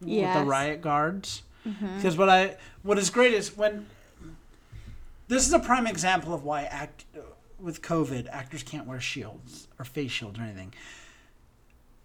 with 0.00 0.10
Yes. 0.10 0.34
Mm-hmm. 0.36 0.44
the 0.44 0.50
riot 0.50 0.80
guards. 0.82 1.42
Because 1.96 2.16
what 2.16 2.28
I 2.28 2.56
what 2.84 2.96
is 2.98 3.10
great 3.10 3.32
is 3.34 3.56
when 3.56 3.86
this 5.28 5.46
is 5.46 5.52
a 5.52 5.58
prime 5.58 5.86
example 5.86 6.32
of 6.32 6.44
why 6.44 6.62
act 6.62 7.04
with 7.58 7.82
COVID 7.82 8.28
actors 8.30 8.62
can't 8.62 8.86
wear 8.86 9.00
shields 9.00 9.66
or 9.78 9.84
face 9.84 10.12
shields 10.12 10.38
or 10.38 10.42
anything. 10.42 10.72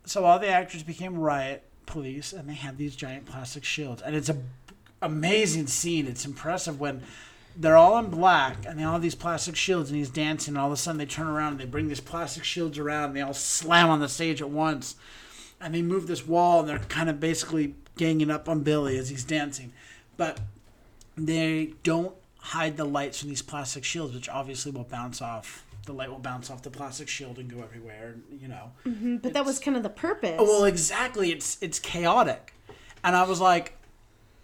So 0.05 0.25
all 0.25 0.39
the 0.39 0.47
actors 0.47 0.81
became 0.81 1.15
riot 1.15 1.63
police, 1.85 2.33
and 2.33 2.49
they 2.49 2.55
had 2.55 2.77
these 2.79 2.95
giant 2.95 3.25
plastic 3.27 3.63
shields, 3.63 4.01
and 4.01 4.15
it's 4.15 4.29
a 4.29 4.37
amazing 5.03 5.67
scene. 5.67 6.07
It's 6.07 6.25
impressive 6.25 6.79
when 6.79 7.03
they're 7.55 7.77
all 7.77 7.97
in 7.97 8.09
black 8.09 8.65
and 8.65 8.79
they 8.79 8.83
all 8.83 8.93
have 8.93 9.01
these 9.01 9.15
plastic 9.15 9.55
shields 9.55 9.89
and 9.89 9.97
he's 9.97 10.09
dancing 10.09 10.53
and 10.53 10.61
all 10.61 10.67
of 10.67 10.73
a 10.73 10.77
sudden 10.77 10.97
they 10.97 11.05
turn 11.05 11.27
around 11.27 11.53
and 11.53 11.59
they 11.59 11.65
bring 11.65 11.87
these 11.87 11.99
plastic 11.99 12.43
shields 12.43 12.77
around 12.77 13.05
and 13.05 13.15
they 13.15 13.21
all 13.21 13.33
slam 13.33 13.89
on 13.89 13.99
the 13.99 14.07
stage 14.07 14.41
at 14.41 14.49
once 14.49 14.95
and 15.59 15.73
they 15.73 15.81
move 15.81 16.07
this 16.07 16.25
wall 16.25 16.61
and 16.61 16.69
they're 16.69 16.79
kind 16.79 17.09
of 17.09 17.19
basically 17.19 17.75
ganging 17.97 18.31
up 18.31 18.49
on 18.49 18.61
Billy 18.61 18.97
as 18.97 19.09
he's 19.09 19.23
dancing. 19.23 19.71
But 20.17 20.39
they 21.15 21.73
don't 21.83 22.15
hide 22.39 22.77
the 22.77 22.85
lights 22.85 23.19
from 23.19 23.29
these 23.29 23.41
plastic 23.41 23.83
shields, 23.83 24.13
which 24.13 24.27
obviously 24.27 24.71
will 24.71 24.83
bounce 24.83 25.21
off. 25.21 25.65
The 25.85 25.93
light 25.93 26.09
will 26.09 26.19
bounce 26.19 26.49
off 26.49 26.61
the 26.63 26.69
plastic 26.69 27.07
shield 27.07 27.37
and 27.37 27.49
go 27.49 27.61
everywhere, 27.61 28.15
you 28.31 28.47
know. 28.47 28.71
Mm-hmm, 28.85 29.17
but 29.17 29.33
that 29.33 29.45
was 29.45 29.59
kind 29.59 29.77
of 29.77 29.83
the 29.83 29.89
purpose. 29.89 30.39
Well, 30.39 30.65
exactly. 30.65 31.31
It's 31.31 31.57
it's 31.61 31.79
chaotic, 31.79 32.53
and 33.03 33.15
I 33.15 33.23
was 33.23 33.39
like, 33.39 33.77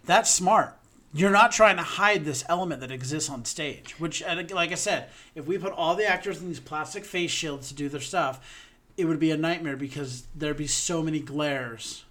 "That's 0.04 0.30
smart. 0.30 0.76
You're 1.12 1.30
not 1.30 1.52
trying 1.52 1.76
to 1.76 1.82
hide 1.82 2.24
this 2.24 2.44
element 2.48 2.80
that 2.80 2.90
exists 2.90 3.30
on 3.30 3.44
stage." 3.44 3.98
Which, 3.98 4.22
like 4.22 4.72
I 4.72 4.76
said, 4.76 5.08
if 5.34 5.46
we 5.46 5.58
put 5.58 5.72
all 5.72 5.94
the 5.94 6.06
actors 6.06 6.40
in 6.40 6.48
these 6.48 6.60
plastic 6.60 7.04
face 7.04 7.30
shields 7.30 7.68
to 7.68 7.74
do 7.74 7.88
their 7.88 8.00
stuff, 8.00 8.66
it 8.96 9.04
would 9.06 9.20
be 9.20 9.30
a 9.30 9.36
nightmare 9.36 9.76
because 9.76 10.24
there'd 10.34 10.56
be 10.56 10.66
so 10.66 11.02
many 11.02 11.20
glares, 11.20 12.04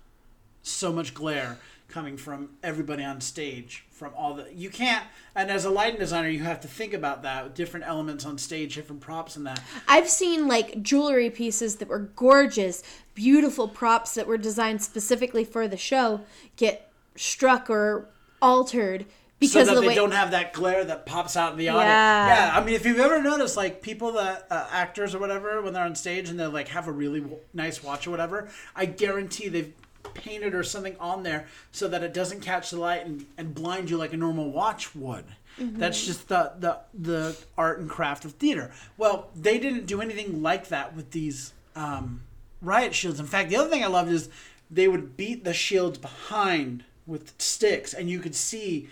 so 0.64 0.92
much 0.92 1.14
glare 1.14 1.58
coming 1.88 2.18
from 2.18 2.50
everybody 2.64 3.04
on 3.04 3.22
stage 3.22 3.86
from 3.92 4.14
all 4.16 4.34
the 4.34 4.46
you 4.54 4.70
can't 4.70 5.06
and 5.36 5.50
as 5.50 5.64
a 5.66 5.70
lighting 5.70 6.00
designer 6.00 6.28
you 6.28 6.44
have 6.44 6.60
to 6.60 6.68
think 6.68 6.94
about 6.94 7.24
that 7.24 7.44
with 7.44 7.54
different 7.56 7.88
elements 7.88 8.26
on 8.26 8.38
stage 8.38 8.76
different 8.76 9.02
props 9.02 9.36
and 9.36 9.46
that 9.48 9.62
I've 9.88 10.10
seen 10.10 10.48
like 10.48 10.84
jewelry 10.84 11.30
pieces 11.30 11.78
that 11.78 11.88
were 11.88 12.12
gorgeous, 12.16 12.84
beautiful 13.16 13.68
props 13.68 14.14
that 14.16 14.28
were 14.28 14.38
designed 14.38 14.82
specifically 14.82 15.46
for 15.46 15.68
the 15.68 15.78
show 15.78 16.22
get 16.58 16.92
struck 17.16 17.70
or 17.70 18.10
altered 18.42 19.02
so 19.02 19.08
because 19.40 19.68
that 19.68 19.70
of 19.70 19.76
the 19.76 19.82
they 19.82 19.88
way 19.90 19.96
don't 19.96 20.12
have 20.12 20.32
that 20.32 20.52
glare 20.54 20.84
that 20.86 21.06
pops 21.06 21.38
out 21.38 21.52
in 21.52 21.58
the 21.60 21.70
audience. 21.70 21.86
Yeah. 21.88 22.28
Yeah, 22.28 22.58
I 22.58 22.64
mean, 22.64 22.74
if 22.74 22.86
you've 22.86 23.00
ever 23.00 23.22
noticed, 23.22 23.56
like 23.56 23.82
people 23.82 24.14
that 24.14 24.48
uh, 24.50 24.68
actors 24.72 25.14
or 25.14 25.20
whatever, 25.20 25.62
when 25.62 25.74
they're 25.74 25.84
on 25.86 25.96
stage 25.96 26.30
and 26.30 26.40
they 26.40 26.48
like 26.48 26.70
have 26.70 26.88
a 26.88 26.92
really 26.92 27.20
w- 27.20 27.40
nice 27.54 27.84
watch 27.84 28.08
or 28.08 28.12
whatever, 28.12 28.50
I 28.76 28.86
guarantee 28.86 29.48
they've 29.50 29.74
painted 30.16 30.56
or 30.56 30.64
something 30.64 30.96
on 31.00 31.22
there 31.24 31.48
so 31.72 31.88
that 31.88 32.02
it 32.02 32.14
doesn't 32.14 32.42
catch 32.42 32.72
the 32.72 32.80
light 32.80 33.06
and, 33.06 33.26
and 33.38 33.54
blind 33.54 33.90
you 33.90 33.98
like 33.98 34.14
a 34.14 34.18
normal 34.18 34.52
watch 34.52 34.96
would. 34.96 35.26
That's 35.60 36.06
just 36.06 36.28
the, 36.28 36.54
the 36.60 36.80
the 36.94 37.38
art 37.58 37.80
and 37.80 37.90
craft 37.90 38.26
of 38.26 38.34
theater. 38.34 38.72
Well, 38.96 39.30
they 39.36 39.58
didn't 39.58 39.88
do 39.88 40.02
anything 40.02 40.44
like 40.44 40.68
that 40.68 40.96
with 40.96 41.12
these 41.12 41.52
um, 41.76 42.22
riot 42.62 42.94
shields. 42.94 43.20
In 43.20 43.26
fact, 43.26 43.50
the 43.50 43.56
other 43.56 43.70
thing 43.70 43.84
I 43.84 43.88
loved 43.88 44.12
is 44.12 44.30
they 44.70 44.88
would 44.88 45.18
beat 45.18 45.44
the 45.44 45.54
shields 45.54 45.98
behind 45.98 46.84
with 47.08 47.34
sticks, 47.40 47.94
and 47.94 48.10
you 48.10 48.20
could 48.20 48.36
see 48.36 48.90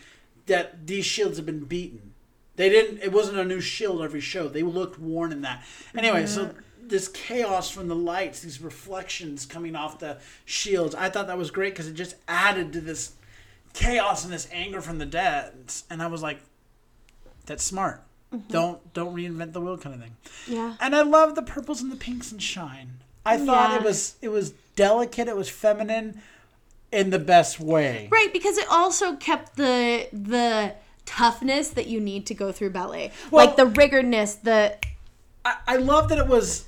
that 0.47 0.87
these 0.87 1.05
shields 1.05 1.37
have 1.37 1.45
been 1.45 1.65
beaten. 1.65 2.13
They 2.55 2.69
didn't. 2.69 3.03
It 3.03 3.11
wasn't 3.11 3.37
a 3.37 3.45
new 3.45 3.59
shield 3.59 4.01
every 4.01 4.21
show. 4.21 4.47
They 4.47 4.63
looked 4.63 4.97
worn 4.97 5.31
in 5.31 5.41
that. 5.41 5.63
Anyway, 5.95 6.25
so 6.25 6.45
mm-hmm. 6.45 6.87
this 6.87 7.09
chaos 7.09 7.69
from 7.69 7.87
the 7.89 7.95
lights, 7.95 8.39
these 8.39 8.61
reflections 8.61 9.45
coming 9.45 9.75
off 9.75 9.99
the 9.99 10.17
shields, 10.45 10.95
I 10.95 11.09
thought 11.09 11.27
that 11.27 11.37
was 11.37 11.51
great 11.51 11.73
because 11.73 11.87
it 11.87 11.93
just 11.95 12.15
added 12.27 12.71
to 12.73 12.81
this 12.81 13.13
chaos 13.73 14.23
and 14.23 14.31
this 14.31 14.47
anger 14.53 14.79
from 14.79 14.99
the 14.99 15.05
dead. 15.05 15.53
And 15.89 16.01
I 16.01 16.07
was 16.07 16.21
like, 16.21 16.39
"That's 17.45 17.63
smart. 17.63 18.01
Mm-hmm. 18.33 18.51
Don't 18.51 18.93
don't 18.93 19.13
reinvent 19.13 19.51
the 19.51 19.59
wheel, 19.59 19.77
kind 19.77 19.95
of 19.95 20.01
thing." 20.01 20.15
yeah. 20.47 20.75
And 20.79 20.95
I 20.95 21.01
love 21.01 21.35
the 21.35 21.43
purples 21.43 21.81
and 21.81 21.91
the 21.91 21.97
pinks 21.97 22.31
and 22.31 22.41
shine. 22.41 22.99
I 23.25 23.37
thought 23.37 23.71
Yeah. 23.71 23.77
it 23.77 23.83
was 23.83 24.15
it 24.21 24.29
was 24.29 24.53
delicate. 24.77 25.27
It 25.27 25.35
was 25.35 25.49
feminine, 25.49 26.21
in 26.91 27.09
the 27.09 27.19
best 27.19 27.59
way. 27.59 28.07
Right, 28.11 28.31
because 28.31 28.57
it 28.57 28.67
also 28.69 29.15
kept 29.15 29.55
the 29.57 30.07
the 30.11 30.75
toughness 31.05 31.69
that 31.69 31.87
you 31.87 31.99
need 32.01 32.25
to 32.27 32.33
go 32.33 32.51
through 32.51 32.71
ballet. 32.71 33.11
Well- 33.31 33.45
like 33.45 33.55
the 33.55 33.65
rigorness, 33.65 34.35
the 34.35 34.77
I, 35.43 35.55
I 35.67 35.75
love 35.77 36.09
that 36.09 36.17
it 36.17 36.27
was 36.27 36.65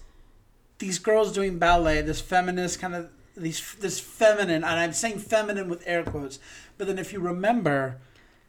these 0.80 1.00
girls 1.00 1.32
doing 1.32 1.58
ballet, 1.58 2.02
this 2.02 2.22
feminist 2.22 2.80
kind 2.80 2.94
of 2.94 3.10
these 3.36 3.76
this 3.76 4.00
feminine, 4.00 4.64
and 4.64 4.66
I'm 4.66 4.94
saying 4.94 5.20
feminine 5.20 5.70
with 5.70 5.84
air 5.86 6.04
quotes. 6.04 6.40
But 6.78 6.88
then 6.88 7.00
if 7.00 7.14
you 7.14 7.20
remember, 7.20 7.98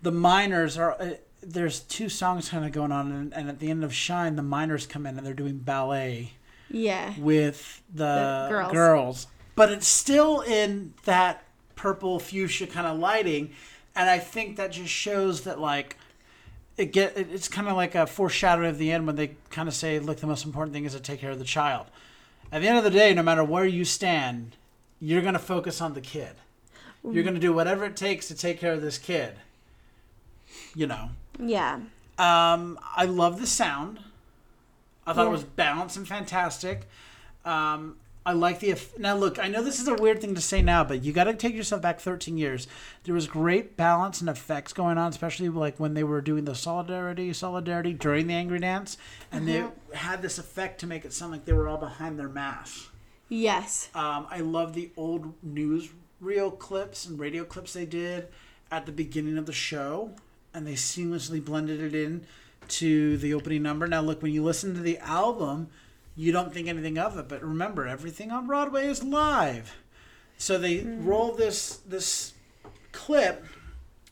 the 0.03 0.13
miners 0.13 0.77
are 0.77 1.01
uh, 1.01 1.11
there's 1.43 1.81
two 1.81 2.09
songs 2.09 2.49
kind 2.49 2.65
of 2.65 2.73
going 2.73 2.93
on, 2.93 3.13
and, 3.13 3.35
and 3.35 3.49
at 3.49 3.61
the 3.61 3.71
end 3.71 3.85
of 3.85 3.95
Shine, 3.95 4.37
the 4.37 4.43
miners 4.43 4.87
come 4.87 5.07
in 5.07 5.17
and 5.17 5.27
they're 5.27 5.35
doing 5.35 5.59
ballet 5.59 6.33
yeah. 6.71 7.15
with 7.19 7.83
the, 7.93 8.05
The 8.05 8.49
girls. 8.51 8.73
girls. 8.73 9.27
But 9.55 9.73
it's 9.73 9.89
still 9.89 10.41
in 10.41 10.95
that 11.05 11.43
purple 11.79 12.19
fuchsia 12.19 12.67
kind 12.67 12.87
of 12.87 12.99
lighting, 12.99 13.53
and 13.95 14.11
I 14.11 14.19
think 14.19 14.57
that 14.57 14.73
just 14.73 14.91
shows 14.93 15.43
that 15.43 15.59
like 15.61 15.97
it 16.77 16.93
get 16.93 17.17
it's 17.17 17.49
kind 17.49 17.69
of 17.69 17.77
like 17.77 17.95
a 17.95 18.07
foreshadowing 18.07 18.69
of 18.71 18.79
the 18.79 18.91
end 18.93 19.07
when 19.07 19.17
they 19.17 19.37
kind 19.51 19.69
of 19.69 19.75
say, 19.75 19.99
"Look, 19.99 20.19
the 20.19 20.27
most 20.27 20.45
important 20.45 20.75
thing 20.75 20.85
is 20.85 20.93
to 20.93 21.01
take 21.01 21.21
care 21.21 21.31
of 21.31 21.39
the 21.39 21.45
child." 21.45 21.87
At 22.51 22.63
the 22.63 22.69
end 22.69 22.79
of 22.79 22.85
the 22.85 22.91
day, 22.91 23.15
no 23.15 23.23
matter 23.23 23.45
where 23.45 23.65
you 23.65 23.85
stand, 23.85 24.57
you're 25.01 25.23
gonna 25.23 25.39
focus 25.39 25.81
on 25.81 25.95
the 25.95 26.01
kid. 26.01 26.35
You're 27.05 27.23
gonna 27.25 27.39
do 27.39 27.53
whatever 27.53 27.85
it 27.85 27.97
takes 27.97 28.27
to 28.29 28.35
take 28.35 28.59
care 28.59 28.73
of 28.73 28.83
this 28.83 28.99
kid. 28.99 29.35
You 30.75 30.87
know. 30.89 31.11
Yeah. 31.39 31.81
Um, 32.19 32.79
I 32.97 33.05
love 33.05 33.41
the 33.41 33.47
sound. 33.47 34.01
I 35.07 35.13
thought 35.13 35.23
Yeah. 35.23 35.29
it 35.29 35.33
was 35.33 35.45
balanced 35.45 35.97
and 35.97 36.07
fantastic. 36.09 36.89
Um, 37.45 37.97
I 38.29 38.33
like 38.33 38.61
the 38.61 38.79
now. 38.99 39.17
Look, 39.17 39.43
I 39.43 39.49
know 39.49 39.63
this 39.63 39.81
is 39.81 39.89
a 39.89 39.95
weird 39.95 40.21
thing 40.21 40.35
to 40.35 40.41
say 40.43 40.61
now, 40.61 40.85
but 40.85 41.03
you 41.03 41.15
got 41.15 41.25
to 41.25 41.33
take 41.33 41.55
yourself 41.55 41.81
back 41.81 41.99
13 41.99 42.37
years. 42.37 42.69
There 43.05 43.15
was 43.15 43.27
great 43.27 43.75
balance 43.75 44.21
and 44.21 44.29
effects 44.29 44.75
going 44.75 44.99
on, 44.99 45.09
especially 45.09 45.49
like 45.49 45.81
when 45.81 45.95
they 45.95 46.05
were 46.05 46.21
doing 46.21 46.45
the 46.45 46.55
solidarity, 46.55 47.33
solidarity 47.33 47.95
during 47.95 48.27
the 48.27 48.35
angry 48.35 48.59
dance, 48.59 48.99
and 49.33 49.49
they 49.49 49.65
had 49.95 50.21
this 50.21 50.37
effect 50.37 50.79
to 50.81 50.87
make 50.87 51.07
it 51.07 51.15
sound 51.15 51.33
like 51.33 51.47
they 51.47 51.55
were 51.55 51.69
all 51.69 51.79
behind 51.79 52.19
their 52.19 52.29
masks. 52.29 52.91
Yes. 53.31 53.89
Um, 53.95 54.27
I 54.29 54.41
love 54.41 54.75
the 54.75 54.91
old 54.95 55.33
news 55.43 55.89
reel 56.21 56.51
clips 56.51 57.07
and 57.07 57.19
radio 57.19 57.45
clips 57.45 57.73
they 57.73 57.87
did 57.87 58.29
at 58.71 58.85
the 58.85 58.93
beginning 58.93 59.39
of 59.39 59.47
the 59.47 59.55
show, 59.55 60.11
and 60.53 60.67
they 60.67 60.75
seamlessly 60.75 61.43
blended 61.43 61.81
it 61.81 61.95
in 61.95 62.27
to 62.69 63.17
the 63.17 63.33
opening 63.33 63.63
number. 63.63 63.89
Now, 63.89 64.03
look, 64.03 64.21
when 64.21 64.35
you 64.35 64.45
listen 64.45 64.75
to 64.75 64.81
the 64.81 64.99
album, 64.99 65.71
you 66.19 66.33
don't 66.33 66.53
think 66.53 66.67
anything 66.67 66.99
of 66.99 67.17
it, 67.17 67.29
but 67.29 67.43
remember, 67.43 67.87
everything 67.87 68.33
on 68.33 68.47
Broadway 68.47 68.87
is 68.87 69.05
live. 69.05 69.77
So 70.37 70.59
they 70.59 70.79
mm. 70.79 71.07
roll 71.07 71.33
this 71.33 71.77
this 71.87 72.35
clip, 72.93 73.47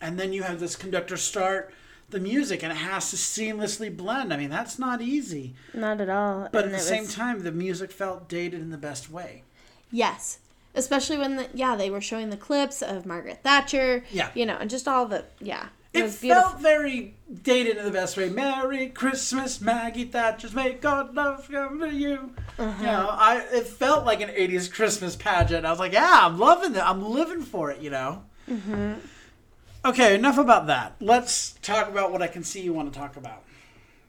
and 0.01 0.19
then 0.19 0.33
you 0.33 0.45
have 0.45 0.61
this 0.61 0.77
conductor 0.77 1.17
start 1.17 1.75
the 2.11 2.21
music 2.21 2.63
and 2.63 2.73
it 2.73 2.77
has 2.77 3.11
to 3.11 3.17
seamlessly 3.17 3.95
blend. 3.95 4.33
I 4.33 4.37
mean, 4.37 4.51
that's 4.51 4.79
not 4.79 5.03
easy. 5.03 5.55
Not 5.75 6.01
at 6.01 6.09
all. 6.09 6.49
But 6.53 6.67
And 6.67 6.75
at 6.75 6.79
the 6.79 6.85
same 6.85 7.03
was- 7.03 7.15
time, 7.15 7.43
the 7.43 7.51
music 7.53 7.91
felt 7.91 8.29
dated 8.29 8.61
in 8.61 8.71
the 8.71 8.79
best 8.79 9.11
way. 9.11 9.43
Yes. 9.91 10.39
Especially 10.75 11.19
when 11.19 11.37
the 11.37 11.49
yeah, 11.55 11.75
they 11.75 11.91
were 11.91 12.01
showing 12.01 12.31
the 12.31 12.37
clips 12.37 12.83
of 12.83 13.07
Margaret 13.07 13.41
Thatcher. 13.43 14.05
Yeah. 14.13 14.31
You 14.35 14.47
know, 14.47 14.57
and 14.61 14.69
just 14.69 14.87
all 14.87 15.07
the 15.07 15.25
yeah. 15.41 15.69
It, 15.97 16.05
It 16.05 16.11
felt 16.11 16.61
very 16.61 17.15
dated 17.43 17.77
in 17.77 17.85
the 17.85 17.91
best 17.91 18.17
way. 18.17 18.29
Merry 18.29 18.89
Christmas, 18.89 19.61
Maggie 19.61 20.05
Thatcher's 20.05 20.55
Make 20.55 20.81
God 20.81 21.15
Love 21.15 21.49
Come 21.51 21.81
to 21.81 21.93
You. 21.93 22.33
Uh-huh. 22.59 22.81
You 22.81 22.87
know, 22.87 23.09
I 23.11 23.45
it 23.53 23.67
felt 23.67 24.05
like 24.05 24.21
an 24.21 24.31
'80s 24.31 24.73
Christmas 24.73 25.17
pageant. 25.17 25.67
I 25.67 25.71
was 25.71 25.79
like, 25.79 25.93
yeah, 25.93 26.21
I'm 26.23 26.39
loving 26.39 26.75
it. 26.75 26.83
I'm 26.83 27.05
living 27.05 27.43
for 27.43 27.71
it. 27.71 27.81
You 27.81 27.91
know. 27.91 28.25
Mm-hmm. 28.49 28.95
Okay, 29.85 30.15
enough 30.15 30.39
about 30.39 30.67
that. 30.67 30.97
Let's 31.01 31.53
talk 31.63 31.89
about 31.89 32.11
what 32.11 32.23
I 32.23 32.27
can 32.27 32.43
see 32.43 32.61
you 32.61 32.73
want 32.73 32.93
to 32.93 32.99
talk 32.99 33.17
about. 33.17 33.45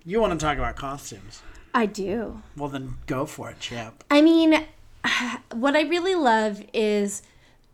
You 0.05 0.19
want 0.21 0.39
to 0.39 0.43
talk 0.43 0.57
about 0.57 0.75
costumes. 0.75 1.41
I 1.73 1.85
do. 1.85 2.41
Well, 2.55 2.69
then 2.69 2.95
go 3.05 3.25
for 3.25 3.51
it, 3.51 3.59
champ. 3.59 4.03
I 4.09 4.21
mean, 4.21 4.65
what 5.51 5.75
I 5.75 5.81
really 5.81 6.15
love 6.15 6.63
is 6.73 7.21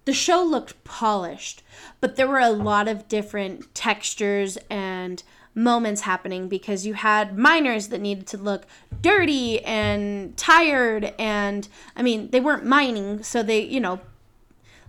the 0.06 0.14
show 0.14 0.44
looked 0.44 0.84
polished, 0.84 1.64
but 2.02 2.16
there 2.16 2.28
were 2.28 2.40
a 2.40 2.50
lot 2.50 2.88
of 2.88 3.08
different 3.08 3.74
textures 3.74 4.58
and 4.70 5.24
moments 5.56 6.02
happening 6.02 6.48
because 6.48 6.86
you 6.86 6.96
had 6.96 7.38
miners 7.38 7.90
that 7.90 8.02
needed 8.02 8.26
to 8.28 8.38
look 8.38 8.66
dirty 9.02 9.64
and 9.64 10.36
tired 10.36 11.14
and 11.20 11.68
I 11.96 12.02
mean, 12.02 12.32
they 12.32 12.40
weren't 12.40 12.66
mining, 12.66 13.24
so 13.24 13.44
they, 13.44 13.62
you 13.62 13.80
know, 13.80 14.00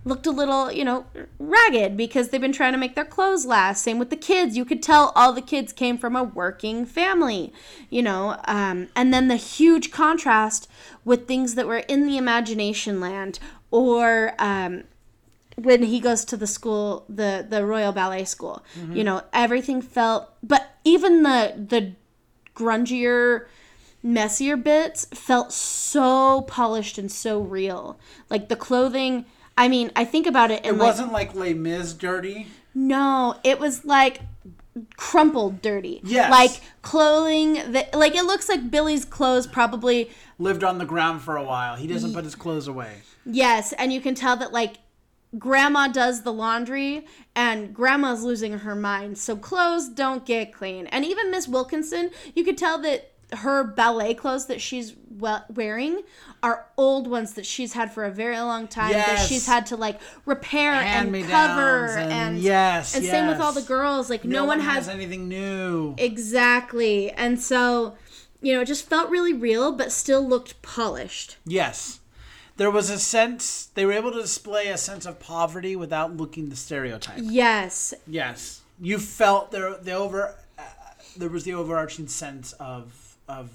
looked 0.05 0.27
a 0.27 0.31
little, 0.31 0.71
you 0.71 0.85
know, 0.85 1.05
ragged 1.39 1.97
because 1.97 2.29
they've 2.29 2.39
been 2.39 2.51
trying 2.51 2.73
to 2.73 2.77
make 2.77 2.95
their 2.95 3.03
clothes 3.03 3.45
last. 3.45 3.83
Same 3.83 3.97
with 3.97 4.11
the 4.11 4.15
kids. 4.15 4.55
You 4.55 4.63
could 4.63 4.83
tell 4.83 5.11
all 5.15 5.33
the 5.33 5.41
kids 5.41 5.73
came 5.73 5.97
from 5.97 6.15
a 6.15 6.23
working 6.23 6.85
family, 6.85 7.51
you 7.89 8.03
know. 8.03 8.39
Um, 8.45 8.87
and 8.95 9.13
then 9.13 9.27
the 9.27 9.35
huge 9.35 9.91
contrast 9.91 10.69
with 11.03 11.27
things 11.27 11.55
that 11.55 11.65
were 11.65 11.79
in 11.79 12.05
the 12.05 12.17
imagination 12.17 12.99
land 12.99 13.39
or 13.71 14.33
um, 14.37 14.83
when 15.55 15.83
he 15.83 15.99
goes 15.99 16.25
to 16.25 16.37
the 16.37 16.47
school, 16.47 17.05
the 17.09 17.45
the 17.47 17.65
Royal 17.65 17.91
Ballet 17.91 18.25
School. 18.25 18.63
You 18.75 18.81
mm-hmm. 18.81 19.01
know, 19.03 19.21
everything 19.33 19.81
felt, 19.81 20.29
but 20.43 20.75
even 20.83 21.23
the 21.23 21.53
the 21.55 21.93
grungier 22.55 23.45
messier 24.03 24.55
bits 24.55 25.05
felt 25.05 25.51
so 25.51 26.41
polished 26.41 26.97
and 26.97 27.11
so 27.11 27.39
real. 27.41 27.97
Like 28.29 28.49
the 28.49 28.55
clothing, 28.55 29.25
I 29.57 29.67
mean, 29.67 29.91
I 29.95 30.05
think 30.05 30.27
about 30.27 30.51
it 30.51 30.61
and 30.63 30.75
It 30.77 30.79
like 30.79 30.87
wasn't 30.87 31.11
like 31.11 31.33
Les 31.35 31.53
Mis 31.53 31.93
dirty. 31.93 32.47
no, 32.73 33.39
it 33.43 33.59
was 33.59 33.83
like 33.85 34.21
crumpled 34.97 35.61
dirty. 35.61 36.01
Yes. 36.03 36.29
Like 36.29 36.61
clothing 36.81 37.71
that 37.71 37.93
like 37.93 38.15
it 38.15 38.25
looks 38.25 38.47
like 38.49 38.69
Billy's 38.69 39.05
clothes 39.05 39.47
probably 39.47 40.11
Lived 40.37 40.65
on 40.65 40.77
the 40.77 40.85
ground 40.85 41.21
for 41.21 41.37
a 41.37 41.43
while. 41.43 41.75
He 41.75 41.87
doesn't 41.87 42.13
put 42.13 42.25
his 42.25 42.35
clothes 42.35 42.67
away. 42.67 42.97
Yes, 43.25 43.71
and 43.73 43.93
you 43.93 44.01
can 44.01 44.15
tell 44.15 44.35
that 44.37 44.51
like 44.51 44.77
grandma 45.37 45.87
does 45.87 46.23
the 46.23 46.33
laundry 46.33 47.05
and 47.35 47.73
grandma's 47.73 48.23
losing 48.23 48.59
her 48.59 48.75
mind. 48.75 49.17
So 49.17 49.35
clothes 49.35 49.89
don't 49.89 50.25
get 50.25 50.53
clean. 50.53 50.87
And 50.87 51.03
even 51.05 51.31
Miss 51.31 51.47
Wilkinson, 51.47 52.11
you 52.35 52.43
could 52.43 52.57
tell 52.57 52.77
that 52.81 53.11
her 53.39 53.63
ballet 53.63 54.13
clothes 54.13 54.45
that 54.45 54.61
she's 54.61 54.93
wearing 55.49 56.01
are 56.43 56.67
old 56.77 57.07
ones 57.07 57.33
that 57.33 57.45
she's 57.45 57.73
had 57.73 57.91
for 57.91 58.05
a 58.05 58.11
very 58.11 58.37
long 58.39 58.67
time 58.67 58.91
that 58.91 59.17
she's 59.27 59.47
had 59.47 59.65
to 59.65 59.75
like 59.75 59.99
repair 60.25 60.73
and 60.73 61.11
cover 61.27 61.87
and- 61.87 62.11
and 62.13 62.39
yes, 62.39 62.95
and 62.95 63.03
same 63.03 63.27
with 63.27 63.39
all 63.39 63.51
the 63.51 63.61
girls 63.63 64.09
like 64.09 64.23
no, 64.25 64.45
one 64.45 64.59
has 64.59 64.87
anything 64.87 65.27
new. 65.27 65.95
exactly 65.97 67.09
and 67.11 67.41
so 67.41 67.95
you 68.41 68.53
know 68.53 68.61
it 68.61 68.65
just 68.65 68.87
felt 68.87 69.09
really 69.09 69.33
real 69.33 69.71
but 69.71 69.91
still 69.91 70.25
looked 70.27 70.61
polished 70.61 71.37
Yes. 71.45 71.99
There 72.57 72.71
was 72.71 72.89
a 72.89 72.99
sense, 72.99 73.65
they 73.73 73.85
were 73.85 73.91
able 73.91 74.11
to 74.11 74.21
display 74.21 74.67
a 74.67 74.77
sense 74.77 75.05
of 75.05 75.19
poverty 75.19 75.75
without 75.75 76.15
looking 76.15 76.49
the 76.49 76.55
stereotype. 76.55 77.19
yes 77.21 77.93
Yes. 78.07 78.61
You 78.79 78.97
felt 78.97 79.51
there, 79.51 79.75
the 79.77 79.93
over, 79.93 80.35
uh, 80.57 80.63
there 81.17 81.29
was 81.29 81.43
the 81.43 81.53
overarching 81.53 82.07
sense 82.07 82.53
of, 82.53 83.17
of 83.27 83.49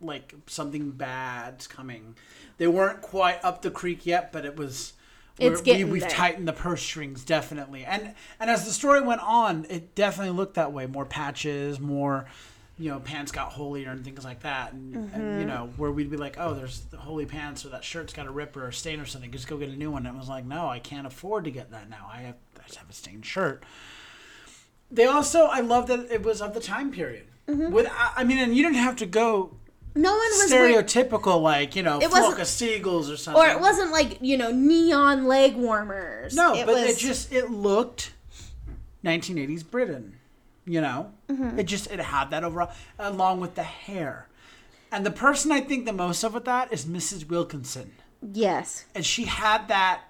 like 0.00 0.34
something 0.46 0.90
bad's 0.90 1.66
coming. 1.66 2.16
They 2.58 2.66
weren't 2.66 3.02
quite 3.02 3.42
up 3.44 3.62
the 3.62 3.70
creek 3.70 4.06
yet, 4.06 4.32
but 4.32 4.44
it 4.44 4.56
was. 4.56 4.94
It's 5.38 5.62
getting 5.62 5.86
we, 5.86 5.92
we've 5.92 6.02
there. 6.02 6.10
tightened 6.10 6.46
the 6.46 6.52
purse 6.52 6.82
strings 6.82 7.24
definitely, 7.24 7.84
and 7.84 8.14
and 8.38 8.50
as 8.50 8.66
the 8.66 8.72
story 8.72 9.00
went 9.00 9.22
on, 9.22 9.64
it 9.70 9.94
definitely 9.94 10.36
looked 10.36 10.54
that 10.54 10.72
way. 10.72 10.86
More 10.86 11.06
patches, 11.06 11.80
more, 11.80 12.26
you 12.80 12.90
know, 12.90 12.98
pants 12.98 13.30
got 13.30 13.52
holier 13.52 13.90
and 13.90 14.02
things 14.04 14.24
like 14.24 14.40
that, 14.40 14.72
and, 14.72 14.94
and 14.94 15.10
Mm-hmm. 15.12 15.40
you 15.40 15.46
know 15.46 15.70
where 15.76 15.90
we'd 15.92 16.10
be 16.10 16.16
like, 16.16 16.36
oh, 16.40 16.54
there's 16.54 16.80
the 16.90 16.96
holy 16.96 17.26
pants, 17.26 17.64
or 17.64 17.68
that 17.68 17.84
shirt's 17.84 18.12
got 18.12 18.26
a 18.26 18.30
rip 18.30 18.56
or 18.56 18.66
a 18.68 18.72
stain 18.72 18.98
or 19.00 19.06
something. 19.06 19.30
Just 19.30 19.46
go 19.46 19.56
get 19.58 19.68
a 19.68 19.76
new 19.76 19.90
one. 19.90 20.06
And 20.06 20.16
it 20.16 20.18
was 20.18 20.28
like, 20.28 20.44
no, 20.46 20.66
I 20.68 20.78
can't 20.80 21.06
afford 21.06 21.44
to 21.44 21.50
get 21.50 21.70
that 21.72 21.88
now. 21.90 22.10
I 22.12 22.22
have 22.22 22.36
I 22.58 22.62
just 22.66 22.76
have 22.78 22.88
a 22.90 22.92
stained 22.92 23.26
shirt. 23.26 23.62
They 24.90 25.04
also, 25.06 25.44
I 25.44 25.60
love 25.60 25.86
that 25.86 26.10
it 26.10 26.22
was 26.24 26.40
of 26.42 26.52
the 26.54 26.60
time 26.60 26.90
period. 26.90 27.26
Mm-hmm. 27.46 27.70
With, 27.70 27.88
I 28.16 28.24
mean, 28.24 28.38
and 28.38 28.56
you 28.56 28.62
didn't 28.64 28.76
have 28.78 28.96
to 28.96 29.06
go 29.06 29.54
no 29.94 30.10
one 30.12 30.18
was 30.20 30.50
wearing- 30.52 30.74
stereotypical 30.76 31.42
like 31.42 31.74
you 31.74 31.82
know 31.82 32.00
It 32.00 32.10
flock 32.10 32.38
of 32.38 32.46
seagulls 32.46 33.10
or 33.10 33.16
something. 33.16 33.42
or 33.42 33.48
it 33.48 33.58
wasn't 33.60 33.90
like 33.90 34.18
you 34.20 34.36
know 34.38 34.52
neon 34.52 35.26
leg 35.26 35.56
warmers. 35.56 36.34
No, 36.34 36.54
it 36.54 36.64
but 36.64 36.76
was, 36.76 36.84
it 36.90 36.98
just 36.98 37.32
it 37.32 37.50
looked 37.50 38.12
1980s 39.04 39.68
Britain. 39.68 40.14
You 40.70 40.80
know, 40.80 41.12
Mm-hmm. 41.28 41.58
it 41.58 41.64
just 41.64 41.90
it 41.90 41.98
had 41.98 42.30
that 42.30 42.44
overall 42.44 42.70
along 42.98 43.40
with 43.40 43.54
the 43.56 43.62
hair. 43.64 44.28
And 44.92 45.04
the 45.04 45.10
person 45.10 45.50
I 45.52 45.60
think 45.60 45.84
the 45.84 45.92
most 45.92 46.22
of 46.22 46.34
with 46.34 46.44
that 46.44 46.72
is 46.72 46.84
Mrs. 46.84 47.28
Wilkinson, 47.28 47.92
yes, 48.22 48.84
and 48.94 49.04
she 49.04 49.24
had 49.24 49.66
that 49.68 50.02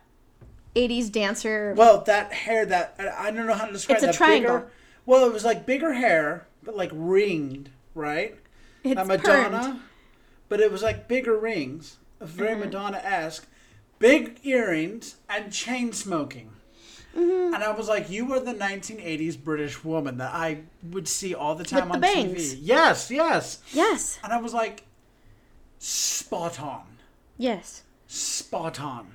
'80s 0.77 1.11
dancer. 1.11 1.75
well 1.77 2.03
that 2.03 2.33
hair 2.33 2.67
that 2.67 2.95
I 3.19 3.31
don't 3.31 3.47
know 3.47 3.55
how 3.55 3.67
to 3.67 3.73
describe 3.73 3.97
It's 3.97 4.05
a 4.05 4.07
that 4.09 4.15
triangle. 4.15 4.57
Bigger, 4.59 4.71
well, 5.07 5.27
it 5.27 5.33
was 5.33 5.45
like 5.45 5.65
bigger 5.67 5.95
hair, 5.95 6.47
but 6.63 6.77
like 6.77 6.91
ringed, 6.95 7.71
right? 7.95 8.37
it's 8.85 9.01
a 9.01 9.05
Madonna, 9.05 9.59
permed. 9.59 9.81
but 10.51 10.61
it 10.61 10.71
was 10.71 10.83
like 10.83 11.09
bigger 11.09 11.37
rings, 11.39 11.97
very 12.21 12.51
Mm-hmm. 12.53 12.61
Madonna 12.61 12.99
esque, 12.99 13.47
big 13.99 14.41
earrings, 14.45 15.17
and 15.29 15.53
chain 15.53 15.93
smoking. 15.93 16.51
Mm-hmm. 17.17 17.55
And 17.55 17.65
I 17.65 17.73
was 17.73 17.89
like, 17.89 18.09
you 18.09 18.25
were 18.25 18.39
the 18.41 18.55
1980s 18.55 19.43
British 19.43 19.83
woman 19.85 20.19
that 20.19 20.33
I 20.33 20.61
would 20.91 21.09
see 21.09 21.35
all 21.35 21.55
the 21.57 21.65
time 21.65 21.89
With 21.89 21.95
on 21.97 22.01
the 22.01 22.07
bangs. 22.07 22.55
TV. 22.55 22.59
Yes, 22.63 23.11
yes. 23.11 23.59
Yes, 23.73 24.19
And 24.23 24.33
I 24.33 24.41
was 24.41 24.55
like, 24.55 24.85
spot 25.79 26.61
on, 26.61 26.85
yes, 27.39 27.83
spot 28.07 28.81
on. 28.81 29.13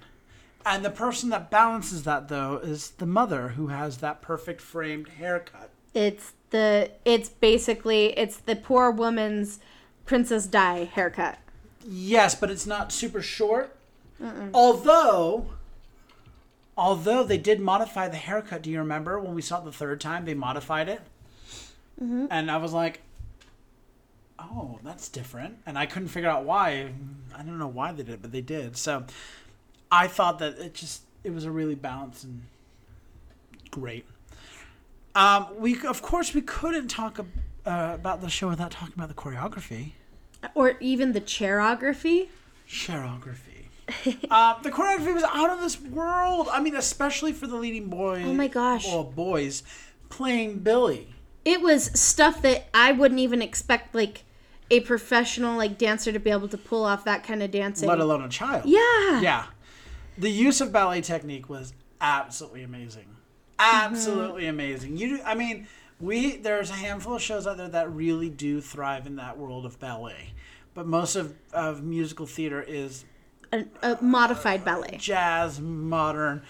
And 0.65 0.84
the 0.84 0.89
person 0.89 1.29
that 1.29 1.51
balances 1.51 2.03
that 2.03 2.27
though 2.27 2.58
is 2.58 2.91
the 2.91 3.05
mother 3.05 3.49
who 3.49 3.67
has 3.67 3.97
that 3.99 4.21
perfect 4.21 4.62
framed 4.62 5.10
haircut. 5.10 5.69
it's 5.93 6.34
the 6.49 6.89
it's 7.05 7.29
basically 7.29 8.08
it's 8.17 8.38
the 8.38 8.55
poor 8.55 8.89
woman's 8.91 9.60
Princess 10.05 10.47
Di 10.47 10.86
haircut. 10.86 11.38
Yes, 11.88 12.34
but 12.36 12.49
it's 12.49 12.65
not 12.65 12.91
super 12.91 13.21
short. 13.21 13.75
Although, 14.53 15.47
although 16.78 17.24
they 17.24 17.38
did 17.38 17.60
modify 17.60 18.08
the 18.08 18.18
haircut. 18.18 18.62
Do 18.62 18.70
you 18.70 18.80
remember 18.80 19.20
when 19.20 19.34
we 19.34 19.42
saw 19.42 19.60
it 19.60 19.66
the 19.66 19.72
third 19.72 20.02
time? 20.02 20.26
They 20.26 20.34
modified 20.34 20.90
it, 20.90 21.02
and 22.30 22.52
I 22.52 22.58
was 22.58 22.74
like, 22.74 23.02
"Oh, 24.40 24.80
that's 24.84 25.10
different." 25.10 25.58
And 25.66 25.78
I 25.78 25.86
couldn't 25.86 26.10
figure 26.10 26.30
out 26.30 26.44
why. 26.44 26.92
I 27.36 27.44
don't 27.44 27.58
know 27.60 27.68
why 27.68 27.92
they 27.92 28.04
did, 28.04 28.16
it, 28.16 28.22
but 28.22 28.32
they 28.32 28.42
did. 28.42 28.78
So, 28.78 29.06
I 29.92 30.08
thought 30.08 30.40
that 30.40 30.58
it 30.60 30.74
just 30.74 31.02
it 31.24 31.34
was 31.34 31.46
a 31.46 31.52
really 31.52 31.76
balanced 31.76 32.24
and 32.26 32.44
great. 33.72 34.06
Um, 35.16 35.48
we 35.58 35.86
of 35.86 36.02
course 36.02 36.34
we 36.34 36.42
couldn't 36.42 36.90
talk 36.90 37.20
ab- 37.20 37.28
uh, 37.66 37.92
about 37.96 38.22
the 38.22 38.30
show 38.30 38.50
without 38.50 38.72
talking 38.72 38.94
about 38.96 39.08
the 39.08 39.14
choreography. 39.16 39.92
Or 40.54 40.76
even 40.80 41.14
the 41.14 41.22
chairography. 41.22 42.30
Choreography. 42.68 43.55
Um, 44.32 44.56
the 44.63 44.71
choreography 44.71 45.13
was 45.13 45.24
out 45.24 45.50
of 45.50 45.62
this 45.62 45.80
world. 45.80 46.48
I 46.52 46.62
mean, 46.62 46.76
especially 46.76 47.34
for 47.34 47.48
the 47.48 47.56
leading 47.56 47.88
boy. 47.89 48.24
Oh 48.26 48.34
my 48.34 48.48
gosh. 48.48 48.88
Well, 48.88 49.04
boys 49.04 49.63
playing 50.10 50.60
Billy. 50.60 51.08
It 51.43 51.62
was 51.62 51.91
stuff 52.00 52.41
that 52.41 52.67
I 52.74 52.91
wouldn't 52.91 53.19
even 53.19 53.41
expect 53.41 53.93
like 53.93 54.24
a 54.71 54.80
professional 54.82 55.58
like 55.58 55.78
dancer 55.78 56.12
to 56.12 56.19
be 56.19 56.32
able 56.32 56.48
to 56.48 56.58
pull 56.58 56.86
off 56.86 57.06
that 57.06 57.24
kind 57.24 57.43
of 57.43 57.52
dancing. 57.52 57.88
let 57.88 58.00
alone 58.00 58.24
a 58.24 58.30
child. 58.30 58.63
yeah. 58.65 59.21
Yeah. 59.21 59.45
The 60.17 60.30
use 60.30 60.62
of 60.62 60.71
ballet 60.71 61.02
technique 61.02 61.50
was 61.50 61.74
absolutely 62.00 62.63
amazing. 62.63 63.08
Absolutely 63.60 64.48
amazing. 64.48 64.98
You, 64.98 65.17
do- 65.17 65.24
I 65.24 65.36
mean, 65.36 65.67
we 66.00 66.38
there's 66.38 66.69
a 66.69 66.74
handful 66.74 67.15
of 67.15 67.21
shows 67.21 67.45
out 67.48 67.58
there 67.58 67.69
that 67.69 67.91
really 67.91 68.30
do 68.30 68.62
thrive 68.62 69.08
in 69.08 69.17
that 69.17 69.38
world 69.38 69.65
of 69.65 69.80
ballet, 69.80 70.34
but 70.74 70.88
most 70.88 71.15
of, 71.15 71.36
of 71.54 71.84
musical 71.84 72.26
theater 72.26 72.62
is 72.62 73.06
A, 73.56 73.65
a 73.82 73.98
modified 74.02 74.65
ballet. 74.65 74.98
jazz, 75.00 75.60
modern. 75.60 76.41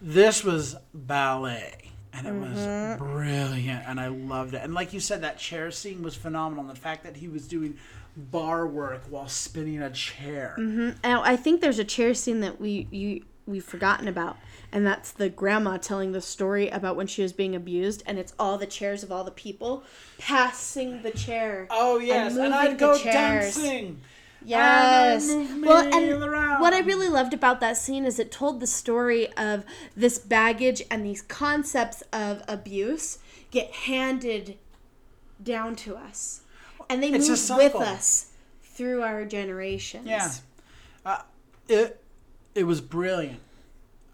This 0.00 0.42
was 0.42 0.76
ballet, 0.92 1.92
and 2.12 2.26
it 2.26 2.34
was 2.34 2.58
mm-hmm. 2.58 3.04
brilliant, 3.04 3.84
and 3.86 4.00
I 4.00 4.08
loved 4.08 4.54
it. 4.54 4.62
And 4.62 4.74
like 4.74 4.92
you 4.92 5.00
said, 5.00 5.22
that 5.22 5.38
chair 5.38 5.70
scene 5.70 6.02
was 6.02 6.14
phenomenal. 6.14 6.64
And 6.64 6.74
the 6.74 6.80
fact 6.80 7.04
that 7.04 7.16
he 7.16 7.28
was 7.28 7.46
doing 7.46 7.78
bar 8.16 8.66
work 8.66 9.02
while 9.08 9.28
spinning 9.28 9.82
a 9.82 9.90
chair. 9.90 10.56
Mm-hmm. 10.58 10.98
And 11.02 11.20
I 11.20 11.36
think 11.36 11.60
there's 11.60 11.78
a 11.78 11.84
chair 11.84 12.14
scene 12.14 12.40
that 12.40 12.60
we 12.60 12.86
you 12.90 13.24
we've 13.46 13.64
forgotten 13.64 14.08
about, 14.08 14.36
and 14.72 14.86
that's 14.86 15.10
the 15.10 15.28
grandma 15.28 15.76
telling 15.76 16.12
the 16.12 16.20
story 16.20 16.68
about 16.68 16.96
when 16.96 17.06
she 17.06 17.22
was 17.22 17.32
being 17.32 17.54
abused, 17.54 18.02
and 18.06 18.18
it's 18.18 18.34
all 18.38 18.58
the 18.58 18.66
chairs 18.66 19.02
of 19.02 19.12
all 19.12 19.24
the 19.24 19.30
people 19.30 19.84
passing 20.18 21.02
the 21.02 21.10
chair. 21.10 21.66
Oh 21.70 21.98
yes, 21.98 22.32
and, 22.32 22.36
moving 22.36 22.52
I'd 22.52 22.78
go 22.78 22.98
chairs. 22.98 23.54
dancing. 23.54 24.00
Yes. 24.44 25.28
And 25.28 25.62
Well, 25.62 25.84
and 25.94 26.22
around. 26.22 26.60
what 26.60 26.72
I 26.72 26.80
really 26.80 27.08
loved 27.08 27.34
about 27.34 27.60
that 27.60 27.76
scene 27.76 28.04
is 28.04 28.18
it 28.18 28.30
told 28.30 28.60
the 28.60 28.66
story 28.66 29.32
of 29.36 29.64
this 29.96 30.18
baggage 30.18 30.82
and 30.90 31.04
these 31.04 31.22
concepts 31.22 32.02
of 32.12 32.42
abuse 32.48 33.18
get 33.50 33.70
handed 33.72 34.58
down 35.42 35.76
to 35.76 35.96
us, 35.96 36.42
and 36.88 37.02
they 37.02 37.10
It's 37.10 37.28
move 37.28 37.58
with 37.58 37.74
us 37.76 38.30
through 38.62 39.02
our 39.02 39.24
generations. 39.24 40.06
Yeah, 40.06 40.30
uh, 41.04 41.22
it 41.68 42.02
it 42.54 42.64
was 42.64 42.80
brilliant. 42.80 43.40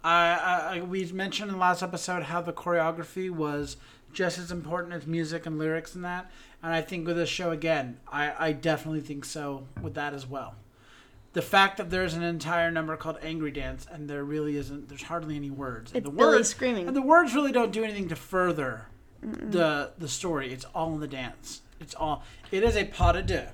I, 0.03 0.35
I, 0.35 0.77
I 0.77 0.81
we 0.81 1.05
mentioned 1.13 1.51
in 1.51 1.55
the 1.57 1.61
last 1.61 1.83
episode 1.83 2.25
how 2.25 2.41
the 2.41 2.53
choreography 2.53 3.31
was 3.31 3.77
just 4.13 4.39
as 4.39 4.51
important 4.51 4.93
as 4.93 5.07
music 5.07 5.47
and 5.47 5.59
lyrics 5.59 5.95
and 5.95 6.05
that, 6.05 6.31
and 6.63 6.73
I 6.73 6.83
think 6.83 7.07
with 7.07 7.17
this 7.17 7.29
show 7.29 7.51
again, 7.51 7.99
I, 8.11 8.49
I 8.49 8.53
definitely 8.53 9.01
think 9.01 9.25
so 9.25 9.67
with 9.81 9.95
that 9.95 10.15
as 10.15 10.27
well. 10.27 10.55
The 11.33 11.43
fact 11.43 11.77
that 11.77 11.91
there's 11.91 12.15
an 12.15 12.23
entire 12.23 12.71
number 12.71 12.97
called 12.97 13.19
Angry 13.23 13.53
Dance 13.53 13.87
and 13.91 14.11
there 14.11 14.25
really 14.25 14.57
isn't, 14.57 14.89
there's 14.89 15.05
hardly 15.05 15.37
any 15.37 15.51
words. 15.51 15.93
And 15.93 15.99
It's 15.99 16.11
the 16.11 16.17
Billy 16.17 16.37
words, 16.37 16.49
screaming. 16.49 16.89
And 16.89 16.97
the 16.97 17.03
words 17.03 17.35
really 17.35 17.53
don't 17.53 17.73
do 17.73 17.85
anything 17.85 18.09
to 18.09 18.17
further 18.17 18.87
the 19.23 19.93
the 19.99 20.09
story. 20.09 20.53
It's 20.53 20.65
all 20.75 20.95
in 20.95 21.01
the 21.01 21.09
dance. 21.09 21.63
It's 21.79 21.95
all. 21.95 22.25
It 22.51 22.63
is 22.63 22.77
a 22.77 22.85
pas 22.85 23.15
de 23.15 23.23
deux. 23.23 23.47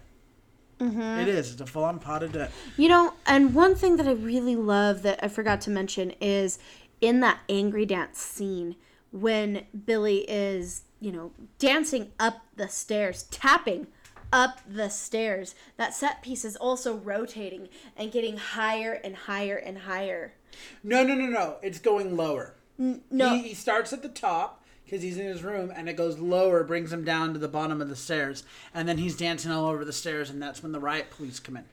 Mm-hmm. 0.80 1.00
It 1.20 1.28
is. 1.28 1.52
It's 1.52 1.60
a 1.60 1.66
full 1.66 1.84
on 1.84 1.98
pas 1.98 2.20
de 2.20 2.28
deux. 2.28 2.46
You 2.76 2.88
know, 2.88 3.14
and 3.26 3.54
one 3.54 3.74
thing 3.74 3.96
that 3.96 4.06
I 4.06 4.12
really 4.12 4.56
love 4.56 5.02
that 5.02 5.18
I 5.22 5.28
forgot 5.28 5.60
to 5.62 5.70
mention 5.70 6.12
is 6.20 6.58
in 7.00 7.20
that 7.20 7.40
angry 7.48 7.86
dance 7.86 8.18
scene 8.18 8.76
when 9.12 9.66
Billy 9.86 10.18
is, 10.28 10.82
you 11.00 11.12
know, 11.12 11.32
dancing 11.58 12.12
up 12.18 12.42
the 12.56 12.68
stairs, 12.68 13.24
tapping 13.24 13.86
up 14.32 14.60
the 14.68 14.88
stairs. 14.88 15.54
That 15.76 15.94
set 15.94 16.22
piece 16.22 16.44
is 16.44 16.56
also 16.56 16.96
rotating 16.96 17.68
and 17.96 18.12
getting 18.12 18.36
higher 18.36 18.92
and 18.92 19.14
higher 19.16 19.56
and 19.56 19.78
higher. 19.78 20.34
No, 20.82 21.02
no, 21.02 21.14
no, 21.14 21.26
no. 21.26 21.56
It's 21.62 21.78
going 21.78 22.16
lower. 22.16 22.54
No, 22.78 23.30
He, 23.36 23.48
he 23.48 23.54
starts 23.54 23.92
at 23.92 24.02
the 24.02 24.08
top 24.08 24.62
because 24.84 25.02
he's 25.02 25.18
in 25.18 25.26
his 25.26 25.42
room, 25.42 25.72
and 25.74 25.88
it 25.88 25.96
goes 25.96 26.18
lower, 26.18 26.62
brings 26.62 26.92
him 26.92 27.04
down 27.04 27.32
to 27.32 27.40
the 27.40 27.48
bottom 27.48 27.82
of 27.82 27.88
the 27.88 27.96
stairs, 27.96 28.44
and 28.72 28.88
then 28.88 28.98
he's 28.98 29.16
dancing 29.16 29.50
all 29.50 29.66
over 29.66 29.84
the 29.84 29.92
stairs, 29.92 30.30
and 30.30 30.40
that's 30.40 30.62
when 30.62 30.70
the 30.70 30.78
riot 30.78 31.10
police 31.10 31.40
come 31.40 31.56
in. 31.56 31.64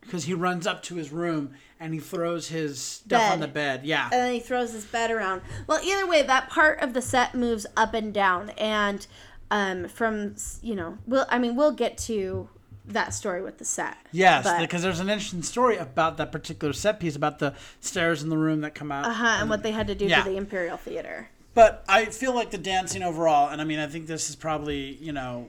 Because 0.00 0.24
he 0.24 0.34
runs 0.34 0.66
up 0.66 0.82
to 0.84 0.94
his 0.96 1.10
room 1.12 1.52
and 1.78 1.94
he 1.94 2.00
throws 2.00 2.48
his 2.48 2.80
stuff 2.80 3.32
on 3.32 3.40
the 3.40 3.48
bed. 3.48 3.84
Yeah. 3.84 4.04
and 4.04 4.12
then 4.12 4.32
he 4.32 4.40
throws 4.40 4.72
his 4.72 4.84
bed 4.84 5.10
around. 5.10 5.42
Well, 5.66 5.80
either 5.82 6.06
way, 6.06 6.22
that 6.22 6.50
part 6.50 6.80
of 6.80 6.92
the 6.94 7.02
set 7.02 7.34
moves 7.34 7.66
up 7.76 7.94
and 7.94 8.12
down, 8.12 8.50
and 8.50 9.06
um, 9.50 9.88
from 9.88 10.34
you 10.62 10.74
know, 10.74 10.98
we'll 11.06 11.26
I 11.28 11.38
mean, 11.38 11.56
we'll 11.56 11.72
get 11.72 11.96
to 11.98 12.48
that 12.86 13.14
story 13.14 13.40
with 13.42 13.58
the 13.58 13.64
set. 13.64 13.96
Yes, 14.10 14.44
but- 14.44 14.58
because 14.60 14.82
there's 14.82 15.00
an 15.00 15.08
interesting 15.10 15.42
story 15.42 15.76
about 15.76 16.16
that 16.16 16.32
particular 16.32 16.72
set 16.72 16.98
piece, 17.00 17.14
about 17.16 17.38
the 17.38 17.54
stairs 17.80 18.22
in 18.22 18.30
the 18.30 18.38
room 18.38 18.62
that 18.62 18.74
come 18.74 18.90
out. 18.90 19.04
Uh-huh, 19.06 19.38
and 19.40 19.48
what 19.50 19.62
they 19.62 19.70
had 19.72 19.86
to 19.86 19.94
do 19.94 20.06
Yeah. 20.06 20.22
for 20.24 20.30
the 20.30 20.36
Imperial 20.36 20.76
Theater. 20.76 21.28
But 21.54 21.84
I 21.88 22.06
feel 22.06 22.34
like 22.34 22.50
the 22.50 22.58
dancing 22.58 23.02
overall, 23.02 23.48
and 23.48 23.60
I 23.60 23.64
mean, 23.64 23.78
I 23.78 23.86
think 23.86 24.06
this 24.06 24.28
is 24.30 24.36
probably, 24.36 24.94
you 24.94 25.12
know, 25.12 25.48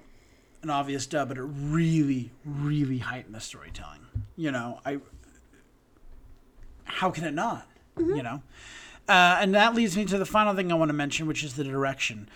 an 0.61 0.69
obvious 0.69 1.05
dub, 1.07 1.29
but 1.29 1.37
it 1.37 1.43
really, 1.43 2.31
really 2.45 2.99
heightened 2.99 3.33
the 3.35 3.39
storytelling. 3.39 4.00
You 4.35 4.51
know, 4.51 4.79
I. 4.85 4.99
How 6.83 7.09
can 7.09 7.23
it 7.23 7.33
not? 7.33 7.67
You 7.97 8.23
know? 8.23 8.41
Uh, 9.07 9.37
and 9.41 9.53
that 9.53 9.75
leads 9.75 9.97
me 9.97 10.05
to 10.05 10.17
the 10.17 10.25
final 10.25 10.55
thing 10.55 10.71
I 10.71 10.75
want 10.75 10.89
to 10.89 10.93
mention, 10.93 11.27
which 11.27 11.43
is 11.43 11.55
the 11.55 11.63
direction. 11.63 12.29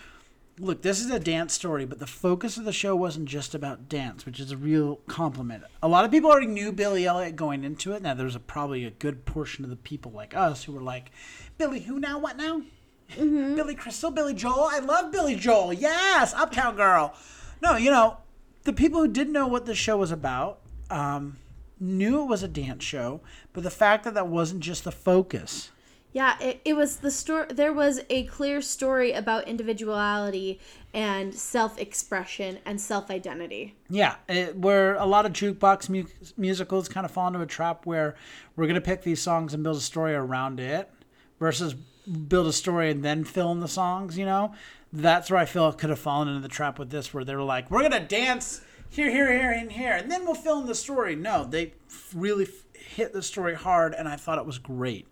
Look, 0.58 0.82
this 0.82 1.00
is 1.00 1.10
a 1.10 1.20
dance 1.20 1.52
story, 1.52 1.84
but 1.84 1.98
the 1.98 2.06
focus 2.06 2.56
of 2.56 2.64
the 2.64 2.72
show 2.72 2.96
wasn't 2.96 3.26
just 3.26 3.54
about 3.54 3.88
dance, 3.88 4.24
which 4.24 4.40
is 4.40 4.50
a 4.50 4.56
real 4.56 4.96
compliment. 5.06 5.64
A 5.82 5.88
lot 5.88 6.04
of 6.04 6.10
people 6.10 6.30
already 6.30 6.46
knew 6.46 6.72
Billy 6.72 7.06
Elliot 7.06 7.36
going 7.36 7.62
into 7.62 7.92
it. 7.92 8.02
Now, 8.02 8.14
there's 8.14 8.34
a, 8.34 8.40
probably 8.40 8.84
a 8.84 8.90
good 8.90 9.26
portion 9.26 9.64
of 9.64 9.70
the 9.70 9.76
people 9.76 10.12
like 10.12 10.34
us 10.34 10.64
who 10.64 10.72
were 10.72 10.82
like, 10.82 11.10
Billy, 11.58 11.80
who 11.80 12.00
now? 12.00 12.18
What 12.18 12.36
now? 12.36 12.62
Billy 13.16 13.74
Crystal, 13.74 14.10
Billy 14.10 14.34
Joel. 14.34 14.68
I 14.70 14.78
love 14.78 15.12
Billy 15.12 15.36
Joel. 15.36 15.72
Yes, 15.72 16.32
Uptown 16.34 16.76
Girl. 16.76 17.14
No, 17.62 17.76
you 17.76 17.90
know, 17.90 18.18
the 18.64 18.72
people 18.72 19.00
who 19.00 19.08
didn't 19.08 19.32
know 19.32 19.46
what 19.46 19.66
the 19.66 19.74
show 19.74 19.96
was 19.96 20.10
about 20.10 20.60
um, 20.90 21.36
knew 21.78 22.22
it 22.22 22.26
was 22.26 22.42
a 22.42 22.48
dance 22.48 22.84
show, 22.84 23.20
but 23.52 23.62
the 23.62 23.70
fact 23.70 24.04
that 24.04 24.14
that 24.14 24.28
wasn't 24.28 24.60
just 24.60 24.84
the 24.84 24.92
focus. 24.92 25.70
Yeah, 26.12 26.38
it, 26.40 26.62
it 26.64 26.74
was 26.74 26.96
the 26.98 27.10
story. 27.10 27.48
There 27.50 27.74
was 27.74 28.00
a 28.08 28.24
clear 28.24 28.62
story 28.62 29.12
about 29.12 29.46
individuality 29.46 30.58
and 30.94 31.34
self-expression 31.34 32.60
and 32.64 32.80
self-identity. 32.80 33.74
Yeah, 33.90 34.14
it, 34.26 34.56
where 34.56 34.94
a 34.94 35.04
lot 35.04 35.26
of 35.26 35.32
jukebox 35.34 35.90
mu- 35.90 36.06
musicals 36.38 36.88
kind 36.88 37.04
of 37.04 37.10
fall 37.10 37.26
into 37.26 37.42
a 37.42 37.46
trap 37.46 37.84
where 37.84 38.16
we're 38.54 38.64
going 38.64 38.76
to 38.76 38.80
pick 38.80 39.02
these 39.02 39.20
songs 39.20 39.52
and 39.52 39.62
build 39.62 39.76
a 39.76 39.80
story 39.80 40.14
around 40.14 40.58
it 40.58 40.90
versus 41.38 41.74
build 41.74 42.46
a 42.46 42.52
story 42.52 42.90
and 42.90 43.04
then 43.04 43.22
fill 43.22 43.52
in 43.52 43.60
the 43.60 43.68
songs, 43.68 44.16
you 44.16 44.24
know? 44.24 44.54
That's 44.92 45.30
where 45.30 45.40
I 45.40 45.44
feel 45.44 45.68
it 45.68 45.76
could 45.76 45.90
have 45.90 45.98
fallen 45.98 46.28
into 46.28 46.40
the 46.40 46.48
trap 46.48 46.78
with 46.78 46.88
this, 46.88 47.12
where 47.12 47.24
they 47.24 47.36
were 47.36 47.42
like, 47.42 47.70
we're 47.70 47.80
going 47.80 47.92
to 47.92 48.00
dance 48.00 48.62
here, 48.90 49.10
here, 49.10 49.32
here, 49.32 49.50
and 49.50 49.72
here, 49.72 49.92
and 49.92 50.10
then 50.10 50.24
we'll 50.24 50.34
fill 50.34 50.60
in 50.60 50.66
the 50.66 50.74
story. 50.74 51.14
No, 51.16 51.44
they 51.44 51.74
really 52.14 52.48
hit 52.74 53.12
the 53.12 53.22
story 53.22 53.54
hard, 53.54 53.94
and 53.94 54.08
I 54.08 54.16
thought 54.16 54.38
it 54.38 54.46
was 54.46 54.58
great. 54.58 55.06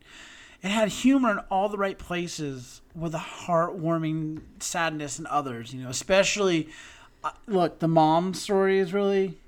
It 0.62 0.70
had 0.70 0.88
humor 0.88 1.30
in 1.30 1.38
all 1.50 1.68
the 1.68 1.76
right 1.76 1.98
places 1.98 2.80
with 2.94 3.14
a 3.14 3.18
heartwarming 3.18 4.40
sadness 4.60 5.18
in 5.18 5.26
others, 5.26 5.74
you 5.74 5.82
know, 5.82 5.90
especially 5.90 6.70
uh, 7.24 7.30
look, 7.46 7.78
the 7.78 7.88
mom 7.88 8.34
story 8.34 8.78
is 8.78 8.92
really 8.92 9.38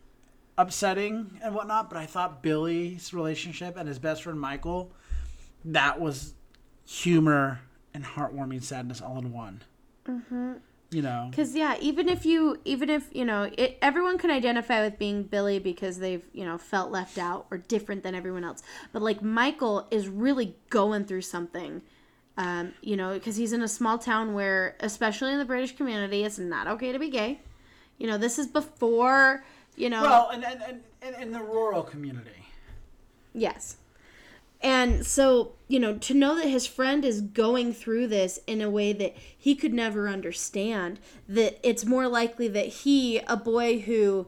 upsetting 0.56 1.38
and 1.42 1.54
whatnot, 1.54 1.90
but 1.90 1.98
I 1.98 2.06
thought 2.06 2.42
Billy's 2.42 3.12
relationship 3.12 3.76
and 3.76 3.86
his 3.86 3.98
best 3.98 4.22
friend 4.22 4.40
Michael, 4.40 4.90
that 5.66 6.00
was 6.00 6.32
humor 6.86 7.60
and 7.92 8.02
heartwarming 8.02 8.62
sadness 8.62 9.02
all 9.02 9.18
in 9.18 9.30
one. 9.30 9.62
Mm-hmm. 10.08 10.54
You 10.96 11.02
know, 11.02 11.26
Because 11.28 11.54
yeah, 11.54 11.76
even 11.78 12.08
if 12.08 12.24
you, 12.24 12.58
even 12.64 12.88
if 12.88 13.10
you 13.12 13.26
know, 13.26 13.50
it, 13.58 13.76
everyone 13.82 14.16
can 14.16 14.30
identify 14.30 14.82
with 14.82 14.98
being 14.98 15.24
Billy 15.24 15.58
because 15.58 15.98
they've 15.98 16.24
you 16.32 16.46
know 16.46 16.56
felt 16.56 16.90
left 16.90 17.18
out 17.18 17.44
or 17.50 17.58
different 17.58 18.02
than 18.02 18.14
everyone 18.14 18.44
else. 18.44 18.62
But 18.94 19.02
like 19.02 19.20
Michael 19.20 19.86
is 19.90 20.08
really 20.08 20.56
going 20.70 21.04
through 21.04 21.20
something. 21.20 21.82
Um, 22.38 22.72
you 22.80 22.96
know, 22.96 23.12
because 23.12 23.36
he's 23.36 23.52
in 23.52 23.60
a 23.60 23.68
small 23.68 23.98
town 23.98 24.32
where, 24.32 24.74
especially 24.80 25.32
in 25.32 25.38
the 25.38 25.44
British 25.44 25.76
community, 25.76 26.24
it's 26.24 26.38
not 26.38 26.66
okay 26.66 26.92
to 26.92 26.98
be 26.98 27.10
gay. 27.10 27.40
You 27.98 28.06
know, 28.06 28.16
this 28.16 28.38
is 28.38 28.46
before, 28.46 29.44
you 29.76 29.90
know. 29.90 30.00
well, 30.00 30.30
and 30.30 30.46
and, 30.46 30.62
and, 30.62 30.80
and 31.02 31.14
in 31.22 31.30
the 31.30 31.42
rural 31.42 31.82
community. 31.82 32.46
Yes. 33.34 33.76
And 34.62 35.06
so, 35.06 35.52
you 35.68 35.78
know, 35.78 35.96
to 35.98 36.14
know 36.14 36.34
that 36.36 36.46
his 36.48 36.66
friend 36.66 37.04
is 37.04 37.20
going 37.20 37.72
through 37.74 38.08
this 38.08 38.40
in 38.46 38.60
a 38.60 38.70
way 38.70 38.92
that 38.94 39.14
he 39.36 39.54
could 39.54 39.74
never 39.74 40.08
understand, 40.08 40.98
that 41.28 41.58
it's 41.62 41.84
more 41.84 42.08
likely 42.08 42.48
that 42.48 42.66
he, 42.66 43.18
a 43.20 43.36
boy 43.36 43.80
who 43.80 44.26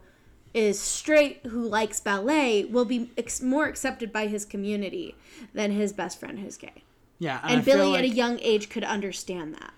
is 0.53 0.79
straight, 0.79 1.45
who 1.47 1.67
likes 1.67 1.99
ballet, 1.99 2.63
will 2.65 2.85
be 2.85 3.11
ex- 3.17 3.41
more 3.41 3.65
accepted 3.67 4.11
by 4.13 4.27
his 4.27 4.45
community 4.45 5.15
than 5.53 5.71
his 5.71 5.93
best 5.93 6.19
friend 6.19 6.39
who's 6.39 6.57
gay. 6.57 6.83
Yeah, 7.17 7.39
And 7.43 7.63
feel 7.65 7.77
Billy 7.77 7.95
at 7.97 8.03
a 8.03 8.09
young 8.09 8.39
age 8.39 8.69
could 8.69 8.83
understand 8.83 9.53
that. 9.55 9.73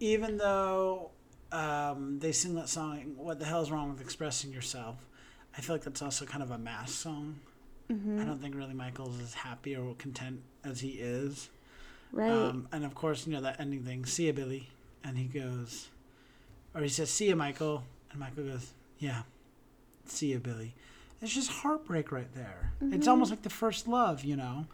even 0.00 0.36
though 0.36 1.10
um, 1.50 2.18
they 2.20 2.30
sing 2.30 2.54
that 2.54 2.68
song, 2.68 3.14
"What 3.16 3.38
the 3.40 3.46
hell 3.46 3.62
is 3.62 3.70
wrong 3.72 3.90
with 3.90 4.00
expressing 4.00 4.52
yourself?" 4.52 4.96
I 5.56 5.60
feel 5.60 5.74
like 5.74 5.82
that's 5.82 6.02
also 6.02 6.24
kind 6.24 6.42
of 6.42 6.50
a 6.52 6.58
mass 6.58 6.92
song. 6.92 7.40
Mm-hmm. 7.90 8.20
I 8.20 8.24
don't 8.24 8.40
think 8.40 8.54
really 8.54 8.74
Michael's 8.74 9.20
as 9.20 9.34
happy 9.34 9.74
or 9.76 9.94
content 9.94 10.40
as 10.64 10.80
he 10.80 10.90
is. 10.90 11.48
Right. 12.12 12.30
Um, 12.30 12.68
and 12.72 12.84
of 12.84 12.94
course, 12.94 13.26
you 13.26 13.32
know 13.32 13.40
that 13.40 13.60
ending 13.60 13.82
thing. 13.82 14.04
See 14.06 14.26
ya, 14.26 14.32
Billy, 14.32 14.68
and 15.04 15.16
he 15.18 15.24
goes, 15.24 15.88
or 16.74 16.82
he 16.82 16.88
says, 16.88 17.10
"See 17.10 17.28
ya, 17.28 17.34
Michael," 17.34 17.84
and 18.10 18.20
Michael 18.20 18.44
goes, 18.44 18.72
"Yeah, 18.98 19.22
see 20.06 20.32
ya, 20.32 20.38
Billy." 20.38 20.74
It's 21.20 21.34
just 21.34 21.50
heartbreak 21.50 22.12
right 22.12 22.32
there. 22.34 22.72
It's 22.80 23.08
almost 23.08 23.30
like 23.30 23.42
the 23.42 23.50
first 23.50 23.88
love, 23.88 24.24
you 24.24 24.36
know. 24.36 24.66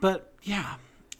But 0.00 0.32
yeah, 0.42 0.76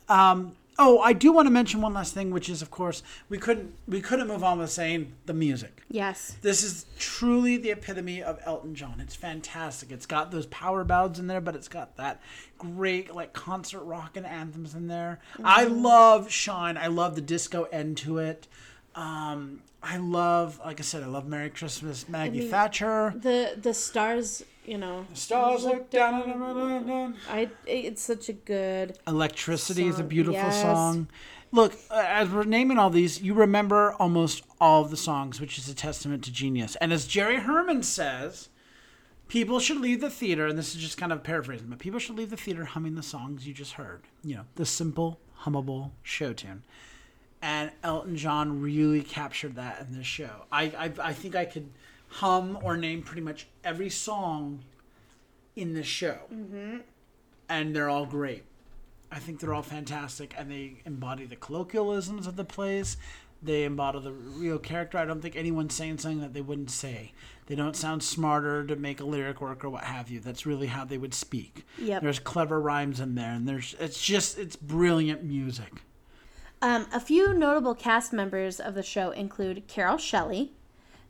um, 0.09 0.55
oh, 0.79 0.99
I 1.01 1.13
do 1.13 1.33
want 1.33 1.47
to 1.47 1.51
mention 1.51 1.81
one 1.81 1.95
last 1.95 2.15
thing, 2.15 2.31
which 2.31 2.49
is, 2.49 2.63
of 2.63 2.71
course, 2.71 3.03
we 3.29 3.39
couldn't 3.39 3.75
we 3.87 4.01
couldn't 4.01 4.29
move 4.29 4.45
on 4.45 4.59
with 4.59 4.71
saying 4.71 5.13
the 5.27 5.33
music. 5.35 5.83
Yes. 5.89 6.37
This 6.43 6.63
is 6.63 6.87
truly 6.99 7.57
the 7.57 7.71
epitome 7.71 8.23
of 8.23 8.39
Elton 8.45 8.75
John. 8.75 9.01
It's 9.01 9.15
fantastic. 9.15 9.91
It's 9.91 10.07
got 10.07 10.31
those 10.31 10.47
power 10.47 10.85
ballads 10.85 11.19
in 11.19 11.27
there, 11.27 11.41
but 11.41 11.55
it's 11.55 11.69
got 11.69 11.97
that 11.97 12.21
great 12.59 13.15
like 13.15 13.33
concert 13.33 13.83
rock 13.85 14.17
and 14.17 14.27
anthems 14.27 14.75
in 14.75 14.89
there. 14.89 15.21
I 15.43 15.65
love 15.65 16.31
Shine. 16.31 16.77
I 16.77 16.89
love 16.89 17.15
the 17.15 17.21
disco 17.21 17.65
end 17.65 17.97
to 17.99 18.19
it. 18.19 18.49
Um, 18.95 19.61
I 19.83 19.99
love, 19.99 20.59
like 20.65 20.81
I 20.81 20.83
said, 20.83 21.03
I 21.03 21.07
love 21.07 21.29
Merry 21.29 21.51
Christmas, 21.51 22.09
Maggie 22.09 22.41
mean- 22.41 22.51
Thatcher. 22.51 23.15
The 23.17 23.57
the 23.61 23.75
stars, 23.75 24.43
you 24.67 24.79
know, 24.79 25.07
Stars 25.15 25.65
look 25.65 25.91
down 25.91 26.15
on 26.15 26.87
the 26.87 27.15
I 27.31 27.51
it's 27.67 28.03
such 28.03 28.29
a 28.29 28.33
good 28.33 28.99
Electricity 29.07 29.87
is 29.87 29.99
a 29.99 30.05
beautiful 30.05 30.41
yes. 30.41 30.61
song. 30.61 31.09
Look, 31.53 31.75
uh, 31.91 32.05
as 32.07 32.29
we're 32.29 32.45
naming 32.45 32.77
all 32.77 32.91
these, 32.91 33.23
you 33.23 33.33
remember 33.33 33.93
almost 33.95 34.43
all 34.61 34.83
of 34.83 34.91
the 34.91 34.97
songs, 34.97 35.41
which 35.41 35.59
is 35.59 35.69
a 35.69 35.75
testament 35.75 36.25
to 36.25 36.33
genius. 36.33 36.77
And 36.77 36.93
as 36.93 37.07
Jerry 37.07 37.37
Herman 37.37 37.83
says, 37.85 38.49
people 39.29 39.61
should 39.61 39.79
leave 39.79 40.01
the 40.01 40.11
theater, 40.11 40.47
and 40.47 40.59
this 40.59 40.75
is 40.75 40.83
just 40.83 40.99
kind 40.99 41.13
of 41.13 41.23
paraphrasing, 41.23 41.69
but 41.69 41.79
people 41.79 42.01
should 42.01 42.17
leave 42.17 42.31
the 42.31 42.37
theater 42.37 42.65
humming 42.65 42.97
the 42.97 43.03
songs 43.03 43.47
you 43.47 43.55
just 43.55 43.75
heard. 43.75 44.03
You 44.25 44.37
know, 44.37 44.45
the 44.57 44.67
simple, 44.67 45.21
hummable 45.43 45.93
show 46.03 46.33
tune. 46.33 46.65
And 47.41 47.71
Elton 47.83 48.17
John 48.17 48.61
really 48.61 49.03
captured 49.03 49.55
that 49.55 49.81
in 49.81 49.97
this 49.97 50.07
show. 50.07 50.47
I, 50.51 50.65
I, 50.65 50.93
I 51.01 51.13
think 51.13 51.37
I 51.37 51.45
could 51.45 51.71
hum 52.09 52.59
or 52.63 52.77
name 52.77 53.03
pretty 53.03 53.23
much 53.23 53.47
every 53.65 53.91
song 53.91 54.65
in 55.55 55.75
this 55.75 55.87
show. 55.87 56.19
Mm-hmm. 56.33 56.79
And 57.49 57.75
they're 57.75 57.89
all 57.89 58.07
great. 58.07 58.45
I 59.11 59.19
think 59.19 59.41
they're 59.41 59.55
all 59.55 59.63
fantastic, 59.63 60.35
and 60.37 60.51
they 60.51 60.83
embody 60.85 61.27
the 61.27 61.37
colloquialisms 61.37 62.27
of 62.27 62.37
the 62.37 62.45
place. 62.45 62.97
They 63.43 63.65
embody 63.65 64.01
the 64.01 64.13
real 64.13 64.59
character. 64.59 64.99
I 64.99 65.05
don't 65.05 65.21
think 65.21 65.37
anyone's 65.37 65.75
saying 65.75 65.99
something 65.99 66.21
that 66.21 66.35
they 66.35 66.41
wouldn't 66.41 66.71
say. 66.71 67.13
They 67.47 67.55
don't 67.55 67.77
sound 67.77 68.03
smarter 68.03 68.65
to 68.65 68.75
make 68.75 69.01
a 69.01 69.05
lyric 69.05 69.41
work 69.41 69.65
or 69.65 69.71
what 69.71 69.85
have 69.85 70.11
you. 70.11 70.19
That's 70.19 70.47
really 70.47 70.67
how 70.67 70.85
they 70.85 70.99
would 70.99 71.15
speak. 71.15 71.65
Yep. 71.79 72.03
There's 72.03 72.19
clever 72.19 72.61
rhymes 72.61 72.99
in 72.99 73.15
there, 73.15 73.33
and 73.33 73.49
there's 73.49 73.77
it's 73.79 74.03
just 74.03 74.39
it's 74.39 74.57
brilliant 74.57 75.23
music. 75.23 75.73
Um, 76.61 76.87
a 76.93 76.99
few 76.99 77.35
notable 77.35 77.75
cast 77.75 78.13
members 78.13 78.59
of 78.59 78.75
the 78.75 78.83
show 78.83 79.11
include 79.11 79.69
Carole 79.69 79.99
Shelley, 79.99 80.53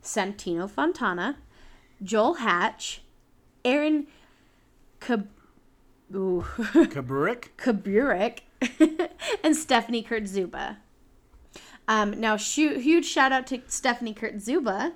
Santino 0.07 0.69
Fontana, 0.69 1.37
Joel 2.01 2.35
Hatch, 2.35 3.01
Aaron 3.65 4.07
Kab- 4.99 5.27
Ooh. 6.15 6.45
Kaburick. 6.57 7.49
Kaburick, 7.57 8.39
and 9.43 9.55
Stephanie 9.55 10.03
Kurtzuba. 10.03 10.77
Um, 11.89 12.19
now, 12.19 12.37
huge 12.37 13.05
shout 13.05 13.31
out 13.31 13.47
to 13.47 13.61
Stephanie 13.67 14.13
Kurtzuba. 14.13 14.93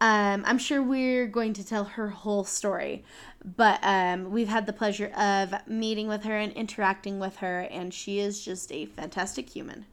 Um, 0.00 0.42
I'm 0.46 0.58
sure 0.58 0.82
we're 0.82 1.26
going 1.26 1.52
to 1.54 1.64
tell 1.64 1.84
her 1.84 2.08
whole 2.08 2.44
story, 2.44 3.04
but 3.44 3.78
um, 3.82 4.32
we've 4.32 4.48
had 4.48 4.66
the 4.66 4.72
pleasure 4.72 5.12
of 5.16 5.54
meeting 5.68 6.08
with 6.08 6.24
her 6.24 6.36
and 6.36 6.52
interacting 6.52 7.18
with 7.18 7.36
her, 7.36 7.60
and 7.60 7.94
she 7.94 8.18
is 8.18 8.44
just 8.44 8.72
a 8.72 8.86
fantastic 8.86 9.48
human. 9.48 9.86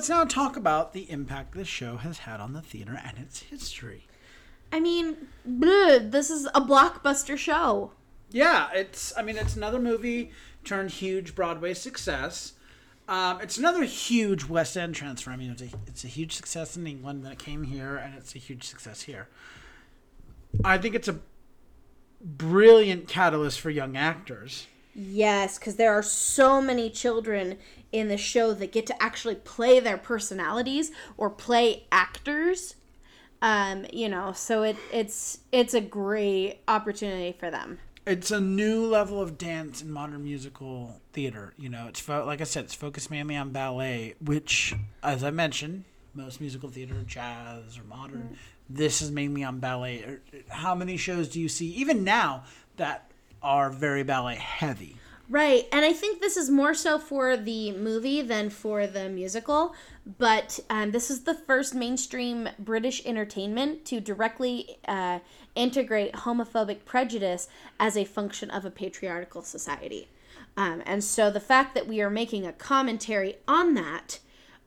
Let's 0.00 0.08
now 0.08 0.24
talk 0.24 0.56
about 0.56 0.94
the 0.94 1.10
impact 1.10 1.52
this 1.52 1.68
show 1.68 1.98
has 1.98 2.20
had 2.20 2.40
on 2.40 2.54
the 2.54 2.62
theater 2.62 2.98
and 3.04 3.18
its 3.18 3.40
history. 3.40 4.06
I 4.72 4.80
mean, 4.80 5.28
bleh, 5.46 6.10
this 6.10 6.30
is 6.30 6.46
a 6.54 6.60
blockbuster 6.62 7.36
show. 7.36 7.92
Yeah, 8.30 8.70
it's. 8.72 9.12
I 9.14 9.20
mean, 9.20 9.36
it's 9.36 9.56
another 9.56 9.78
movie 9.78 10.30
turned 10.64 10.90
huge 10.92 11.34
Broadway 11.34 11.74
success. 11.74 12.54
Um, 13.10 13.42
it's 13.42 13.58
another 13.58 13.84
huge 13.84 14.46
West 14.46 14.74
End 14.74 14.94
transfer. 14.94 15.32
I 15.32 15.36
mean, 15.36 15.50
it's 15.50 15.60
a, 15.60 15.68
it's 15.86 16.04
a 16.04 16.08
huge 16.08 16.32
success 16.32 16.78
in 16.78 16.86
England, 16.86 17.22
then 17.22 17.32
it 17.32 17.38
came 17.38 17.64
here, 17.64 17.96
and 17.96 18.14
it's 18.14 18.34
a 18.34 18.38
huge 18.38 18.64
success 18.64 19.02
here. 19.02 19.28
I 20.64 20.78
think 20.78 20.94
it's 20.94 21.08
a 21.08 21.18
brilliant 22.22 23.06
catalyst 23.06 23.60
for 23.60 23.68
young 23.68 23.98
actors. 23.98 24.66
Yes, 24.94 25.58
because 25.58 25.76
there 25.76 25.92
are 25.92 26.02
so 26.02 26.60
many 26.60 26.90
children 26.90 27.58
in 27.92 28.08
the 28.08 28.16
show 28.16 28.52
that 28.54 28.72
get 28.72 28.86
to 28.86 29.02
actually 29.02 29.36
play 29.36 29.80
their 29.80 29.96
personalities 29.98 30.90
or 31.16 31.30
play 31.30 31.86
actors. 31.92 32.74
Um, 33.42 33.86
you 33.92 34.08
know, 34.08 34.32
so 34.32 34.62
it 34.62 34.76
it's 34.92 35.38
it's 35.50 35.72
a 35.72 35.80
great 35.80 36.58
opportunity 36.68 37.34
for 37.38 37.50
them. 37.50 37.78
It's 38.06 38.30
a 38.30 38.40
new 38.40 38.84
level 38.86 39.20
of 39.20 39.38
dance 39.38 39.82
in 39.82 39.90
modern 39.90 40.24
musical 40.24 41.00
theater. 41.12 41.54
You 41.58 41.68
know, 41.68 41.86
it's 41.88 42.00
fo- 42.00 42.24
like 42.24 42.40
I 42.40 42.44
said, 42.44 42.64
it's 42.64 42.74
focused 42.74 43.10
mainly 43.10 43.36
on 43.36 43.50
ballet, 43.50 44.14
which, 44.20 44.74
as 45.02 45.22
I 45.22 45.30
mentioned, 45.30 45.84
most 46.14 46.40
musical 46.40 46.68
theater, 46.68 46.94
jazz 47.06 47.78
or 47.78 47.84
modern. 47.84 48.36
This 48.68 49.02
is 49.02 49.10
mainly 49.10 49.44
on 49.44 49.58
ballet. 49.58 50.02
Er, 50.02 50.20
How 50.48 50.74
many 50.74 50.96
shows 50.96 51.28
do 51.28 51.40
you 51.40 51.48
see, 51.48 51.66
even 51.72 52.04
now, 52.04 52.44
that 52.76 53.09
are 53.42 53.70
very 53.70 54.02
ballet 54.02 54.36
heavy? 54.36 54.96
Right, 55.28 55.68
and 55.70 55.84
I 55.84 55.92
think 55.92 56.20
this 56.20 56.36
is 56.36 56.50
more 56.50 56.74
so 56.74 56.98
for 56.98 57.36
the 57.36 57.70
movie 57.70 58.20
than 58.20 58.50
for 58.50 58.88
the 58.88 59.08
musical. 59.08 59.74
But 60.18 60.58
um, 60.68 60.90
this 60.90 61.08
is 61.08 61.22
the 61.22 61.34
first 61.34 61.72
mainstream 61.72 62.48
British 62.58 63.06
entertainment 63.06 63.84
to 63.86 64.00
directly 64.00 64.78
uh, 64.88 65.20
integrate 65.54 66.12
homophobic 66.14 66.84
prejudice 66.84 67.48
as 67.78 67.96
a 67.96 68.04
function 68.04 68.50
of 68.50 68.64
a 68.64 68.70
patriarchal 68.70 69.42
society. 69.42 70.08
Um, 70.56 70.82
and 70.84 71.04
so 71.04 71.30
the 71.30 71.38
fact 71.38 71.74
that 71.76 71.86
we 71.86 72.00
are 72.00 72.10
making 72.10 72.44
a 72.44 72.52
commentary 72.52 73.36
on 73.46 73.74
that 73.74 74.18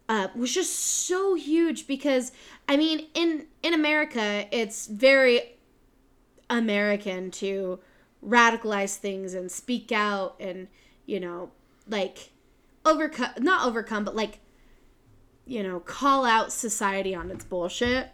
uh, 0.08 0.30
was 0.34 0.54
just 0.54 0.74
so 0.74 1.36
huge 1.36 1.88
because, 1.88 2.32
I 2.70 2.78
mean, 2.78 3.08
in 3.14 3.48
in 3.62 3.74
America, 3.74 4.46
it's 4.52 4.88
very 4.88 5.58
American 6.50 7.32
to 7.32 7.80
radicalize 8.26 8.96
things 8.96 9.34
and 9.34 9.52
speak 9.52 9.92
out 9.92 10.36
and 10.40 10.68
you 11.06 11.20
know 11.20 11.52
like 11.88 12.32
overcome 12.86 13.32
not 13.40 13.66
overcome 13.68 14.04
but 14.04 14.16
like 14.16 14.40
you 15.46 15.62
know 15.62 15.80
call 15.80 16.26
out 16.26 16.52
society 16.52 17.14
on 17.14 17.30
its 17.30 17.44
bullshit 17.44 18.10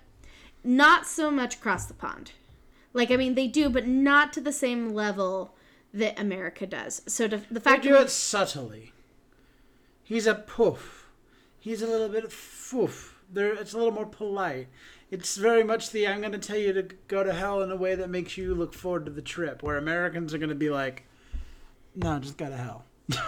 not 0.64 1.06
so 1.06 1.30
much 1.30 1.56
across 1.56 1.86
the 1.86 1.94
pond 1.94 2.32
like 2.94 3.12
i 3.12 3.16
mean 3.16 3.36
they 3.36 3.48
do 3.48 3.70
but 3.70 3.88
not 3.88 4.34
to 4.34 4.42
the 4.42 4.52
same 4.52 4.90
level 4.90 5.54
that 5.94 6.20
america 6.20 6.66
does 6.66 7.02
so 7.08 7.28
to, 7.28 7.38
the 7.38 7.60
They 7.60 7.60
fact 7.60 7.84
do 7.84 7.94
that 7.94 8.04
it 8.04 8.10
subtly. 8.10 8.94
He's 10.10 10.26
a 10.26 10.34
poof. 10.34 11.08
He's 11.60 11.84
a 11.84 11.88
little 11.88 12.10
bit 12.10 12.26
foof. 12.30 13.12
There, 13.32 13.54
it's 13.54 13.74
a 13.74 13.78
little 13.78 13.94
more 13.94 14.08
polite. 14.08 14.68
It's 15.12 15.38
very 15.38 15.64
much 15.64 15.90
the 15.90 16.08
I'm 16.08 16.20
going 16.20 16.34
to 16.34 16.38
tell 16.38 16.58
you 16.58 16.72
to 16.74 16.84
go 17.08 17.24
to 17.24 17.34
hell 17.34 17.62
in 17.62 17.72
a 17.72 17.76
way 17.76 17.96
that 17.96 18.10
makes 18.10 18.38
you 18.38 18.54
look 18.54 18.74
forward 18.74 19.06
to 19.06 19.12
the 19.12 19.22
trip. 19.22 19.64
Where 19.64 19.78
Americans 19.78 20.34
are 20.34 20.38
going 20.38 20.50
to 20.50 20.56
be 20.56 20.70
like, 20.70 21.04
no, 21.96 22.20
just 22.20 22.38
go 22.38 22.48
to 22.48 22.56
hell. 22.56 22.86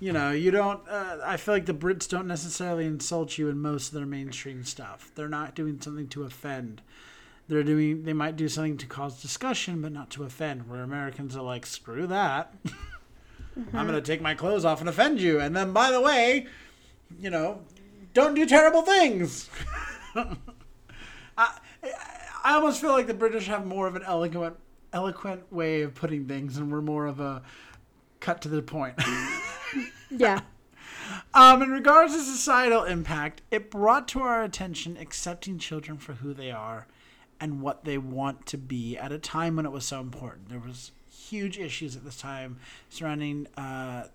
you 0.00 0.12
know, 0.12 0.30
you 0.30 0.50
don't. 0.50 0.86
Uh, 0.86 1.18
I 1.24 1.38
feel 1.38 1.54
like 1.54 1.66
the 1.66 1.74
Brits 1.74 2.08
don't 2.08 2.26
necessarily 2.26 2.84
insult 2.84 3.38
you 3.38 3.48
in 3.48 3.58
most 3.58 3.88
of 3.88 3.94
their 3.94 4.06
mainstream 4.06 4.64
stuff. 4.64 5.10
They're 5.14 5.28
not 5.28 5.54
doing 5.54 5.80
something 5.80 6.08
to 6.08 6.24
offend. 6.24 6.82
They're 7.48 7.62
doing. 7.62 8.04
They 8.04 8.12
might 8.12 8.36
do 8.36 8.48
something 8.48 8.76
to 8.78 8.86
cause 8.86 9.22
discussion, 9.22 9.80
but 9.80 9.92
not 9.92 10.10
to 10.10 10.24
offend. 10.24 10.68
Where 10.68 10.82
Americans 10.82 11.36
are 11.36 11.42
like, 11.42 11.64
screw 11.64 12.06
that. 12.06 12.54
I'm 13.72 13.86
going 13.86 14.00
to 14.00 14.02
take 14.02 14.20
my 14.20 14.34
clothes 14.34 14.64
off 14.64 14.80
and 14.80 14.88
offend 14.88 15.20
you. 15.20 15.40
And 15.40 15.56
then, 15.56 15.72
by 15.72 15.90
the 15.90 16.00
way, 16.00 16.46
you 17.18 17.30
know, 17.30 17.62
don't 18.12 18.34
do 18.34 18.46
terrible 18.46 18.82
things. 18.82 19.48
I, 21.38 21.58
I 22.44 22.54
almost 22.54 22.80
feel 22.80 22.92
like 22.92 23.06
the 23.06 23.14
British 23.14 23.46
have 23.46 23.66
more 23.66 23.86
of 23.86 23.96
an 23.96 24.02
eloquent, 24.02 24.56
eloquent 24.92 25.52
way 25.52 25.82
of 25.82 25.94
putting 25.94 26.26
things, 26.26 26.56
and 26.56 26.72
we're 26.72 26.80
more 26.80 27.06
of 27.06 27.20
a 27.20 27.42
cut 28.20 28.42
to 28.42 28.48
the 28.48 28.62
point. 28.62 28.94
yeah 30.10 30.40
um, 31.34 31.62
in 31.62 31.70
regards 31.70 32.14
to 32.14 32.20
societal 32.20 32.84
impact, 32.84 33.42
it 33.50 33.70
brought 33.70 34.08
to 34.08 34.20
our 34.20 34.42
attention 34.42 34.96
accepting 34.96 35.58
children 35.58 35.98
for 35.98 36.14
who 36.14 36.32
they 36.34 36.50
are 36.50 36.86
and 37.40 37.60
what 37.60 37.84
they 37.84 37.98
want 37.98 38.46
to 38.46 38.58
be 38.58 38.96
at 38.96 39.12
a 39.12 39.18
time 39.18 39.56
when 39.56 39.64
it 39.64 39.72
was 39.72 39.84
so 39.84 40.00
important. 40.00 40.48
There 40.48 40.58
was 40.58 40.92
huge 41.10 41.58
issues 41.58 41.94
at 41.96 42.04
this 42.04 42.16
time 42.16 42.58
surrounding 42.88 43.46
uh, 43.56 44.08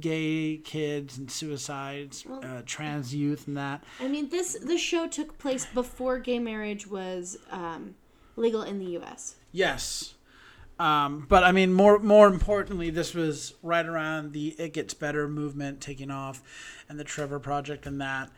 gay 0.00 0.58
kids 0.58 1.18
and 1.18 1.30
suicides, 1.30 2.26
uh, 2.26 2.62
trans 2.66 3.14
youth, 3.14 3.46
and 3.46 3.56
that. 3.56 3.82
i 4.00 4.08
mean 4.08 4.28
this 4.28 4.58
this 4.62 4.80
show 4.80 5.06
took 5.06 5.38
place 5.38 5.66
before 5.66 6.18
gay 6.18 6.38
marriage 6.38 6.86
was 6.86 7.38
um, 7.50 7.94
legal 8.36 8.62
in 8.62 8.78
the 8.78 8.96
us 8.98 9.36
Yes. 9.52 10.14
Um, 10.78 11.26
but 11.28 11.42
I 11.42 11.50
mean, 11.50 11.72
more 11.72 11.98
more 11.98 12.28
importantly, 12.28 12.90
this 12.90 13.12
was 13.12 13.54
right 13.62 13.84
around 13.84 14.32
the 14.32 14.54
"It 14.58 14.72
Gets 14.74 14.94
Better" 14.94 15.26
movement 15.26 15.80
taking 15.80 16.10
off, 16.10 16.40
and 16.88 17.00
the 17.00 17.04
Trevor 17.04 17.40
Project, 17.40 17.86
and 17.86 18.00
that 18.00 18.30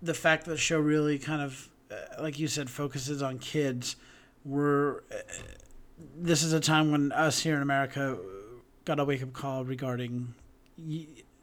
the 0.00 0.14
fact 0.14 0.44
that 0.44 0.52
the 0.52 0.56
show 0.56 0.78
really 0.78 1.18
kind 1.18 1.42
of, 1.42 1.68
uh, 1.90 2.22
like 2.22 2.38
you 2.38 2.46
said, 2.46 2.70
focuses 2.70 3.20
on 3.20 3.38
kids. 3.38 3.96
We're 4.44 4.98
uh, 5.10 5.22
this 6.16 6.44
is 6.44 6.52
a 6.52 6.60
time 6.60 6.92
when 6.92 7.10
us 7.12 7.40
here 7.40 7.56
in 7.56 7.62
America 7.62 8.16
got 8.84 9.00
a 9.00 9.04
wake 9.04 9.22
up 9.22 9.32
call 9.32 9.64
regarding 9.64 10.34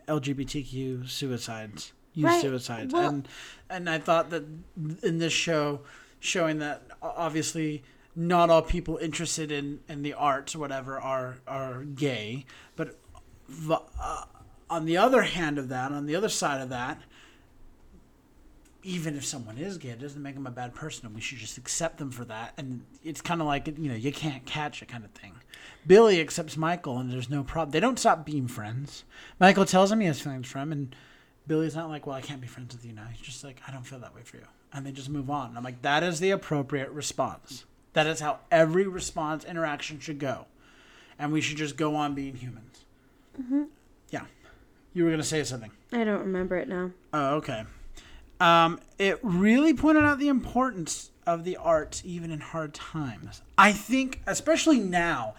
LGBTQ 0.08 1.10
suicides, 1.10 1.94
youth 2.14 2.26
Right. 2.26 2.42
suicides, 2.42 2.94
Well- 2.94 3.10
and 3.10 3.28
and 3.70 3.90
I 3.90 4.00
thought 4.00 4.30
that 4.30 4.44
in 5.04 5.20
this 5.20 5.34
show, 5.34 5.82
showing 6.20 6.60
that 6.60 6.84
obviously 7.02 7.84
not 8.16 8.50
all 8.50 8.62
people 8.62 8.98
interested 8.98 9.52
in, 9.52 9.80
in 9.88 10.02
the 10.02 10.14
arts 10.14 10.56
or 10.56 10.60
whatever 10.60 11.00
are 11.00 11.38
are 11.48 11.84
gay, 11.84 12.46
but 12.76 12.98
uh, 13.70 14.24
on 14.70 14.86
the 14.86 14.98
other 14.98 15.22
hand 15.24 15.58
of 15.58 15.70
that, 15.70 15.92
on 15.92 16.06
the 16.06 16.16
other 16.16 16.30
side 16.30 16.60
of 16.62 16.70
that, 16.70 17.02
even 18.84 19.16
if 19.18 19.26
someone 19.26 19.58
is 19.58 19.78
gay, 19.78 19.90
it 19.90 20.00
doesn't 20.00 20.22
make 20.22 20.34
them 20.36 20.48
a 20.48 20.52
bad 20.52 20.74
person, 20.74 21.06
and 21.06 21.14
we 21.16 21.22
should 21.22 21.38
just 21.38 21.58
accept 21.58 21.98
them 21.98 22.10
for 22.12 22.24
that. 22.26 22.54
And 22.58 22.86
it's 23.04 23.22
kind 23.22 23.42
of 23.42 23.48
like 23.48 23.68
you 23.68 23.90
know 23.90 23.96
you 23.96 24.12
can't 24.14 24.46
catch 24.46 24.82
it 24.82 24.88
kind 24.88 25.04
of 25.04 25.12
thing. 25.12 25.34
Billy 25.88 26.20
accepts 26.20 26.58
Michael, 26.58 26.98
and 26.98 27.12
there's 27.12 27.30
no 27.30 27.44
problem. 27.44 27.72
They 27.72 27.80
don't 27.80 27.98
stop 27.98 28.26
being 28.26 28.48
friends. 28.48 29.06
Michael 29.40 29.66
tells 29.66 29.92
him 29.92 30.02
he 30.02 30.08
has 30.08 30.20
feelings 30.20 30.48
for 30.48 30.60
him, 30.60 30.72
and 30.72 30.96
Billy's 31.48 31.76
not 31.76 31.90
like, 31.90 32.06
"Well, 32.06 32.16
I 32.16 32.22
can't 32.22 32.42
be 32.42 32.48
friends 32.48 32.76
with 32.76 32.86
you 32.86 32.94
now." 32.94 33.06
He's 33.12 33.26
just 33.26 33.44
like, 33.44 33.62
"I 33.68 33.72
don't 33.72 33.86
feel 33.86 34.00
that 34.00 34.14
way 34.14 34.22
for 34.24 34.38
you," 34.38 34.44
and 34.74 34.86
they 34.86 34.92
just 34.92 35.10
move 35.10 35.30
on. 35.30 35.50
And 35.50 35.58
I'm 35.58 35.64
like, 35.64 35.82
that 35.84 36.04
is 36.04 36.20
the 36.20 36.32
appropriate 36.32 36.90
response. 36.90 37.64
That 37.94 38.06
is 38.06 38.20
how 38.20 38.40
every 38.52 38.86
response 38.86 39.46
interaction 39.46 40.00
should 40.00 40.20
go, 40.20 40.46
and 41.18 41.32
we 41.32 41.40
should 41.42 41.58
just 41.58 41.78
go 41.78 41.96
on 41.96 42.14
being 42.14 42.36
humans. 42.36 42.86
Yeah, 44.12 44.26
you 44.94 45.06
were 45.06 45.12
gonna 45.12 45.24
say 45.24 45.44
something. 45.44 45.72
I 45.94 46.04
don't 46.04 46.20
remember 46.20 46.58
it 46.58 46.68
now. 46.68 46.92
Oh, 47.14 47.36
okay. 47.36 47.64
Um, 48.40 48.80
it 49.00 49.20
really 49.24 49.74
pointed 49.74 50.04
out 50.04 50.20
the 50.20 50.28
importance 50.28 51.12
of 51.26 51.44
the 51.44 51.58
arts 51.58 52.02
even 52.06 52.30
in 52.30 52.40
hard 52.40 52.74
times. 52.74 53.42
I 53.58 53.72
think, 53.72 54.22
especially 54.28 54.80
now, 54.80 55.34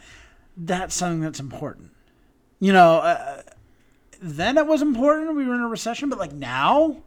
that's 0.58 0.94
something 0.94 1.20
that's 1.20 1.40
important. 1.40 1.92
You 2.60 2.72
know, 2.72 2.96
uh, 2.96 3.42
then 4.20 4.58
it 4.58 4.66
was 4.66 4.82
important. 4.82 5.36
We 5.36 5.46
were 5.46 5.54
in 5.54 5.60
a 5.60 5.68
recession, 5.68 6.08
but 6.08 6.18
like 6.18 6.32
now, 6.32 7.02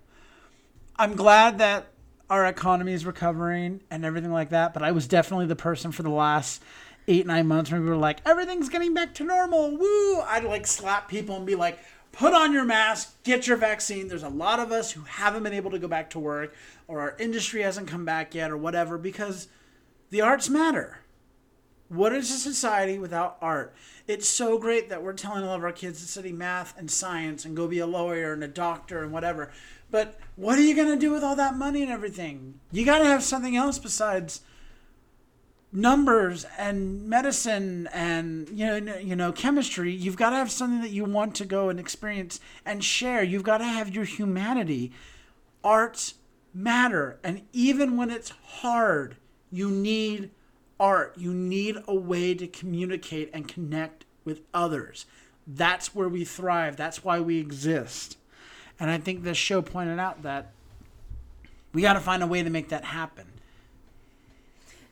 I'm 0.96 1.16
glad 1.16 1.58
that 1.58 1.88
our 2.30 2.46
economy 2.46 2.94
is 2.94 3.06
recovering 3.06 3.82
and 3.92 4.06
everything 4.06 4.32
like 4.32 4.52
that. 4.52 4.74
But 4.74 4.84
I 4.84 4.92
was 4.92 5.08
definitely 5.08 5.48
the 5.48 5.56
person 5.56 5.92
for 5.92 6.04
the 6.04 6.10
last 6.10 6.64
eight, 7.10 7.28
nine 7.28 7.48
months 7.48 7.72
when 7.72 7.84
we 7.84 7.90
were 7.90 7.98
like, 7.98 8.20
everything's 8.26 8.70
getting 8.70 8.94
back 8.94 9.14
to 9.16 9.26
normal. 9.26 9.76
Woo! 9.76 10.22
I'd 10.22 10.46
like 10.46 10.66
slap 10.66 11.10
people 11.10 11.36
and 11.36 11.46
be 11.46 11.56
like, 11.56 11.80
put 12.14 12.34
on 12.34 12.54
your 12.54 12.64
mask, 12.64 13.22
get 13.24 13.48
your 13.48 13.58
vaccine. 13.58 14.08
There's 14.08 14.24
a 14.24 14.30
lot 14.30 14.60
of 14.60 14.72
us 14.72 14.92
who 14.92 15.02
haven't 15.02 15.44
been 15.44 15.54
able 15.54 15.72
to 15.72 15.80
go 15.80 15.90
back 15.90 16.10
to 16.12 16.20
work 16.20 16.56
or 16.88 17.02
our 17.02 17.18
industry 17.20 17.64
hasn't 17.64 17.88
come 17.88 18.06
back 18.06 18.34
yet 18.34 18.50
or 18.50 18.58
whatever 18.58 18.98
because 18.98 19.50
the 20.10 20.22
arts 20.22 20.50
matter. 20.50 21.01
What 21.92 22.14
is 22.14 22.32
a 22.32 22.38
society 22.38 22.98
without 22.98 23.36
art? 23.42 23.74
It's 24.08 24.26
so 24.26 24.58
great 24.58 24.88
that 24.88 25.04
we're 25.04 25.12
telling 25.12 25.44
all 25.44 25.56
of 25.56 25.64
our 25.66 25.74
kids 25.74 26.00
to 26.00 26.08
study 26.08 26.32
math 26.32 26.74
and 26.78 26.90
science 26.90 27.44
and 27.44 27.54
go 27.54 27.68
be 27.68 27.80
a 27.80 27.86
lawyer 27.86 28.32
and 28.32 28.42
a 28.46 28.48
doctor 28.48 29.04
and 29.04 29.12
whatever. 29.12 29.52
But 29.90 30.18
what 30.38 30.58
are 30.58 30.62
you 30.62 30.74
going 30.74 30.88
to 30.88 30.96
do 30.96 31.12
with 31.12 31.22
all 31.22 31.36
that 31.36 31.58
money 31.58 31.82
and 31.82 31.92
everything? 31.92 32.62
You 32.72 32.86
got 32.86 33.00
to 33.00 33.06
have 33.06 33.24
something 33.24 33.58
else 33.58 33.78
besides 33.78 34.40
numbers 35.74 36.46
and 36.58 37.10
medicine 37.10 37.90
and 37.94 38.48
you 38.50 38.80
know 38.80 38.96
you 38.96 39.18
know 39.18 39.34
chemistry. 39.34 39.92
You've 39.92 40.16
got 40.16 40.30
to 40.30 40.38
have 40.38 40.50
something 40.50 40.80
that 40.80 40.92
you 40.92 41.04
want 41.04 41.36
to 41.36 41.46
go 41.46 41.68
and 41.68 41.78
experience 41.78 42.40
and 42.66 42.82
share. 42.82 43.22
You've 43.22 43.44
got 43.44 43.58
to 43.58 43.66
have 43.66 43.94
your 43.94 44.06
humanity. 44.06 44.94
Arts 45.62 46.14
matter 46.54 47.20
and 47.22 47.42
even 47.52 47.98
when 47.98 48.10
it's 48.12 48.30
hard, 48.30 49.18
you 49.52 49.70
need 49.70 50.30
art. 50.82 51.14
You 51.16 51.34
need 51.34 51.78
a 51.88 51.96
way 51.96 52.34
to 52.34 52.48
communicate 52.48 53.30
and 53.34 53.48
connect 53.48 54.04
with 54.26 54.42
others. 54.54 55.06
That's 55.48 55.96
where 55.96 56.10
we 56.10 56.26
thrive. 56.26 56.76
That's 56.76 57.04
why 57.06 57.20
we 57.22 57.40
exist. 57.40 58.18
And 58.80 58.90
I 58.90 58.98
think 58.98 59.24
this 59.24 59.38
show 59.38 59.62
pointed 59.62 60.00
out 60.00 60.24
that 60.24 60.52
we 61.72 61.84
got 61.84 61.94
to 61.94 62.00
find 62.00 62.22
a 62.24 62.28
way 62.28 62.44
to 62.44 62.50
make 62.50 62.70
that 62.70 62.84
happen. 62.84 63.28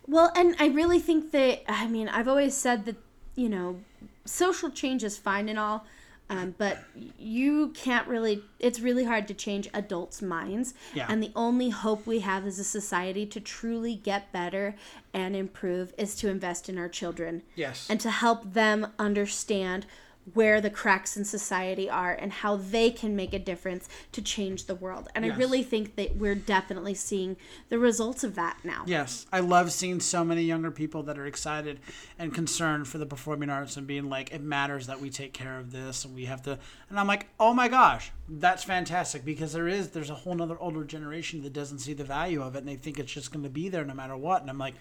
Well, 0.07 0.31
and 0.35 0.55
I 0.59 0.67
really 0.67 0.99
think 0.99 1.31
that 1.31 1.63
I 1.67 1.87
mean 1.87 2.07
I've 2.07 2.27
always 2.27 2.55
said 2.55 2.85
that 2.85 2.95
you 3.35 3.49
know 3.49 3.79
social 4.25 4.69
change 4.69 5.03
is 5.03 5.17
fine 5.17 5.49
and 5.49 5.59
all, 5.59 5.85
um, 6.29 6.53
but 6.57 6.83
you 7.17 7.69
can't 7.69 8.07
really. 8.07 8.43
It's 8.59 8.79
really 8.79 9.03
hard 9.05 9.27
to 9.29 9.33
change 9.33 9.67
adults' 9.73 10.21
minds, 10.21 10.73
Yeah. 10.93 11.07
and 11.09 11.23
the 11.23 11.31
only 11.35 11.69
hope 11.69 12.05
we 12.05 12.19
have 12.19 12.45
as 12.45 12.59
a 12.59 12.63
society 12.63 13.25
to 13.27 13.39
truly 13.39 13.95
get 13.95 14.31
better 14.31 14.75
and 15.13 15.35
improve 15.35 15.93
is 15.97 16.15
to 16.17 16.29
invest 16.29 16.69
in 16.69 16.77
our 16.77 16.89
children. 16.89 17.41
Yes. 17.55 17.87
and 17.89 17.99
to 18.01 18.11
help 18.11 18.53
them 18.53 18.87
understand 18.99 19.85
where 20.33 20.61
the 20.61 20.69
cracks 20.69 21.15
in 21.15 21.25
society 21.25 21.89
are 21.89 22.11
and 22.13 22.31
how 22.31 22.55
they 22.55 22.91
can 22.91 23.15
make 23.15 23.33
a 23.33 23.39
difference 23.39 23.87
to 24.11 24.21
change 24.21 24.65
the 24.65 24.75
world. 24.75 25.07
And 25.15 25.25
Yes. 25.25 25.35
I 25.35 25.37
really 25.37 25.63
think 25.63 25.95
that 25.95 26.17
we're 26.17 26.35
definitely 26.35 26.93
seeing 26.93 27.37
the 27.69 27.79
results 27.79 28.23
of 28.23 28.35
that 28.35 28.57
now. 28.63 28.83
Yes, 28.85 29.25
I 29.31 29.39
love 29.39 29.71
seeing 29.71 29.99
so 29.99 30.23
many 30.23 30.43
younger 30.43 30.71
people 30.71 31.03
that 31.03 31.17
are 31.17 31.25
excited 31.25 31.79
and 32.17 32.33
concerned 32.33 32.87
for 32.87 32.97
the 32.97 33.05
performing 33.05 33.49
arts 33.49 33.77
and 33.77 33.87
being 33.87 34.09
like, 34.09 34.31
it 34.31 34.41
matters 34.41 34.87
that 34.87 34.99
we 34.99 35.09
take 35.09 35.33
care 35.33 35.59
of 35.59 35.71
this 35.71 36.05
and 36.05 36.15
we 36.15 36.25
have 36.25 36.41
to. 36.43 36.57
And 36.89 36.99
I'm 36.99 37.07
like, 37.07 37.27
oh 37.39 37.53
my 37.53 37.67
gosh, 37.67 38.11
that's 38.27 38.63
fantastic 38.63 39.25
because 39.25 39.53
there 39.53 39.67
is 39.67 39.89
there's 39.89 40.09
a 40.09 40.15
whole 40.15 40.35
nother 40.35 40.57
older 40.59 40.83
generation 40.83 41.43
that 41.43 41.53
doesn't 41.53 41.79
see 41.79 41.93
the 41.93 42.03
value 42.03 42.41
of 42.41 42.55
it 42.55 42.59
and 42.59 42.67
they 42.67 42.75
think 42.75 42.99
it's 42.99 43.11
just 43.11 43.31
going 43.31 43.43
to 43.43 43.49
be 43.49 43.69
there 43.69 43.85
no 43.85 43.93
matter 43.93 44.15
what. 44.17 44.41
And 44.41 44.49
I'm 44.49 44.57
like, 44.57 44.75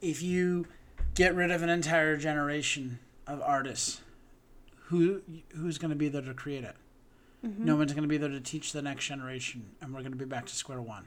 if 0.00 0.22
you 0.22 0.66
get 1.14 1.34
rid 1.34 1.50
of 1.50 1.62
an 1.62 1.68
entire 1.68 2.16
generation 2.16 2.98
of 3.26 3.40
artists, 3.42 4.00
who 4.90 5.22
who's 5.54 5.78
going 5.78 5.90
to 5.90 5.96
be 5.96 6.08
there 6.08 6.20
to 6.22 6.34
create 6.34 6.64
it? 6.64 6.76
No 7.42 7.76
one's 7.76 7.94
going 7.94 8.02
to 8.02 8.08
be 8.08 8.18
there 8.18 8.28
to 8.28 8.40
teach 8.40 8.72
the 8.72 8.82
next 8.82 9.06
generation, 9.06 9.70
and 9.80 9.94
we're 9.94 10.00
going 10.00 10.12
to 10.12 10.18
be 10.18 10.26
back 10.26 10.44
to 10.46 10.54
square 10.54 10.82
one. 10.82 11.06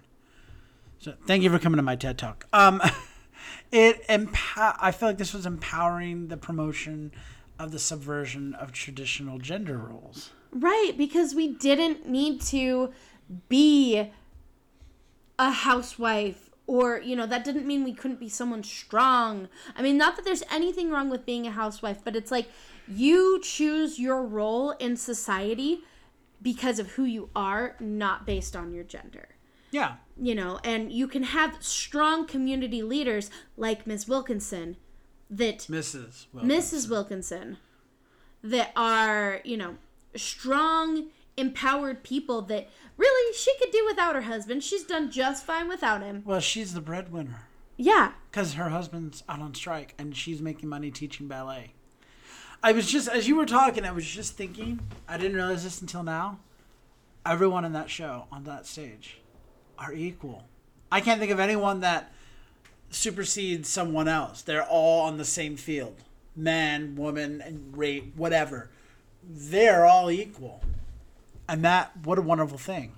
So 0.97 1.13
thank 1.27 1.43
you 1.43 1.49
for 1.51 1.59
coming 1.59 1.77
to 1.77 1.83
my 1.83 1.95
TED 1.95 2.17
talk. 2.17 2.47
Um, 2.53 2.81
it 3.71 4.01
empower. 4.09 4.75
I 4.79 4.91
feel 4.91 5.09
like 5.09 5.17
this 5.17 5.33
was 5.33 5.45
empowering 5.45 6.29
the 6.29 6.37
promotion 6.37 7.11
of 7.59 7.71
the 7.71 7.77
subversion 7.77 8.55
of 8.55 8.71
traditional 8.71 9.37
gender 9.37 9.77
roles. 9.77 10.31
Right, 10.51 10.93
because 10.97 11.35
we 11.35 11.49
didn't 11.49 12.07
need 12.07 12.41
to 12.41 12.91
be 13.49 14.09
a 15.37 15.51
housewife 15.51 16.49
or, 16.65 16.99
you 16.99 17.15
know, 17.15 17.25
that 17.25 17.43
didn't 17.43 17.67
mean 17.67 17.83
we 17.83 17.93
couldn't 17.93 18.19
be 18.19 18.29
someone 18.29 18.63
strong. 18.63 19.49
I 19.75 19.81
mean, 19.81 19.97
not 19.97 20.15
that 20.15 20.25
there's 20.25 20.43
anything 20.51 20.89
wrong 20.89 21.09
with 21.09 21.25
being 21.25 21.45
a 21.45 21.51
housewife, 21.51 21.99
but 22.03 22.15
it's 22.15 22.31
like 22.31 22.49
you 22.87 23.39
choose 23.41 23.99
your 23.99 24.23
role 24.23 24.71
in 24.71 24.95
society 24.95 25.81
because 26.41 26.79
of 26.79 26.91
who 26.91 27.03
you 27.03 27.29
are, 27.35 27.75
not 27.79 28.25
based 28.25 28.55
on 28.55 28.73
your 28.73 28.83
gender. 28.83 29.29
Yeah, 29.71 29.95
You 30.21 30.35
know, 30.35 30.59
and 30.63 30.91
you 30.91 31.07
can 31.07 31.23
have 31.23 31.57
strong 31.59 32.27
community 32.27 32.83
leaders 32.83 33.31
like 33.57 33.87
Miss 33.87 34.07
Wilkinson 34.07 34.77
that 35.31 35.59
Mrs. 35.59 36.27
Wilkins. 36.31 36.53
Mrs. 36.53 36.89
Wilkinson 36.89 37.57
that 38.43 38.71
are, 38.75 39.41
you 39.43 39.57
know, 39.57 39.77
strong, 40.15 41.07
empowered 41.37 42.03
people 42.03 42.43
that 42.43 42.69
really 42.97 43.33
she 43.37 43.53
could 43.59 43.71
do 43.71 43.85
without 43.85 44.15
her 44.15 44.21
husband. 44.23 44.63
She's 44.63 44.83
done 44.83 45.11
just 45.11 45.45
fine 45.45 45.67
without 45.67 46.01
him. 46.01 46.21
Well, 46.25 46.39
she's 46.39 46.73
the 46.73 46.81
breadwinner 46.81 47.47
Yeah. 47.77 48.11
because 48.29 48.53
her 48.53 48.69
husband's 48.69 49.23
out 49.27 49.39
on 49.41 49.53
strike 49.55 49.93
and 49.97 50.15
she's 50.15 50.41
making 50.41 50.69
money 50.69 50.91
teaching 50.91 51.27
ballet. 51.27 51.73
I 52.61 52.71
was 52.71 52.87
just 52.89 53.07
as 53.09 53.27
you 53.27 53.35
were 53.35 53.45
talking, 53.45 53.83
I 53.85 53.91
was 53.91 54.05
just 54.05 54.37
thinking. 54.37 54.79
I 55.07 55.17
didn't 55.17 55.35
realize 55.35 55.63
this 55.63 55.81
until 55.81 56.03
now. 56.03 56.39
Everyone 57.25 57.65
in 57.65 57.73
that 57.73 57.89
show 57.89 58.25
on 58.31 58.43
that 58.45 58.65
stage 58.65 59.19
are 59.77 59.93
equal. 59.93 60.45
I 60.91 61.01
can't 61.01 61.19
think 61.19 61.31
of 61.31 61.39
anyone 61.39 61.79
that 61.81 62.11
supersedes 62.89 63.67
someone 63.69 64.07
else. 64.07 64.41
They're 64.41 64.63
all 64.65 65.01
on 65.07 65.17
the 65.17 65.25
same 65.25 65.57
field. 65.57 65.95
Man, 66.35 66.95
woman, 66.95 67.41
and 67.41 67.75
rape, 67.77 68.15
whatever. 68.15 68.69
They're 69.27 69.85
all 69.85 70.11
equal. 70.11 70.61
And 71.47 71.63
that 71.63 71.91
what 72.03 72.17
a 72.17 72.21
wonderful 72.21 72.57
thing. 72.57 72.93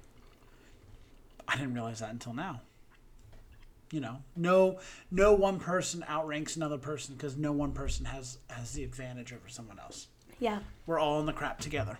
I 1.47 1.55
didn't 1.55 1.73
realize 1.73 1.99
that 1.99 2.11
until 2.11 2.33
now. 2.33 2.61
You 3.91 4.01
know, 4.01 4.17
no 4.35 4.79
no 5.11 5.33
one 5.33 5.59
person 5.59 6.03
outranks 6.07 6.55
another 6.55 6.77
person 6.77 7.15
because 7.15 7.37
no 7.37 7.51
one 7.51 7.71
person 7.71 8.05
has 8.05 8.39
has 8.49 8.73
the 8.73 8.83
advantage 8.83 9.31
over 9.31 9.47
someone 9.47 9.79
else. 9.79 10.07
Yeah. 10.39 10.59
We're 10.85 10.99
all 10.99 11.19
in 11.19 11.25
the 11.25 11.33
crap 11.33 11.59
together. 11.59 11.97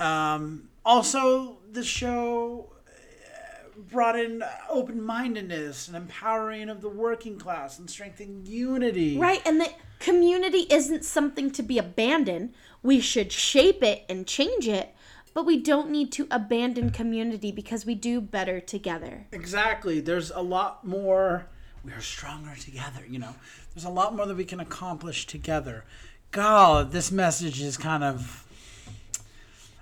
Um, 0.00 0.68
also, 0.84 1.58
the 1.70 1.84
show 1.84 2.72
uh, 2.88 3.78
brought 3.90 4.18
in 4.18 4.42
open 4.68 5.00
mindedness 5.00 5.86
and 5.88 5.96
empowering 5.96 6.68
of 6.68 6.80
the 6.80 6.88
working 6.88 7.38
class 7.38 7.78
and 7.78 7.88
strengthening 7.88 8.44
unity. 8.44 9.16
Right, 9.18 9.40
and 9.46 9.60
the 9.60 9.70
community 10.00 10.66
isn't 10.70 11.04
something 11.04 11.50
to 11.52 11.62
be 11.62 11.78
abandoned. 11.78 12.54
We 12.82 13.00
should 13.00 13.30
shape 13.30 13.82
it 13.82 14.04
and 14.08 14.26
change 14.26 14.66
it, 14.66 14.92
but 15.34 15.46
we 15.46 15.58
don't 15.58 15.90
need 15.90 16.12
to 16.12 16.26
abandon 16.30 16.90
community 16.90 17.52
because 17.52 17.86
we 17.86 17.94
do 17.94 18.20
better 18.20 18.60
together. 18.60 19.26
Exactly. 19.32 20.00
There's 20.00 20.30
a 20.30 20.40
lot 20.40 20.86
more. 20.86 21.46
We 21.84 21.92
are 21.92 22.00
stronger 22.00 22.54
together, 22.54 23.02
you 23.08 23.18
know. 23.18 23.34
There's 23.74 23.84
a 23.84 23.90
lot 23.90 24.14
more 24.14 24.26
that 24.26 24.36
we 24.36 24.44
can 24.44 24.60
accomplish 24.60 25.26
together. 25.26 25.84
God, 26.30 26.92
this 26.92 27.10
message 27.10 27.60
is 27.60 27.76
kind 27.76 28.04
of 28.04 28.46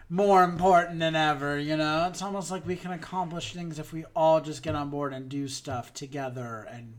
more 0.08 0.42
important 0.42 0.98
than 0.98 1.14
ever, 1.14 1.58
you 1.58 1.76
know? 1.76 2.08
It's 2.08 2.22
almost 2.22 2.50
like 2.50 2.66
we 2.66 2.76
can 2.76 2.92
accomplish 2.92 3.52
things 3.52 3.78
if 3.78 3.92
we 3.92 4.04
all 4.16 4.40
just 4.40 4.62
get 4.62 4.74
on 4.74 4.90
board 4.90 5.12
and 5.12 5.28
do 5.28 5.46
stuff 5.46 5.94
together. 5.94 6.66
And 6.70 6.94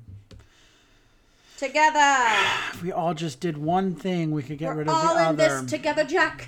Together. 1.57 1.99
if 2.73 2.81
we 2.81 2.91
all 2.91 3.13
just 3.13 3.39
did 3.39 3.57
one 3.57 3.95
thing, 3.95 4.31
we 4.31 4.43
could 4.43 4.57
get 4.57 4.75
rid 4.75 4.87
of 4.87 4.93
the 4.93 4.93
other. 4.93 5.19
All 5.21 5.29
in 5.31 5.35
this 5.35 5.69
together, 5.69 6.03
Jack. 6.03 6.47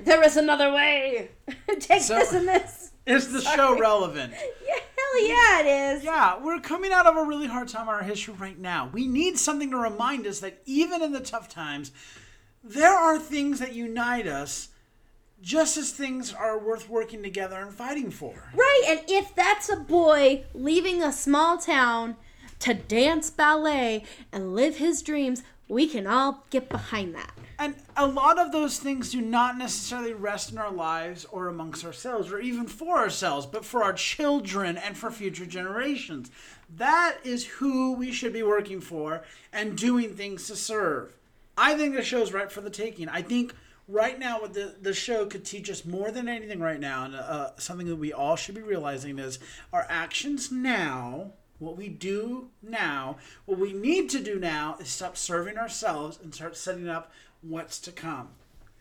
There 0.00 0.22
is 0.22 0.36
another 0.36 0.72
way. 0.72 1.30
Take 1.80 2.02
So- 2.02 2.14
this 2.18 2.32
and 2.32 2.46
this. 2.48 2.92
is 3.06 3.32
the 3.32 3.40
show 3.42 3.78
relevant? 3.78 4.34
Yeah, 4.66 4.74
hell 4.74 5.28
yeah, 5.28 5.60
it 5.60 5.96
is. 5.96 6.04
Yeah, 6.04 6.42
we're 6.42 6.58
coming 6.60 6.92
out 6.92 7.06
of 7.06 7.16
a 7.16 7.24
really 7.24 7.46
hard 7.46 7.68
time 7.68 7.82
in 7.88 7.94
our 7.94 8.02
history 8.02 8.34
right 8.34 8.58
now. 8.58 8.90
We 8.92 9.06
need 9.06 9.38
something 9.38 9.70
to 9.70 9.76
remind 9.76 10.26
us 10.26 10.40
that 10.40 10.60
even 10.66 11.00
in 11.02 11.12
the 11.12 11.20
tough 11.20 11.48
times, 11.48 11.92
there 12.64 12.92
are 12.92 13.16
things 13.18 13.60
that 13.60 13.72
unite 13.74 14.26
us 14.26 14.68
just 15.40 15.76
as 15.76 15.92
things 15.92 16.34
are 16.34 16.58
worth 16.58 16.88
working 16.88 17.22
together 17.22 17.56
and 17.60 17.72
fighting 17.72 18.10
for. 18.10 18.50
Right, 18.54 18.82
and 18.88 19.00
if 19.08 19.34
that's 19.34 19.68
a 19.68 19.76
boy 19.76 20.44
leaving 20.52 21.02
a 21.02 21.12
small 21.12 21.56
town 21.58 22.16
to 22.60 22.74
dance 22.74 23.30
ballet 23.30 24.04
and 24.32 24.54
live 24.54 24.76
his 24.78 25.00
dreams, 25.02 25.42
we 25.68 25.86
can 25.86 26.06
all 26.08 26.44
get 26.50 26.68
behind 26.68 27.14
that. 27.14 27.32
And 27.58 27.74
a 27.96 28.06
lot 28.06 28.38
of 28.38 28.52
those 28.52 28.78
things 28.78 29.12
do 29.12 29.20
not 29.20 29.56
necessarily 29.56 30.12
rest 30.12 30.52
in 30.52 30.58
our 30.58 30.70
lives 30.70 31.24
or 31.26 31.48
amongst 31.48 31.84
ourselves 31.84 32.30
or 32.30 32.38
even 32.38 32.66
for 32.66 32.98
ourselves, 32.98 33.46
but 33.46 33.64
for 33.64 33.82
our 33.82 33.94
children 33.94 34.76
and 34.76 34.96
for 34.96 35.10
future 35.10 35.46
generations. 35.46 36.30
That 36.76 37.16
is 37.24 37.46
who 37.46 37.92
we 37.92 38.12
should 38.12 38.32
be 38.32 38.42
working 38.42 38.80
for 38.80 39.22
and 39.52 39.76
doing 39.76 40.14
things 40.14 40.46
to 40.48 40.56
serve. 40.56 41.14
I 41.56 41.74
think 41.74 41.94
the 41.94 42.02
show's 42.02 42.32
right 42.32 42.52
for 42.52 42.60
the 42.60 42.70
taking. 42.70 43.08
I 43.08 43.22
think 43.22 43.54
right 43.88 44.18
now 44.18 44.40
what 44.40 44.52
the, 44.52 44.74
the 44.80 44.92
show 44.92 45.24
could 45.24 45.44
teach 45.44 45.70
us 45.70 45.86
more 45.86 46.10
than 46.10 46.28
anything 46.28 46.60
right 46.60 46.80
now, 46.80 47.04
and 47.04 47.14
uh, 47.14 47.50
something 47.56 47.86
that 47.86 47.96
we 47.96 48.12
all 48.12 48.36
should 48.36 48.54
be 48.54 48.62
realizing 48.62 49.18
is 49.18 49.38
our 49.72 49.86
actions 49.88 50.52
now 50.52 51.32
what 51.58 51.76
we 51.76 51.88
do 51.88 52.48
now, 52.62 53.16
what 53.46 53.58
we 53.58 53.72
need 53.72 54.10
to 54.10 54.22
do 54.22 54.38
now 54.38 54.76
is 54.78 54.88
stop 54.88 55.16
serving 55.16 55.56
ourselves 55.56 56.18
and 56.22 56.34
start 56.34 56.56
setting 56.56 56.88
up 56.88 57.10
what's 57.42 57.78
to 57.80 57.92
come. 57.92 58.30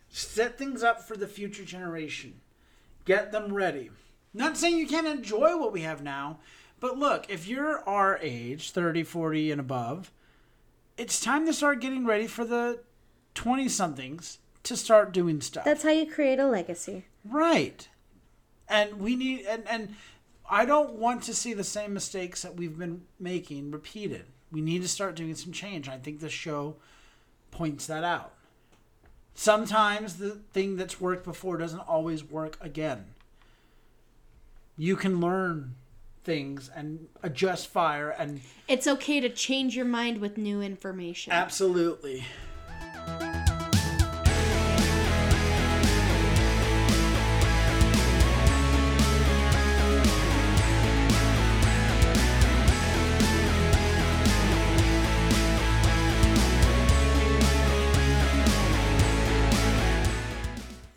Set 0.10 0.58
things 0.58 0.84
up 0.84 1.02
for 1.02 1.18
the 1.18 1.28
future 1.28 1.66
generation. 1.66 2.42
Get 3.06 3.32
them 3.32 3.54
ready. 3.54 3.92
Not 4.34 4.58
saying 4.58 4.78
you 4.78 4.88
can't 4.88 5.08
enjoy 5.08 5.58
what 5.58 5.72
we 5.72 5.82
have 5.82 6.04
now, 6.04 6.40
but 6.80 6.98
look, 6.98 7.26
if 7.30 7.48
you're 7.48 7.80
our 7.88 8.18
age, 8.22 8.72
30, 8.72 9.04
40 9.04 9.52
and 9.52 9.62
above, 9.62 10.12
it's 10.98 11.20
time 11.20 11.46
to 11.46 11.54
start 11.54 11.82
getting 11.82 12.06
ready 12.06 12.28
for 12.28 12.46
the 12.46 12.80
20 13.34 13.70
somethings 13.70 14.40
to 14.64 14.76
start 14.76 15.12
doing 15.12 15.42
stuff. 15.42 15.66
That's 15.66 15.84
how 15.84 15.92
you 15.92 16.10
create 16.10 16.40
a 16.40 16.48
legacy. 16.48 17.06
Right. 17.24 17.88
And 18.68 19.00
we 19.00 19.16
need 19.16 19.46
and 19.46 19.68
and 19.68 19.96
I 20.50 20.66
don't 20.66 20.94
want 20.94 21.24
to 21.24 21.34
see 21.34 21.54
the 21.54 21.64
same 21.64 21.94
mistakes 21.94 22.42
that 22.42 22.56
we've 22.56 22.78
been 22.78 23.04
making 23.20 23.72
repeated. 23.72 24.26
We 24.52 24.62
need 24.62 24.82
to 24.82 24.88
start 24.88 25.16
doing 25.16 25.36
some 25.36 25.52
change. 25.52 25.88
I 25.88 25.98
think 25.98 26.20
the 26.20 26.30
show 26.30 26.76
points 27.52 27.88
that 27.88 28.04
out. 28.04 28.34
Sometimes 29.36 30.16
the 30.16 30.32
thing 30.54 30.78
that's 30.78 31.00
worked 31.02 31.26
before 31.26 31.58
doesn't 31.58 31.82
always 31.82 32.24
work 32.24 32.58
again. 32.62 33.06
You 34.78 34.96
can 34.96 35.20
learn 35.20 35.76
things 36.24 36.70
and 36.74 37.08
adjust 37.22 37.68
fire 37.68 38.10
and 38.10 38.42
It's 38.68 38.88
okay 38.88 39.20
to 39.20 39.30
change 39.30 39.76
your 39.76 39.86
mind 39.86 40.20
with 40.20 40.38
new 40.38 40.62
information. 40.62 41.34
absolutely 41.34 42.24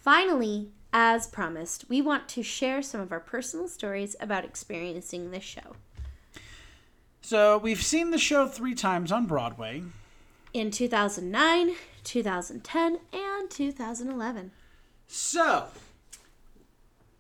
Finally, 0.09 0.71
as 0.91 1.27
promised, 1.27 1.85
we 1.91 2.01
want 2.01 2.31
to 2.31 2.43
share 2.43 2.81
some 2.81 2.99
of 2.99 3.13
our 3.13 3.21
personal 3.21 3.69
stories 3.69 4.17
about 4.21 4.43
experiencing 4.43 5.33
this 5.33 5.45
show. 5.45 5.77
So 7.21 7.59
we've 7.59 7.83
seen 7.83 8.11
the 8.11 8.17
show 8.17 8.49
three 8.49 8.75
times 8.75 9.13
on 9.13 9.27
Broadway. 9.27 9.83
In 10.55 10.71
2009, 10.71 11.77
2010, 12.05 12.99
and 13.13 13.51
2011. 13.51 14.51
So, 15.09 15.67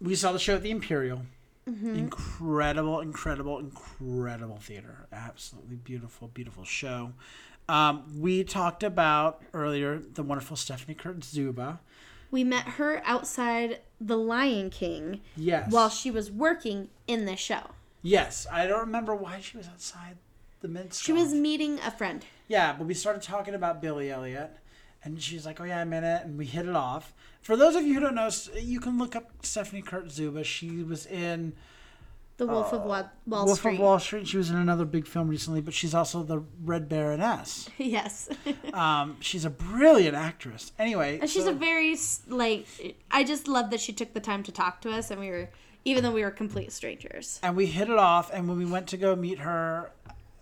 we 0.00 0.14
saw 0.14 0.32
the 0.32 0.38
show 0.38 0.54
at 0.54 0.62
the 0.62 0.70
Imperial. 0.70 1.26
Incredible, 1.66 3.00
incredible, 3.00 3.58
incredible 3.58 4.56
theater. 4.56 5.06
Absolutely 5.12 5.76
beautiful, 5.76 6.28
beautiful 6.28 6.64
show. 6.64 7.12
Um, 7.68 8.18
we 8.18 8.44
talked 8.44 8.82
about 8.82 9.42
earlier 9.52 9.98
the 9.98 10.22
wonderful 10.22 10.56
Stephanie 10.56 10.94
Kurtzuba. 10.94 11.80
We 12.30 12.44
met 12.44 12.64
her 12.70 13.00
outside 13.04 13.80
The 14.00 14.16
Lion 14.18 14.70
King 14.70 15.20
Yes. 15.36 15.70
while 15.72 15.88
she 15.88 16.10
was 16.10 16.30
working 16.30 16.88
in 17.06 17.24
the 17.24 17.36
show. 17.36 17.70
yes. 18.02 18.46
I 18.52 18.66
don't 18.66 18.80
remember 18.80 19.14
why 19.14 19.40
she 19.40 19.56
was 19.56 19.66
outside 19.68 20.16
the 20.60 20.68
Minskoff. 20.68 21.02
She 21.04 21.12
was 21.12 21.32
meeting 21.32 21.78
a 21.80 21.90
friend. 21.90 22.24
Yeah, 22.48 22.72
but 22.76 22.86
we 22.86 22.94
started 22.94 23.22
talking 23.22 23.54
about 23.54 23.80
Billy 23.82 24.10
Elliot, 24.10 24.50
and 25.04 25.20
she's 25.22 25.44
like, 25.46 25.60
"Oh 25.60 25.64
yeah, 25.64 25.80
I'm 25.80 25.92
in 25.92 26.02
it," 26.04 26.24
and 26.24 26.36
we 26.38 26.46
hit 26.46 26.66
it 26.66 26.74
off. 26.74 27.12
For 27.42 27.56
those 27.56 27.76
of 27.76 27.84
you 27.84 27.94
who 27.94 28.00
don't 28.00 28.14
know, 28.14 28.30
you 28.60 28.80
can 28.80 28.98
look 28.98 29.14
up 29.14 29.30
Stephanie 29.42 29.82
Kurtzuba. 29.82 30.44
She 30.44 30.82
was 30.82 31.06
in 31.06 31.52
The 32.38 32.46
Wolf 32.46 32.72
of 32.72 32.82
Wall, 32.82 33.10
Wall 33.26 33.42
Uh, 33.42 33.44
Wolf 33.46 33.58
Street. 33.58 33.74
of 33.74 33.80
Wall 33.80 33.98
Street. 33.98 34.26
She 34.28 34.36
was 34.36 34.48
in 34.48 34.56
another 34.56 34.84
big 34.84 35.06
film 35.06 35.28
recently, 35.28 35.60
but 35.60 35.74
she's 35.74 35.92
also 35.92 36.22
the 36.22 36.38
Red 36.64 36.88
Baroness. 36.88 37.68
yes. 37.78 38.28
Um, 38.72 39.16
she's 39.20 39.44
a 39.44 39.50
brilliant 39.50 40.14
actress. 40.14 40.72
Anyway, 40.78 41.18
and 41.20 41.28
she's 41.28 41.44
so- 41.44 41.50
a 41.50 41.54
very, 41.54 41.96
like, 42.28 42.66
I 43.10 43.24
just 43.24 43.48
love 43.48 43.70
that 43.70 43.80
she 43.80 43.92
took 43.92 44.14
the 44.14 44.20
time 44.20 44.42
to 44.44 44.52
talk 44.52 44.80
to 44.82 44.90
us, 44.92 45.10
and 45.10 45.18
we 45.20 45.30
were, 45.30 45.50
even 45.84 46.04
though 46.04 46.12
we 46.12 46.22
were 46.22 46.30
complete 46.30 46.70
strangers. 46.70 47.40
and 47.42 47.56
we 47.56 47.66
hit 47.66 47.88
it 47.90 47.98
off. 47.98 48.30
And 48.32 48.48
when 48.48 48.56
we 48.56 48.66
went 48.66 48.86
to 48.88 48.96
go 48.96 49.16
meet 49.16 49.40
her, 49.40 49.90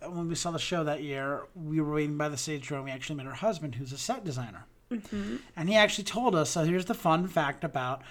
uh, 0.02 0.10
when 0.10 0.28
we 0.28 0.34
saw 0.34 0.50
the 0.50 0.58
show 0.58 0.84
that 0.84 1.02
year, 1.02 1.44
we 1.54 1.80
were 1.80 1.94
waiting 1.94 2.18
by 2.18 2.28
the 2.28 2.36
stage 2.36 2.68
door. 2.68 2.78
and 2.78 2.84
We 2.84 2.90
actually 2.90 3.16
met 3.16 3.26
her 3.26 3.32
husband, 3.32 3.76
who's 3.76 3.92
a 3.92 3.98
set 3.98 4.22
designer, 4.22 4.66
mm-hmm. 4.90 5.36
and 5.56 5.68
he 5.70 5.76
actually 5.76 6.04
told 6.04 6.34
us. 6.34 6.50
So 6.50 6.64
here's 6.64 6.84
the 6.84 6.94
fun 6.94 7.26
fact 7.26 7.64
about 7.64 8.02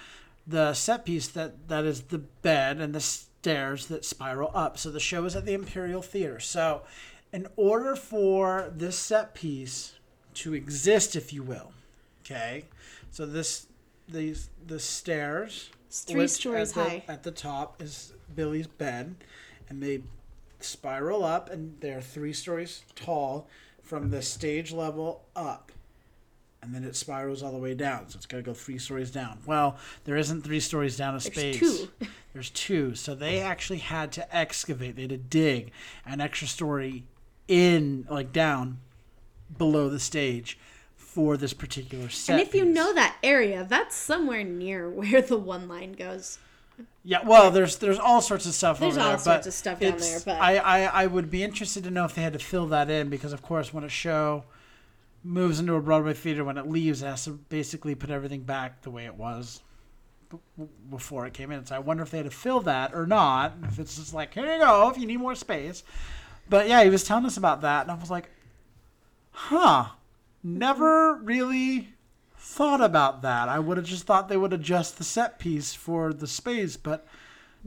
the 0.44 0.74
set 0.74 1.04
piece 1.04 1.28
that 1.28 1.68
that 1.68 1.84
is 1.84 2.02
the 2.02 2.18
bed 2.18 2.80
and 2.80 2.92
the 2.94 3.00
stairs 3.46 3.86
that 3.86 4.04
spiral 4.04 4.50
up. 4.54 4.76
So 4.76 4.90
the 4.90 4.98
show 4.98 5.24
is 5.24 5.36
at 5.36 5.46
the 5.46 5.54
Imperial 5.54 6.02
Theater. 6.02 6.40
So 6.40 6.82
in 7.32 7.46
order 7.54 7.94
for 7.94 8.72
this 8.74 8.98
set 8.98 9.34
piece 9.34 9.94
to 10.34 10.52
exist, 10.52 11.14
if 11.14 11.32
you 11.32 11.44
will, 11.44 11.72
okay, 12.24 12.64
so 13.12 13.24
this 13.24 13.68
these 14.08 14.50
the 14.66 14.80
stairs 14.80 15.70
It's 15.86 16.02
three 16.02 16.26
stories 16.26 16.70
at 16.70 16.74
the, 16.74 16.90
high. 16.90 17.04
At 17.06 17.22
the 17.22 17.30
top 17.30 17.80
is 17.80 18.14
Billy's 18.34 18.66
bed, 18.66 19.14
and 19.68 19.80
they 19.80 20.02
spiral 20.58 21.24
up, 21.24 21.48
and 21.48 21.76
they're 21.78 22.00
three 22.00 22.32
stories 22.32 22.82
tall 22.96 23.46
from 23.80 24.10
the 24.10 24.22
stage 24.22 24.72
level 24.72 25.22
up. 25.36 25.70
And 26.62 26.74
then 26.74 26.82
it 26.82 26.96
spirals 26.96 27.44
all 27.44 27.52
the 27.52 27.58
way 27.58 27.74
down, 27.74 28.08
so 28.08 28.16
it's 28.16 28.26
got 28.26 28.38
to 28.38 28.42
go 28.42 28.54
three 28.54 28.78
stories 28.78 29.12
down. 29.12 29.38
Well, 29.46 29.76
there 30.02 30.16
isn't 30.16 30.42
three 30.42 30.58
stories 30.58 30.96
down 30.96 31.14
a 31.14 31.20
space. 31.20 31.60
two. 31.60 31.88
There's 32.36 32.50
two. 32.50 32.94
So 32.94 33.14
they 33.14 33.40
actually 33.40 33.78
had 33.78 34.12
to 34.12 34.36
excavate. 34.36 34.94
They 34.96 35.02
had 35.02 35.08
to 35.08 35.16
dig 35.16 35.72
an 36.04 36.20
extra 36.20 36.46
story 36.46 37.04
in, 37.48 38.06
like 38.10 38.30
down, 38.30 38.80
below 39.56 39.88
the 39.88 39.98
stage, 39.98 40.58
for 40.96 41.38
this 41.38 41.54
particular 41.54 42.10
set. 42.10 42.34
And 42.38 42.46
if 42.46 42.54
you 42.54 42.66
piece. 42.66 42.74
know 42.74 42.92
that 42.92 43.16
area, 43.22 43.64
that's 43.66 43.96
somewhere 43.96 44.44
near 44.44 44.90
where 44.90 45.22
the 45.22 45.38
one 45.38 45.66
line 45.66 45.92
goes. 45.92 46.38
Yeah, 47.02 47.20
well, 47.24 47.50
there's 47.50 47.78
there's 47.78 47.98
all 47.98 48.20
sorts 48.20 48.44
of 48.44 48.52
stuff 48.52 48.80
There's 48.80 48.98
over 48.98 49.00
there. 49.04 49.12
all 49.12 49.18
sorts 49.18 49.44
but 49.44 49.46
of 49.46 49.54
stuff 49.54 49.80
down 49.80 49.96
there, 49.96 50.20
but- 50.22 50.38
I, 50.38 50.58
I 50.58 51.04
I 51.04 51.06
would 51.06 51.30
be 51.30 51.42
interested 51.42 51.84
to 51.84 51.90
know 51.90 52.04
if 52.04 52.14
they 52.14 52.20
had 52.20 52.34
to 52.34 52.38
fill 52.38 52.66
that 52.66 52.90
in 52.90 53.08
because, 53.08 53.32
of 53.32 53.40
course, 53.40 53.72
when 53.72 53.82
a 53.82 53.88
show 53.88 54.44
moves 55.24 55.58
into 55.58 55.72
a 55.74 55.80
Broadway 55.80 56.12
theater, 56.12 56.44
when 56.44 56.58
it 56.58 56.68
leaves, 56.68 57.00
it 57.02 57.06
has 57.06 57.24
to 57.24 57.30
basically 57.30 57.94
put 57.94 58.10
everything 58.10 58.42
back 58.42 58.82
the 58.82 58.90
way 58.90 59.06
it 59.06 59.14
was 59.14 59.62
before 60.90 61.26
it 61.26 61.34
came 61.34 61.50
in. 61.50 61.64
So 61.66 61.76
I 61.76 61.78
wonder 61.78 62.02
if 62.02 62.10
they 62.10 62.18
had 62.18 62.24
to 62.26 62.30
fill 62.30 62.60
that 62.62 62.94
or 62.94 63.06
not. 63.06 63.54
If 63.64 63.78
it's 63.78 63.96
just 63.96 64.14
like, 64.14 64.34
here 64.34 64.52
you 64.52 64.58
go, 64.58 64.88
if 64.90 64.98
you 64.98 65.06
need 65.06 65.18
more 65.18 65.34
space. 65.34 65.82
But 66.48 66.68
yeah, 66.68 66.82
he 66.84 66.90
was 66.90 67.04
telling 67.04 67.26
us 67.26 67.36
about 67.36 67.62
that, 67.62 67.82
and 67.82 67.90
I 67.90 67.94
was 67.94 68.10
like, 68.10 68.30
huh, 69.32 69.86
never 70.42 71.14
really 71.16 71.88
thought 72.36 72.80
about 72.80 73.22
that. 73.22 73.48
I 73.48 73.58
would 73.58 73.76
have 73.76 73.86
just 73.86 74.04
thought 74.04 74.28
they 74.28 74.36
would 74.36 74.52
adjust 74.52 74.98
the 74.98 75.04
set 75.04 75.38
piece 75.38 75.74
for 75.74 76.12
the 76.12 76.26
space, 76.26 76.76
but 76.76 77.06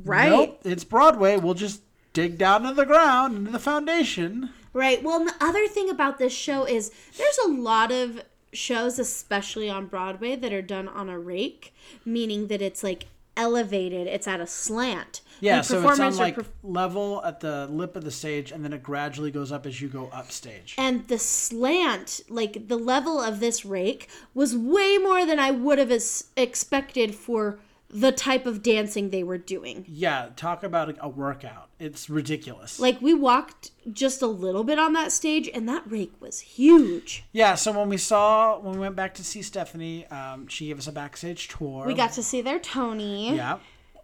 Right. 0.06 0.30
nope, 0.30 0.62
it's 0.64 0.86
Broadway. 0.86 1.36
We'll 1.38 1.54
just 1.56 1.82
dig 2.14 2.38
down 2.38 2.64
into 2.64 2.76
the 2.76 2.86
ground, 2.86 3.36
into 3.36 3.52
the 3.52 3.60
foundation. 3.60 4.50
Right. 4.72 5.04
Well, 5.04 5.18
and 5.20 5.28
the 5.28 5.36
other 5.42 5.68
thing 5.68 5.90
about 5.90 6.18
this 6.20 6.32
show 6.32 6.64
is 6.64 6.92
there's 7.18 7.38
a 7.46 7.50
lot 7.50 7.92
of 7.92 8.22
shows, 8.54 9.00
especially 9.00 9.70
on 9.70 9.88
Broadway, 9.88 10.36
that 10.36 10.52
are 10.54 10.62
done 10.62 10.88
on 10.88 11.10
a 11.10 11.20
rake, 11.20 11.74
meaning 12.06 12.48
that 12.48 12.62
it's 12.62 12.84
like 12.84 13.08
elevated, 13.38 14.06
it's 14.08 14.28
at 14.28 14.42
a 14.42 14.48
slant. 14.48 15.22
Yeah, 15.40 15.58
Like, 15.58 15.66
so 15.66 15.90
it's 15.90 16.00
on 16.00 16.18
like 16.18 16.36
perf- 16.36 16.48
level 16.64 17.24
at 17.24 17.40
the 17.40 17.68
lip 17.68 17.96
of 17.96 18.04
the 18.04 18.12
stage, 18.12 18.52
and 18.52 18.66
then 18.66 18.74
it 18.74 18.84
gradually 18.84 19.32
goes 19.32 19.52
up 19.54 19.66
as 19.66 19.80
you 19.80 19.88
go 19.88 20.10
upstage. 20.12 20.76
and 20.78 21.08
the 21.08 21.18
slant, 21.18 22.20
like 22.28 22.68
the 22.68 22.76
level 22.76 23.22
of 23.22 23.40
this 23.40 23.64
rake, 23.64 24.10
was 24.34 24.58
way 24.58 24.98
more 24.98 25.26
than 25.26 25.40
I 25.40 25.52
would 25.52 25.78
have 25.80 25.92
expected 26.36 27.16
for 27.16 27.60
the 27.90 28.12
type 28.12 28.46
of 28.46 28.62
dancing 28.62 29.10
they 29.10 29.24
were 29.24 29.38
doing. 29.38 29.86
Yeah, 29.88 30.30
talk 30.36 30.64
about 30.64 30.96
a, 31.02 31.10
workout. 31.10 31.70
It's 31.80 32.10
ridiculous. 32.10 32.80
Like 32.80 33.02
we 33.02 33.14
walked 33.14 33.72
just 33.92 34.22
a 34.22 34.28
little 34.28 34.64
bit 34.64 34.78
on 34.78 34.94
that 34.94 35.12
stage, 35.12 35.50
and 35.54 35.68
that 35.68 35.90
rake 35.90 36.14
was 36.20 36.40
huge. 36.40 37.24
yeah, 37.32 37.56
so 37.56 37.72
when 37.72 37.90
we 37.90 37.98
saw 37.98 38.60
when 38.60 38.74
we 38.74 38.80
went 38.80 38.96
back 38.96 39.16
to 39.16 39.24
see 39.24 39.42
Stephanie, 39.42 40.06
um, 40.08 40.48
she 40.48 40.68
gave 40.68 40.78
us 40.78 40.88
a 40.88 40.92
backstage 40.92 41.48
tour. 41.48 41.86
We 41.86 41.94
got 41.96 42.14
to 42.14 42.24
see 42.24 42.42
their 42.42 42.60
Tony. 42.60 43.36
yeah. 43.36 43.58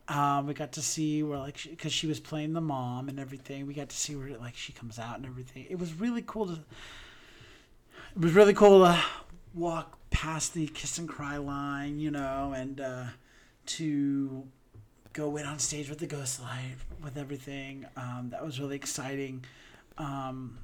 Um, 0.08 0.46
we 0.46 0.54
got 0.54 0.74
to 0.74 0.84
see 0.84 1.24
where 1.24 1.40
like 1.40 1.58
because 1.64 1.92
she, 1.92 2.06
was 2.06 2.20
playing 2.20 2.54
the 2.54 2.62
mom 2.62 3.10
and 3.10 3.20
everything. 3.20 3.66
We 3.66 3.74
got 3.74 3.90
to 3.90 3.98
see 3.98 4.16
where 4.16 4.38
like 4.38 4.56
she 4.56 4.72
comes 4.72 5.00
out 5.00 5.18
and 5.18 5.26
everything. 5.26 5.66
It 5.68 5.80
was 5.80 5.94
really 5.94 6.24
cool 6.26 6.48
to. 6.48 6.54
It 8.16 8.22
was 8.22 8.34
really 8.34 8.54
cool 8.54 8.86
to 8.86 9.04
walk 9.56 9.98
past 10.12 10.54
the 10.54 10.68
kiss 10.68 11.00
and 11.00 11.10
cry 11.10 11.38
line, 11.38 12.00
you 12.00 12.12
know, 12.12 12.54
and 12.56 12.80
uh, 12.80 13.06
to 13.68 14.46
go 15.14 15.38
in 15.38 15.46
on 15.46 15.60
stage 15.60 15.90
with 15.90 16.00
the 16.00 16.08
ghost 16.08 16.42
light 16.42 16.76
with 17.04 17.18
everything. 17.18 17.86
Um, 17.96 18.30
that 18.32 18.44
was 18.46 18.60
really 18.60 18.76
exciting. 18.76 19.46
Um, 19.98 20.58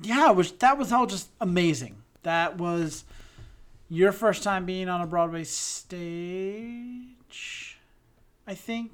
yeah, 0.00 0.30
it 0.30 0.36
was 0.36 0.52
that 0.52 0.78
was 0.78 0.92
all 0.92 1.06
just 1.06 1.28
amazing. 1.40 1.96
That 2.22 2.56
was 2.58 3.04
your 3.88 4.12
first 4.12 4.42
time 4.42 4.64
being 4.64 4.88
on 4.88 5.00
a 5.00 5.06
Broadway 5.06 5.44
stage, 6.62 7.78
I 8.46 8.54
think. 8.54 8.92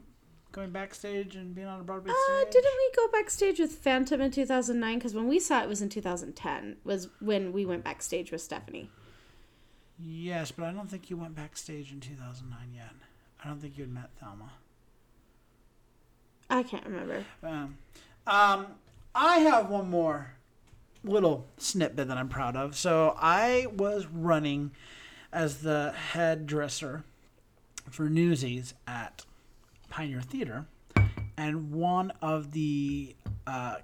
Going 0.51 0.71
backstage 0.71 1.37
and 1.37 1.55
being 1.55 1.67
on 1.67 1.81
a 1.81 1.85
Broadway 1.85 2.11
Uh, 2.11 2.15
stage. 2.41 2.53
didn't 2.53 2.73
we 2.77 2.91
go 2.97 3.07
backstage 3.13 3.59
with 3.61 3.73
Phantom 3.73 4.21
in 4.21 4.31
2009? 4.31 4.99
Because 4.99 5.15
when 5.15 5.29
we 5.29 5.39
saw 5.39 5.63
it 5.63 5.69
was 5.69 5.83
in 5.83 5.89
2010, 5.91 6.79
was 6.85 7.09
when 7.21 7.53
we 7.53 7.65
went 7.67 7.85
backstage 7.85 8.33
with 8.33 8.41
Stephanie. 8.41 8.91
Yes, 10.01 10.53
but 10.53 10.65
I 10.65 10.73
don't 10.73 10.89
think 10.89 11.11
you 11.11 11.17
went 11.17 11.35
backstage 11.35 11.93
in 11.93 12.01
2009 12.01 12.59
yet. 12.75 12.91
I 13.43 13.49
don't 13.49 13.61
think 13.61 13.77
you 13.77 13.85
had 13.85 13.93
met 13.93 14.11
Thelma. 14.21 14.53
I 16.51 16.63
can't 16.63 16.85
remember. 16.87 17.25
Um, 17.43 17.77
um, 18.27 18.67
I 19.15 19.39
have 19.39 19.69
one 19.69 19.91
more 19.91 20.35
little 21.05 21.47
snippet 21.57 22.09
that 22.09 22.17
I'm 22.17 22.29
proud 22.29 22.57
of. 22.57 22.77
So 22.77 23.15
I 23.19 23.67
was 23.73 24.07
running 24.07 24.71
as 25.33 25.63
the 25.63 25.93
head 25.93 26.47
dresser 26.47 27.05
for 27.91 28.09
Newsies 28.09 28.75
at 28.87 29.25
Pioneer 29.89 30.21
Theater, 30.21 30.67
and 31.37 31.73
one 31.73 32.13
of 32.23 32.53
the 32.53 33.15
uh, 33.47 33.77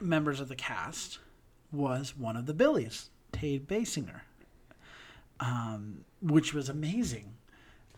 members 0.00 0.40
of 0.40 0.48
the 0.48 0.56
cast 0.56 1.18
was 1.72 2.16
one 2.16 2.36
of 2.36 2.46
the 2.46 2.54
Billies, 2.54 3.10
Tade 3.32 3.66
Biesinger, 3.66 4.22
um, 5.40 6.04
which 6.20 6.54
was 6.54 6.68
amazing. 6.68 7.34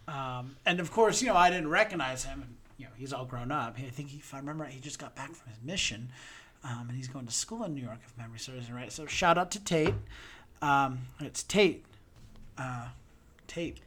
Um, 0.09 0.57
and 0.67 0.81
of 0.81 0.91
course, 0.91 1.23
you 1.23 1.29
know, 1.29 1.37
I 1.37 1.51
didn't 1.51 1.69
recognize 1.69 2.25
him. 2.25 2.57
You 2.79 2.87
know, 2.87 2.91
he's 2.97 3.13
all 3.13 3.25
grown 3.25 3.53
up. 3.53 3.77
I 3.79 3.83
think, 3.83 4.11
he, 4.11 4.19
if 4.19 4.35
I 4.35 4.39
remember, 4.39 4.65
right, 4.65 4.73
he 4.73 4.81
just 4.81 4.99
got 4.99 5.15
back 5.15 5.35
from 5.35 5.51
his 5.51 5.63
mission, 5.63 6.11
um, 6.65 6.87
and 6.89 6.97
he's 6.97 7.09
going 7.09 7.27
to 7.27 7.33
school 7.33 7.65
in 7.65 7.75
New 7.75 7.83
York, 7.83 7.99
if 8.05 8.17
memory 8.17 8.39
serves 8.39 8.69
me 8.69 8.75
right. 8.75 8.91
So 8.91 9.07
shout 9.07 9.39
out 9.39 9.51
to 9.53 9.65
Tate. 9.65 9.95
Um, 10.63 11.01
it's 11.21 11.43
Tate, 11.43 11.85
uh, 12.59 12.89
Tate 13.47 13.79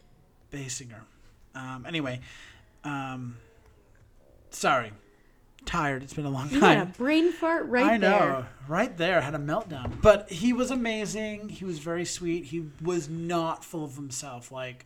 Biesinger. 0.52 1.02
Um, 1.56 1.86
anyway, 1.88 2.20
um, 2.84 3.38
sorry, 4.50 4.92
tired. 5.66 6.04
It's 6.04 6.14
been 6.14 6.26
a 6.26 6.30
long 6.30 6.50
You 6.50 6.60
had 6.60 6.78
a 6.78 6.82
time. 6.86 6.94
brain 6.98 7.32
fart 7.32 7.66
right 7.68 7.84
there. 8.00 8.14
I 8.14 8.20
know, 8.20 8.26
there. 8.34 8.48
right 8.68 8.98
there, 8.98 9.22
had 9.22 9.36
a 9.36 9.40
meltdown. 9.40 10.02
But 10.02 10.32
he 10.32 10.54
was 10.54 10.72
amazing. 10.72 11.50
He 11.50 11.66
was 11.66 11.80
very 11.80 12.06
sweet. 12.06 12.46
He 12.46 12.66
was 12.82 13.10
not 13.10 13.64
full 13.66 13.84
of 13.84 13.96
himself. 13.96 14.52
Like 14.52 14.86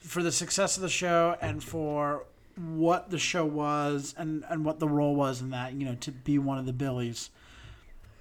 for 0.00 0.22
the 0.22 0.32
success 0.32 0.76
of 0.76 0.82
the 0.82 0.88
show 0.88 1.36
and 1.40 1.62
for 1.62 2.24
what 2.56 3.10
the 3.10 3.18
show 3.18 3.44
was 3.44 4.14
and 4.16 4.44
and 4.48 4.64
what 4.64 4.78
the 4.78 4.88
role 4.88 5.14
was 5.16 5.40
in 5.40 5.50
that, 5.50 5.72
you 5.74 5.84
know, 5.84 5.94
to 5.96 6.12
be 6.12 6.38
one 6.38 6.58
of 6.58 6.66
the 6.66 6.72
Billies. 6.72 7.30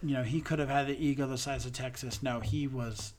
You 0.02 0.16
know, 0.16 0.24
he 0.24 0.42
could 0.42 0.60
have 0.60 0.70
had 0.70 0.88
the 0.88 0.98
ego 1.02 1.28
the 1.28 1.38
size 1.38 1.66
of 1.66 1.72
Texas. 1.74 2.22
No, 2.22 2.40
he 2.42 2.68
was 2.68 3.14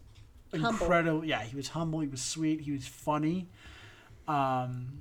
Humble. 0.53 0.69
incredible. 0.71 1.25
Yeah, 1.25 1.43
he 1.43 1.57
was 1.57 1.69
humble. 1.69 2.01
He 2.01 2.09
was 2.09 2.21
sweet. 2.23 2.61
He 2.61 2.73
was 2.73 2.87
funny. 2.87 3.49
Um, 4.29 4.99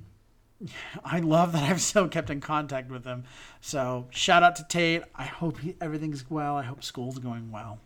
I 1.04 1.20
love 1.20 1.52
that 1.52 1.62
I've 1.70 1.80
still 1.80 2.08
kept 2.08 2.30
in 2.30 2.40
contact 2.40 2.90
with 2.90 3.04
him. 3.04 3.24
So 3.60 4.06
shout 4.10 4.42
out 4.42 4.56
to 4.56 4.64
Tate. 4.64 5.02
I 5.14 5.24
hope 5.24 5.58
he, 5.58 5.76
everything's 5.80 6.28
well. 6.30 6.56
I 6.56 6.62
hope 6.62 6.82
school's 6.82 7.18
going 7.18 7.50
well 7.50 7.78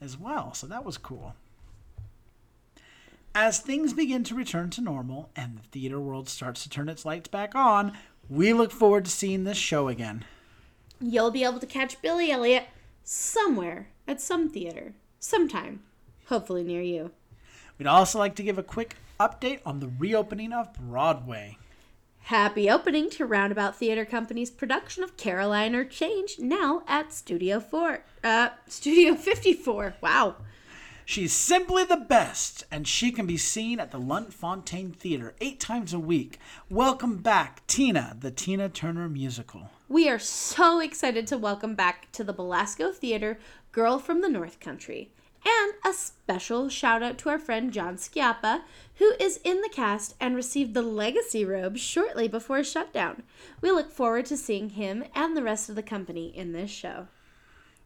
as 0.00 0.18
well. 0.18 0.54
So 0.54 0.66
that 0.66 0.84
was 0.84 0.98
cool. 0.98 1.34
As 3.34 3.60
things 3.60 3.94
begin 3.94 4.24
to 4.24 4.34
return 4.34 4.68
to 4.70 4.82
normal 4.82 5.30
and 5.34 5.56
the 5.56 5.62
theater 5.62 5.98
world 5.98 6.28
starts 6.28 6.62
to 6.64 6.68
turn 6.68 6.90
its 6.90 7.06
lights 7.06 7.28
back 7.28 7.54
on, 7.54 7.96
we 8.28 8.52
look 8.52 8.70
forward 8.70 9.06
to 9.06 9.10
seeing 9.10 9.44
this 9.44 9.56
show 9.56 9.88
again. 9.88 10.24
You'll 11.00 11.30
be 11.30 11.44
able 11.44 11.58
to 11.58 11.66
catch 11.66 12.00
Billy 12.02 12.30
Elliot 12.30 12.64
somewhere 13.02 13.88
at 14.06 14.20
some 14.20 14.48
theater, 14.48 14.92
sometime, 15.18 15.80
hopefully 16.26 16.62
near 16.62 16.82
you. 16.82 17.10
We'd 17.78 17.86
also 17.86 18.18
like 18.18 18.36
to 18.36 18.42
give 18.42 18.58
a 18.58 18.62
quick 18.62 18.96
update 19.18 19.60
on 19.64 19.80
the 19.80 19.90
reopening 19.98 20.52
of 20.52 20.72
Broadway. 20.74 21.56
Happy 22.26 22.70
opening 22.70 23.10
to 23.10 23.26
Roundabout 23.26 23.74
Theater 23.76 24.04
Company's 24.04 24.50
production 24.50 25.02
of 25.02 25.16
Caroline 25.16 25.74
or 25.74 25.84
Change 25.84 26.38
now 26.38 26.82
at 26.86 27.12
Studio 27.12 27.58
4. 27.58 28.04
Uh, 28.22 28.50
Studio 28.68 29.14
54. 29.16 29.96
Wow. 30.00 30.36
She's 31.04 31.32
simply 31.32 31.82
the 31.84 31.96
best, 31.96 32.64
and 32.70 32.86
she 32.86 33.10
can 33.10 33.26
be 33.26 33.36
seen 33.36 33.80
at 33.80 33.90
the 33.90 33.98
Lunt-Fontanne 33.98 34.94
Theater 34.94 35.34
eight 35.40 35.58
times 35.58 35.92
a 35.92 35.98
week. 35.98 36.38
Welcome 36.70 37.16
back, 37.16 37.66
Tina, 37.66 38.16
the 38.18 38.30
Tina 38.30 38.68
Turner 38.68 39.08
musical. 39.08 39.70
We 39.88 40.08
are 40.08 40.20
so 40.20 40.78
excited 40.78 41.26
to 41.26 41.36
welcome 41.36 41.74
back 41.74 42.10
to 42.12 42.22
the 42.22 42.32
Belasco 42.32 42.92
Theater 42.92 43.40
Girl 43.72 43.98
from 43.98 44.20
the 44.20 44.28
North 44.28 44.60
Country. 44.60 45.10
And 45.44 45.74
a 45.84 45.92
special 45.92 46.68
shout 46.68 47.02
out 47.02 47.18
to 47.18 47.28
our 47.28 47.38
friend 47.38 47.72
John 47.72 47.96
Schiappa, 47.96 48.62
who 48.96 49.14
is 49.18 49.40
in 49.42 49.60
the 49.60 49.68
cast 49.68 50.14
and 50.20 50.36
received 50.36 50.74
the 50.74 50.82
legacy 50.82 51.44
robe 51.44 51.76
shortly 51.76 52.28
before 52.28 52.62
shutdown. 52.62 53.24
We 53.60 53.70
look 53.72 53.90
forward 53.90 54.26
to 54.26 54.36
seeing 54.36 54.70
him 54.70 55.04
and 55.14 55.36
the 55.36 55.42
rest 55.42 55.68
of 55.68 55.74
the 55.74 55.82
company 55.82 56.26
in 56.26 56.52
this 56.52 56.70
show. 56.70 57.08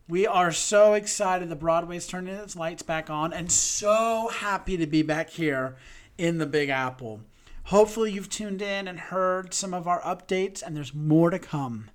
We 0.09 0.27
are 0.27 0.53
so 0.53 0.93
excited 0.93 1.49
the 1.49 1.57
Broadway's 1.57 2.07
turning 2.07 2.35
its 2.35 2.55
lights 2.55 2.83
back 2.83 3.11
on 3.11 3.33
and 3.33 3.51
so 3.51 4.29
happy 4.33 4.77
to 4.77 4.87
be 4.87 5.03
back 5.03 5.31
here 5.31 5.77
in 6.19 6.39
the 6.39 6.47
Big 6.47 6.69
Apple. 6.69 7.21
Hopefully, 7.65 8.13
you've 8.13 8.31
tuned 8.31 8.63
in 8.63 8.87
and 8.87 9.01
heard 9.01 9.53
some 9.53 9.75
of 9.75 9.89
our 9.89 10.01
updates, 10.03 10.63
and 10.63 10.77
there's 10.77 10.95
more 10.95 11.31
to 11.31 11.39
come. 11.41 11.91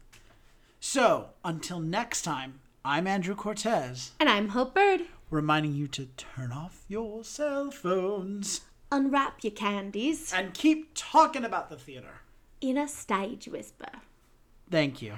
So, 0.82 1.30
until 1.46 1.80
next 1.80 2.24
time, 2.24 2.60
I'm 2.84 3.08
Andrew 3.08 3.36
Cortez, 3.36 4.12
And 4.20 4.28
I'm 4.28 4.50
Hope 4.50 4.76
Bird. 4.76 5.02
Reminding 5.32 5.74
you 5.74 5.88
to 5.88 6.06
turn 6.18 6.52
off 6.52 6.84
your 6.88 7.24
cell 7.24 7.72
phones 7.72 8.62
Unwrap 8.92 9.42
your 9.44 9.52
candies 9.52 10.34
and 10.34 10.54
keep 10.54 10.92
talking 10.94 11.46
about 11.46 11.70
the 11.70 11.78
theater. 11.78 12.22
in 12.60 12.78
a 12.78 12.88
stage 12.88 13.48
whisper. 13.48 13.88
Thank 14.70 15.02
you. 15.02 15.14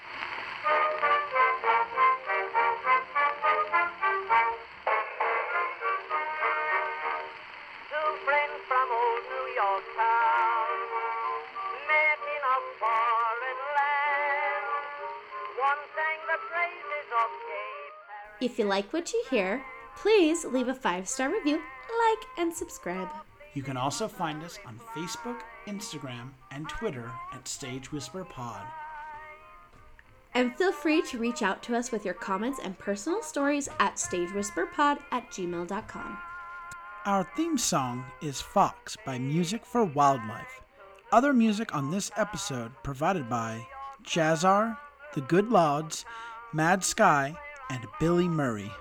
Two 7.90 8.10
friends 8.26 8.60
from 8.68 8.88
old 8.90 9.24
New 9.34 9.48
York 9.62 9.86
town 9.98 10.78
met 11.90 12.20
in 12.36 12.44
a 12.56 12.58
foreign 12.82 13.62
land. 13.78 14.66
One 15.68 15.82
sang 15.96 16.20
the 16.32 16.40
praises 16.50 17.08
of 17.22 17.30
gay 17.50 17.80
Paris. 18.08 18.40
If 18.42 18.60
you 18.60 18.66
like 18.66 18.92
what 18.94 19.14
you 19.14 19.24
hear, 19.30 19.64
please 19.96 20.46
leave 20.46 20.68
a 20.68 20.74
five 20.74 21.08
star 21.08 21.32
review, 21.32 21.56
like, 21.58 22.28
and 22.38 22.54
subscribe. 22.54 23.10
You 23.54 23.64
can 23.64 23.78
also 23.78 24.08
find 24.08 24.44
us 24.44 24.58
on 24.66 24.80
Facebook, 24.96 25.42
Instagram, 25.68 26.32
and 26.52 26.68
Twitter 26.68 27.12
at 27.34 27.48
Stage 27.48 27.92
Whisper 27.92 28.24
Pod. 28.24 28.66
And 30.34 30.56
feel 30.56 30.72
free 30.72 31.04
to 31.04 31.20
reach 31.20 31.44
out 31.44 31.62
to 31.64 31.76
us 31.76 31.92
with 31.92 32.06
your 32.06 32.16
comments 32.16 32.60
and 32.64 32.78
personal 32.80 33.22
stories 33.22 33.70
at 33.80 33.96
stagewhisperpod 33.98 34.98
at 35.12 35.30
gmail.com. 35.30 36.18
Our 37.06 37.30
theme 37.36 37.58
song 37.58 38.06
is 38.22 38.42
Fox 38.42 38.98
by 39.06 39.20
Music 39.20 39.66
for 39.66 39.84
Wildlife. 39.84 40.62
Other 41.12 41.34
music 41.34 41.76
on 41.76 41.92
this 41.92 42.10
episode 42.18 42.72
provided 42.82 43.30
by 43.30 43.68
Jazzar, 44.04 44.78
The 45.14 45.22
Good 45.22 45.52
Lauds, 45.52 46.06
Mad 46.54 46.84
Sky, 46.84 47.36
and 47.70 47.86
Billy 48.00 48.28
Murray. 48.28 48.72